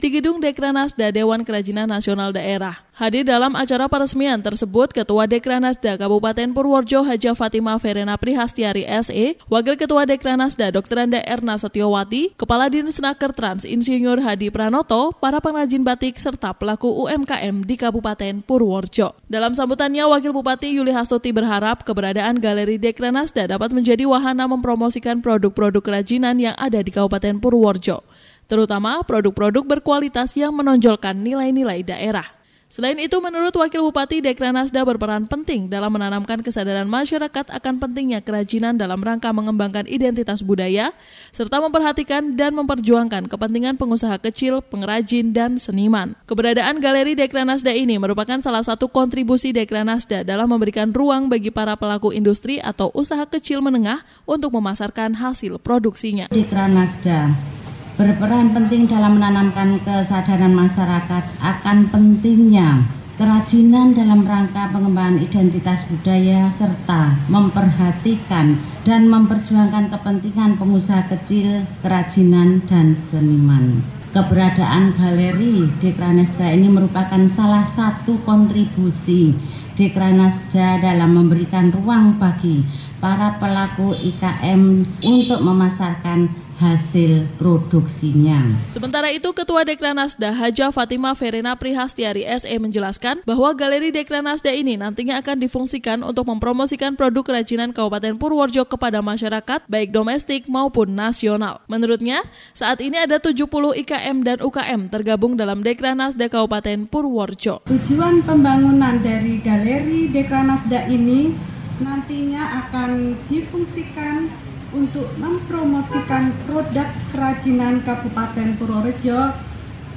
[0.00, 2.80] di Gedung Dekranasda Dewan Kerajinan Nasional Daerah.
[2.94, 9.74] Hadir dalam acara peresmian tersebut Ketua Dekranasda Kabupaten Purworejo Haja Fatima Verena Prihastiari SE, Wakil
[9.74, 11.02] Ketua Dekranasda Dr.
[11.02, 16.86] Anda Erna Setiawati, Kepala Dinas Naker Trans Insinyur Hadi Pranoto, para pengrajin batik serta pelaku
[16.86, 19.18] UMKM di Kabupaten Purworejo.
[19.26, 25.82] Dalam sambutannya, Wakil Bupati Yuli Hastuti berharap keberadaan Galeri Dekranasda dapat menjadi wahana mempromosikan produk-produk
[25.82, 28.06] kerajinan yang ada di Kabupaten Purworejo,
[28.46, 32.43] terutama produk-produk berkualitas yang menonjolkan nilai-nilai daerah.
[32.66, 38.74] Selain itu, menurut Wakil Bupati, Dekranasda berperan penting dalam menanamkan kesadaran masyarakat akan pentingnya kerajinan
[38.74, 40.90] dalam rangka mengembangkan identitas budaya,
[41.30, 46.18] serta memperhatikan dan memperjuangkan kepentingan pengusaha kecil, pengrajin, dan seniman.
[46.26, 52.10] Keberadaan Galeri Dekranasda ini merupakan salah satu kontribusi Dekranasda dalam memberikan ruang bagi para pelaku
[52.10, 56.26] industri atau usaha kecil menengah untuk memasarkan hasil produksinya.
[56.34, 57.54] Dekranasda
[57.94, 62.82] berperan penting dalam menanamkan kesadaran masyarakat akan pentingnya
[63.14, 72.98] kerajinan dalam rangka pengembangan identitas budaya serta memperhatikan dan memperjuangkan kepentingan pengusaha kecil, kerajinan, dan
[73.14, 73.86] seniman.
[74.10, 79.34] Keberadaan galeri Dekranasda ini merupakan salah satu kontribusi
[79.78, 82.62] Dekranasda dalam memberikan ruang bagi
[82.98, 88.54] para pelaku IKM untuk memasarkan hasil produksinya.
[88.70, 95.18] Sementara itu, Ketua Dekranasda Haja Fatima Verena Prihastiari SE menjelaskan bahwa Galeri Dekranasda ini nantinya
[95.18, 101.64] akan difungsikan untuk mempromosikan produk kerajinan Kabupaten Purworejo kepada masyarakat, baik domestik maupun nasional.
[101.66, 102.22] Menurutnya,
[102.54, 103.46] saat ini ada 70
[103.86, 107.66] IKM dan UKM tergabung dalam Dekranasda Kabupaten Purworejo.
[107.66, 111.34] Tujuan pembangunan dari Galeri Dekranasda ini
[111.82, 114.30] nantinya akan difungsikan
[114.74, 119.30] untuk mempromosikan produk kerajinan Kabupaten Purworejo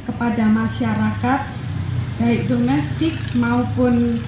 [0.06, 1.40] kepada masyarakat
[2.18, 4.22] baik domestik maupun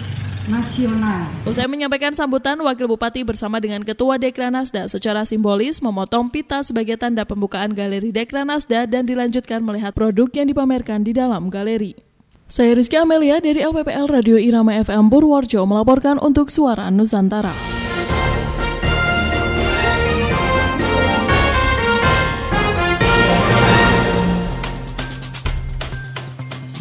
[0.49, 1.29] nasional.
[1.45, 7.23] Usai menyampaikan sambutan, Wakil Bupati bersama dengan Ketua Dekranasda secara simbolis memotong pita sebagai tanda
[7.23, 11.93] pembukaan Galeri Dekranasda dan dilanjutkan melihat produk yang dipamerkan di dalam galeri.
[12.49, 17.53] Saya Rizky Amelia dari LPPL Radio Irama FM Purworejo melaporkan untuk Suara Nusantara.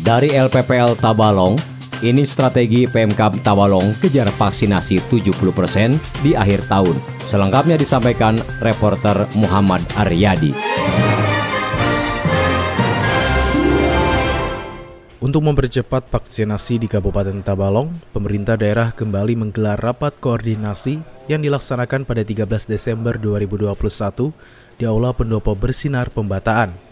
[0.08, 1.60] Dari LPPL Tabalong,
[2.00, 6.96] ini strategi PMK Tabalong kejar vaksinasi 70% di akhir tahun.
[7.28, 10.56] Selengkapnya disampaikan reporter Muhammad Aryadi.
[15.20, 22.24] Untuk mempercepat vaksinasi di Kabupaten Tabalong, pemerintah daerah kembali menggelar rapat koordinasi yang dilaksanakan pada
[22.24, 24.32] 13 Desember 2021
[24.80, 26.87] di Aula Pendopo Bersinar Pembataan.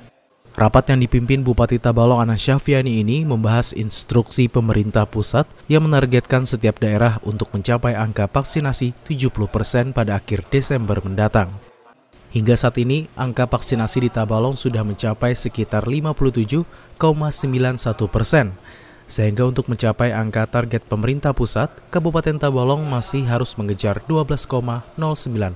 [0.56, 6.80] Rapat yang dipimpin Bupati Tabalong Ana Syafiani ini membahas instruksi pemerintah pusat yang menargetkan setiap
[6.80, 11.52] daerah untuk mencapai angka vaksinasi 70% pada akhir Desember mendatang.
[12.32, 16.64] Hingga saat ini, angka vaksinasi di Tabalong sudah mencapai sekitar 57,91
[18.08, 18.56] persen.
[19.04, 24.88] Sehingga untuk mencapai angka target pemerintah pusat, Kabupaten Tabalong masih harus mengejar 12,09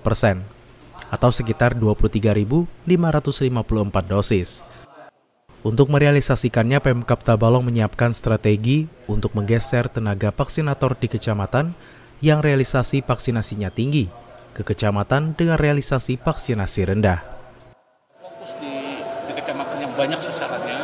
[0.04, 0.44] persen
[1.08, 2.84] atau sekitar 23.554
[4.04, 4.60] dosis.
[5.60, 11.76] Untuk merealisasikannya, Pemkap Tabalong menyiapkan strategi untuk menggeser tenaga vaksinator di kecamatan
[12.24, 14.08] yang realisasi vaksinasinya tinggi
[14.56, 17.20] ke kecamatan dengan realisasi vaksinasi rendah.
[18.24, 20.80] Fokus di, di kecamatan yang banyak sasarannya,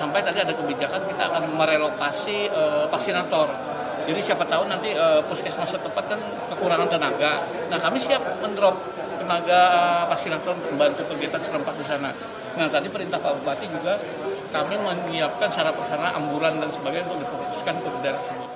[0.00, 3.73] sampai tadi ada kebijakan kita akan merelokasi uh, vaksinator.
[4.04, 6.20] Jadi siapa tahu nanti uh, puskesmas setempat kan
[6.52, 7.40] kekurangan tenaga.
[7.72, 8.76] Nah kami siap mendrop
[9.16, 9.60] tenaga
[10.12, 12.12] vaksinator membantu kegiatan serempak di sana.
[12.60, 13.96] Nah tadi perintah Pak Bupati juga
[14.52, 18.50] kami menyiapkan sarana ambulan dan sebagainya untuk difokuskan ke daerah tersebut.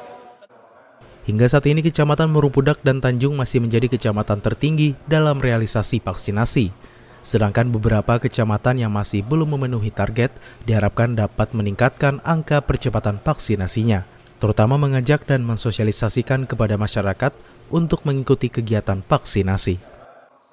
[1.28, 6.72] Hingga saat ini Kecamatan Murumpudak dan Tanjung masih menjadi kecamatan tertinggi dalam realisasi vaksinasi.
[7.20, 10.32] Sedangkan beberapa kecamatan yang masih belum memenuhi target
[10.64, 14.08] diharapkan dapat meningkatkan angka percepatan vaksinasinya,
[14.38, 17.34] terutama mengajak dan mensosialisasikan kepada masyarakat
[17.68, 19.78] untuk mengikuti kegiatan vaksinasi.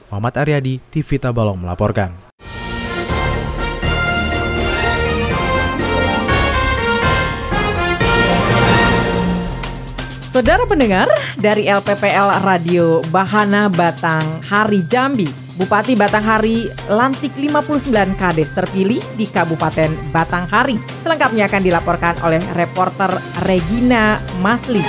[0.09, 2.24] Muhammad Aryadi, TV Tabalong melaporkan.
[10.35, 11.07] Saudara pendengar
[11.39, 19.95] dari LPPL Radio Bahana Batang Hari Jambi, Bupati Batanghari lantik 59 kades terpilih di Kabupaten
[20.11, 20.75] Batanghari.
[21.07, 23.15] Selengkapnya akan dilaporkan oleh reporter
[23.47, 24.83] Regina Masli.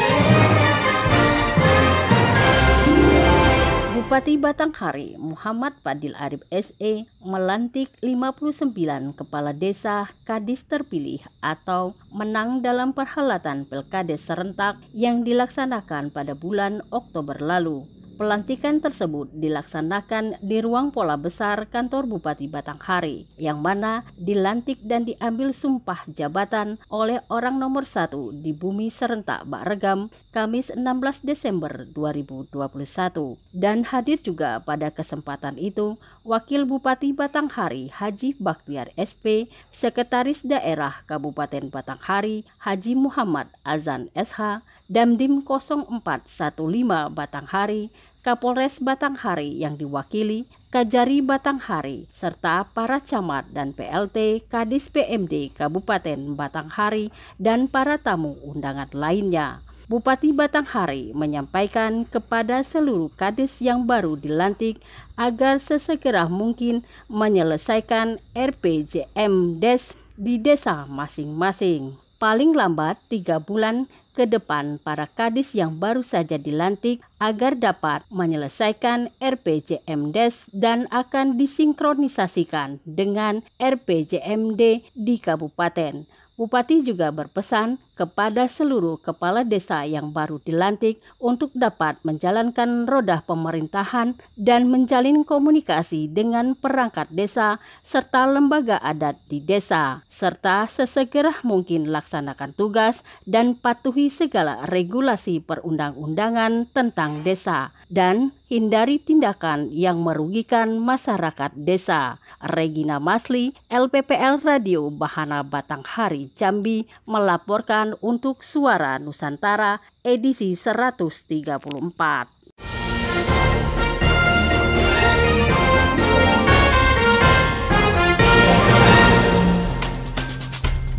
[4.06, 8.70] Bupati Batanghari Muhammad Fadil Arif SE melantik 59
[9.18, 17.34] kepala desa kadis terpilih atau menang dalam perhelatan Pilkades serentak yang dilaksanakan pada bulan Oktober
[17.42, 17.82] lalu.
[18.16, 25.52] Pelantikan tersebut dilaksanakan di ruang pola besar kantor Bupati Batanghari, yang mana dilantik dan diambil
[25.52, 33.36] sumpah jabatan oleh orang nomor satu di bumi serentak Regam, Kamis 16 Desember 2021.
[33.52, 41.68] Dan hadir juga pada kesempatan itu Wakil Bupati Batanghari Haji Baktiar SP, Sekretaris Daerah Kabupaten
[41.68, 47.90] Batanghari Haji Muhammad Azan SH, Damdim 0415 Batanghari,
[48.22, 57.10] Kapolres Batanghari yang diwakili Kajari Batanghari, serta para camat dan PLT Kadis PMD Kabupaten Batanghari
[57.34, 59.58] dan para tamu undangan lainnya.
[59.90, 64.82] Bupati Batanghari menyampaikan kepada seluruh kadis yang baru dilantik
[65.18, 71.94] agar sesegera mungkin menyelesaikan RPJM DES di desa masing-masing.
[72.18, 79.12] Paling lambat tiga bulan ke depan para kadis yang baru saja dilantik agar dapat menyelesaikan
[79.20, 86.08] RPJMDes dan akan disinkronisasikan dengan RPJMD di kabupaten.
[86.36, 94.12] Bupati juga berpesan kepada seluruh kepala desa yang baru dilantik untuk dapat menjalankan roda pemerintahan
[94.36, 97.56] dan menjalin komunikasi dengan perangkat desa
[97.88, 106.68] serta lembaga adat di desa, serta sesegera mungkin laksanakan tugas dan patuhi segala regulasi perundang-undangan
[106.68, 112.18] tentang desa dan hindari tindakan yang merugikan masyarakat desa.
[112.36, 122.35] Regina Masli, LPPL Radio Bahana Batanghari Jambi melaporkan untuk Suara Nusantara edisi 134.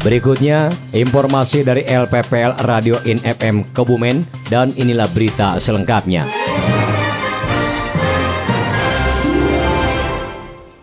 [0.08, 6.24] Berikutnya, informasi dari LPPL Radio In FM Kebumen dan inilah berita selengkapnya.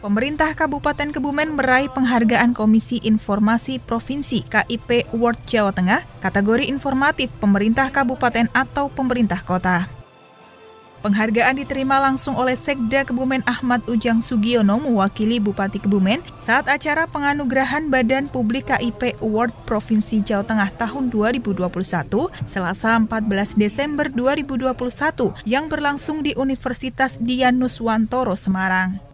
[0.04, 7.88] Pemerintah Kabupaten Kebumen meraih penghargaan Komisi Informasi Provinsi KIP Award Jawa Tengah kategori informatif pemerintah
[7.88, 10.03] kabupaten atau pemerintah kota.
[11.04, 17.92] Penghargaan diterima langsung oleh Sekda Kebumen Ahmad Ujang Sugiono mewakili Bupati Kebumen saat acara penganugerahan
[17.92, 21.60] Badan Publik KIP Award Provinsi Jawa Tengah tahun 2021
[22.48, 23.20] Selasa 14
[23.52, 29.13] Desember 2021 yang berlangsung di Universitas Dianuswantoro Semarang.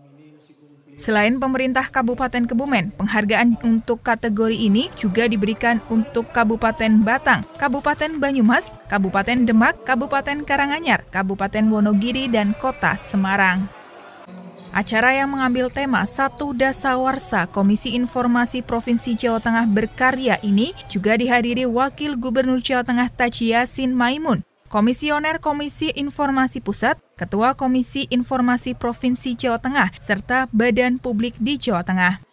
[1.01, 8.77] Selain pemerintah Kabupaten Kebumen, penghargaan untuk kategori ini juga diberikan untuk Kabupaten Batang, Kabupaten Banyumas,
[8.93, 13.65] Kabupaten Demak, Kabupaten Karanganyar, Kabupaten Wonogiri, dan Kota Semarang.
[14.77, 21.65] Acara yang mengambil tema Satu Dasawarsa Komisi Informasi Provinsi Jawa Tengah berkarya ini juga dihadiri
[21.67, 29.37] Wakil Gubernur Jawa Tengah Taji Yasin Maimun, Komisioner Komisi Informasi Pusat, Ketua Komisi Informasi Provinsi
[29.37, 32.25] Jawa Tengah, serta Badan Publik di Jawa Tengah.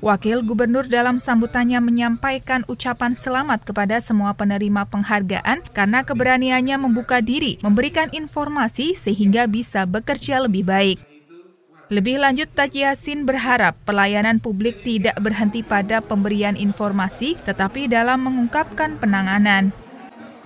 [0.00, 7.60] Wakil Gubernur dalam sambutannya menyampaikan ucapan selamat kepada semua penerima penghargaan karena keberaniannya membuka diri,
[7.60, 11.04] memberikan informasi sehingga bisa bekerja lebih baik.
[11.92, 18.96] Lebih lanjut, Taji Yasin berharap pelayanan publik tidak berhenti pada pemberian informasi, tetapi dalam mengungkapkan
[18.96, 19.68] penanganan.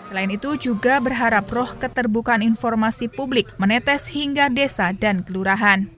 [0.09, 5.89] Selain itu juga berharap roh keterbukaan informasi publik menetes hingga desa dan kelurahan.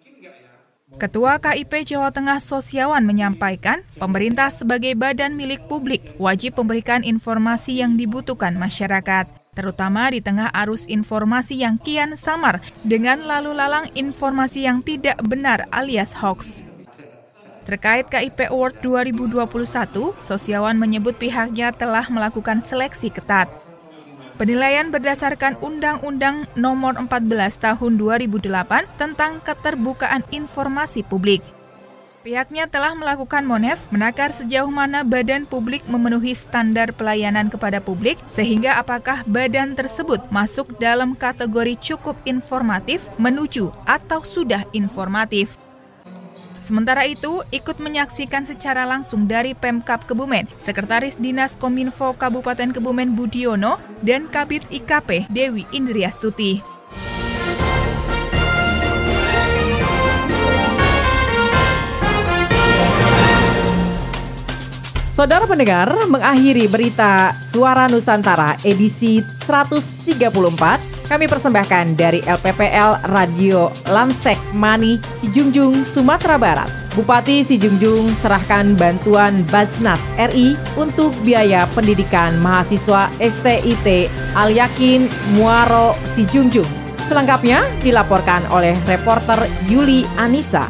[0.96, 8.00] Ketua KIP Jawa Tengah Sosiawan menyampaikan, pemerintah sebagai badan milik publik wajib memberikan informasi yang
[8.00, 14.80] dibutuhkan masyarakat, terutama di tengah arus informasi yang kian samar dengan lalu lalang informasi yang
[14.80, 16.64] tidak benar alias hoax.
[17.68, 23.50] Terkait KIP Award 2021, Sosiawan menyebut pihaknya telah melakukan seleksi ketat.
[24.36, 31.40] Penilaian berdasarkan Undang-Undang Nomor 14 Tahun 2008 tentang Keterbukaan Informasi Publik.
[32.20, 38.76] Pihaknya telah melakukan monef menakar sejauh mana badan publik memenuhi standar pelayanan kepada publik sehingga
[38.76, 45.56] apakah badan tersebut masuk dalam kategori cukup informatif menuju atau sudah informatif.
[46.66, 53.78] Sementara itu, ikut menyaksikan secara langsung dari Pemkap Kebumen, Sekretaris Dinas Kominfo Kabupaten Kebumen Budiono,
[54.02, 56.58] dan Kabit IKP Dewi Indriastuti.
[65.14, 74.98] Saudara pendengar, mengakhiri berita Suara Nusantara edisi 134 kami persembahkan dari LPPL Radio Lamsek Mani,
[75.22, 76.70] Sijungjung, Sumatera Barat.
[76.98, 85.06] Bupati Sijungjung serahkan bantuan Basnas RI untuk biaya pendidikan mahasiswa STIT Al Yakin
[85.38, 86.68] Muaro Sijungjung.
[87.06, 90.66] Selengkapnya dilaporkan oleh reporter Yuli Anissa.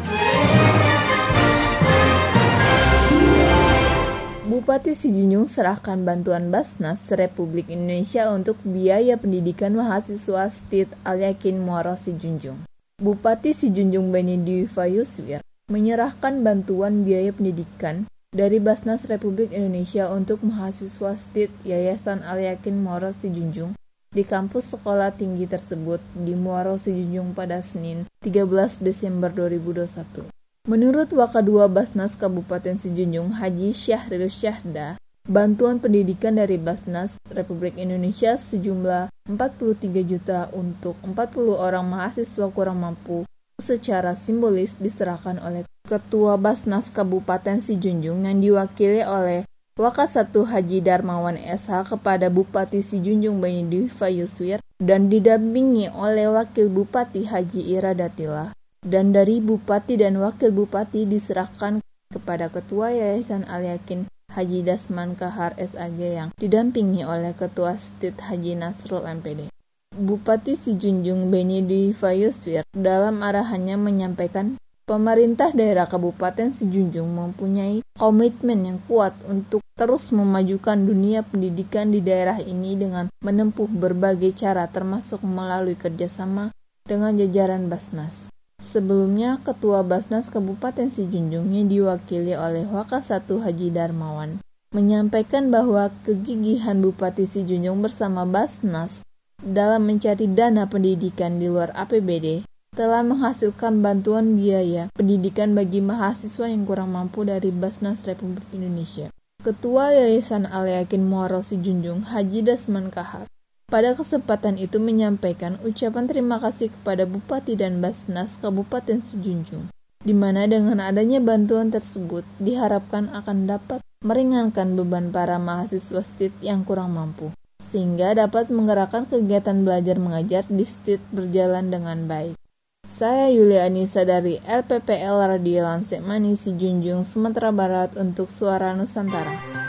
[4.57, 12.65] Bupati Sijunjung serahkan bantuan Basnas Republik Indonesia untuk biaya pendidikan mahasiswa STIT Al-Yakin Muaro Sijunjung.
[12.97, 21.13] Bupati Sijunjung Bani Diva Yuswir menyerahkan bantuan biaya pendidikan dari Basnas Republik Indonesia untuk mahasiswa
[21.13, 23.77] STIT Yayasan Al-Yakin Muaro Sijunjung
[24.09, 30.33] di kampus sekolah tinggi tersebut di Muaro Sijunjung pada Senin 13 Desember 2021.
[30.67, 39.07] Menurut Wakadua Basnas Kabupaten Sijunjung Haji Syahril Syahda, bantuan pendidikan dari Basnas Republik Indonesia sejumlah
[39.31, 43.23] 43 juta untuk 40 orang mahasiswa kurang mampu
[43.55, 49.47] secara simbolis diserahkan oleh Ketua Basnas Kabupaten Sijunjung yang diwakili oleh
[49.79, 57.71] Wakasatu Haji Darmawan SH kepada Bupati Sijunjung Bani Yuswir dan didampingi oleh Wakil Bupati Haji
[57.71, 58.56] Iradatila
[58.87, 65.51] dan dari Bupati dan Wakil Bupati diserahkan kepada Ketua Yayasan Al Yakin Haji Dasman Kahar
[65.59, 69.51] SAG yang didampingi oleh Ketua Stit Haji Nasrul MPD.
[69.91, 74.55] Bupati Sijunjung Beni Dwi Fayuswir dalam arahannya menyampaikan
[74.87, 82.39] pemerintah daerah Kabupaten Sijunjung mempunyai komitmen yang kuat untuk terus memajukan dunia pendidikan di daerah
[82.39, 86.55] ini dengan menempuh berbagai cara termasuk melalui kerjasama
[86.87, 88.31] dengan jajaran Basnas.
[88.57, 94.41] Sebelumnya, Ketua Basnas Kabupaten Sijunjung yang diwakili oleh Wakasatu Haji Darmawan
[94.73, 99.05] menyampaikan bahwa kegigihan Bupati Sijunjung bersama Basnas
[99.39, 102.43] dalam mencari dana pendidikan di luar APBD
[102.73, 109.13] telah menghasilkan bantuan biaya pendidikan bagi mahasiswa yang kurang mampu dari Basnas Republik Indonesia.
[109.37, 113.29] Ketua Yayasan Al-Yakin Muaro Sijunjung Haji Dasman Kahar
[113.67, 119.67] pada kesempatan itu menyampaikan ucapan terima kasih kepada Bupati dan Basnas Kabupaten Sejunjung,
[119.99, 126.63] di mana dengan adanya bantuan tersebut diharapkan akan dapat meringankan beban para mahasiswa STIT yang
[126.63, 132.39] kurang mampu, sehingga dapat menggerakkan kegiatan belajar mengajar di STIT berjalan dengan baik.
[132.87, 139.66] Saya Yulianisa dari LPPL Radio Lansek Manisi Junjung, Sumatera Barat untuk Suara Nusantara.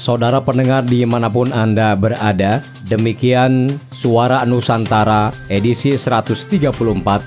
[0.00, 6.72] Saudara pendengar di mana pun Anda berada, demikian Suara Nusantara edisi 134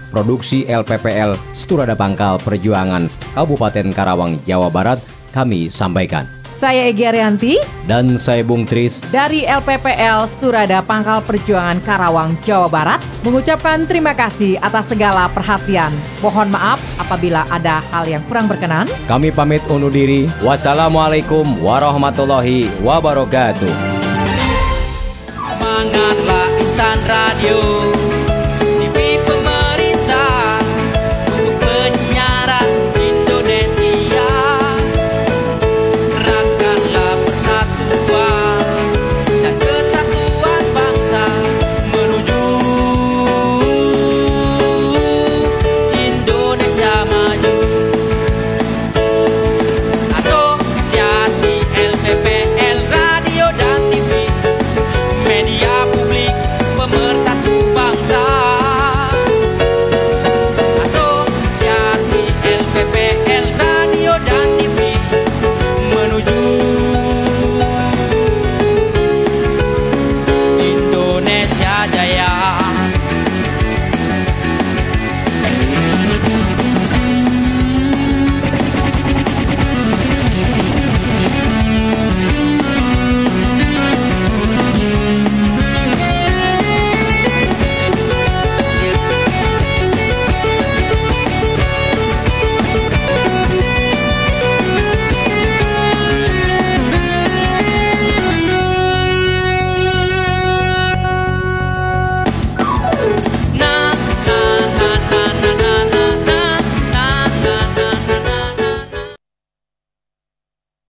[0.10, 4.98] produksi LPPL Sturada Pangkal Perjuangan Kabupaten Karawang, Jawa Barat
[5.30, 6.26] kami sampaikan.
[6.64, 13.04] Saya Egi Arianti dan saya Bung Tris dari LPPL Sturada Pangkal Perjuangan Karawang, Jawa Barat
[13.28, 15.92] mengucapkan terima kasih atas segala perhatian.
[16.24, 18.88] Mohon maaf apabila ada hal yang kurang berkenan.
[19.12, 20.24] Kami pamit undur diri.
[20.40, 23.76] Wassalamualaikum warahmatullahi wabarakatuh.
[25.52, 27.93] Semangatlah insan radio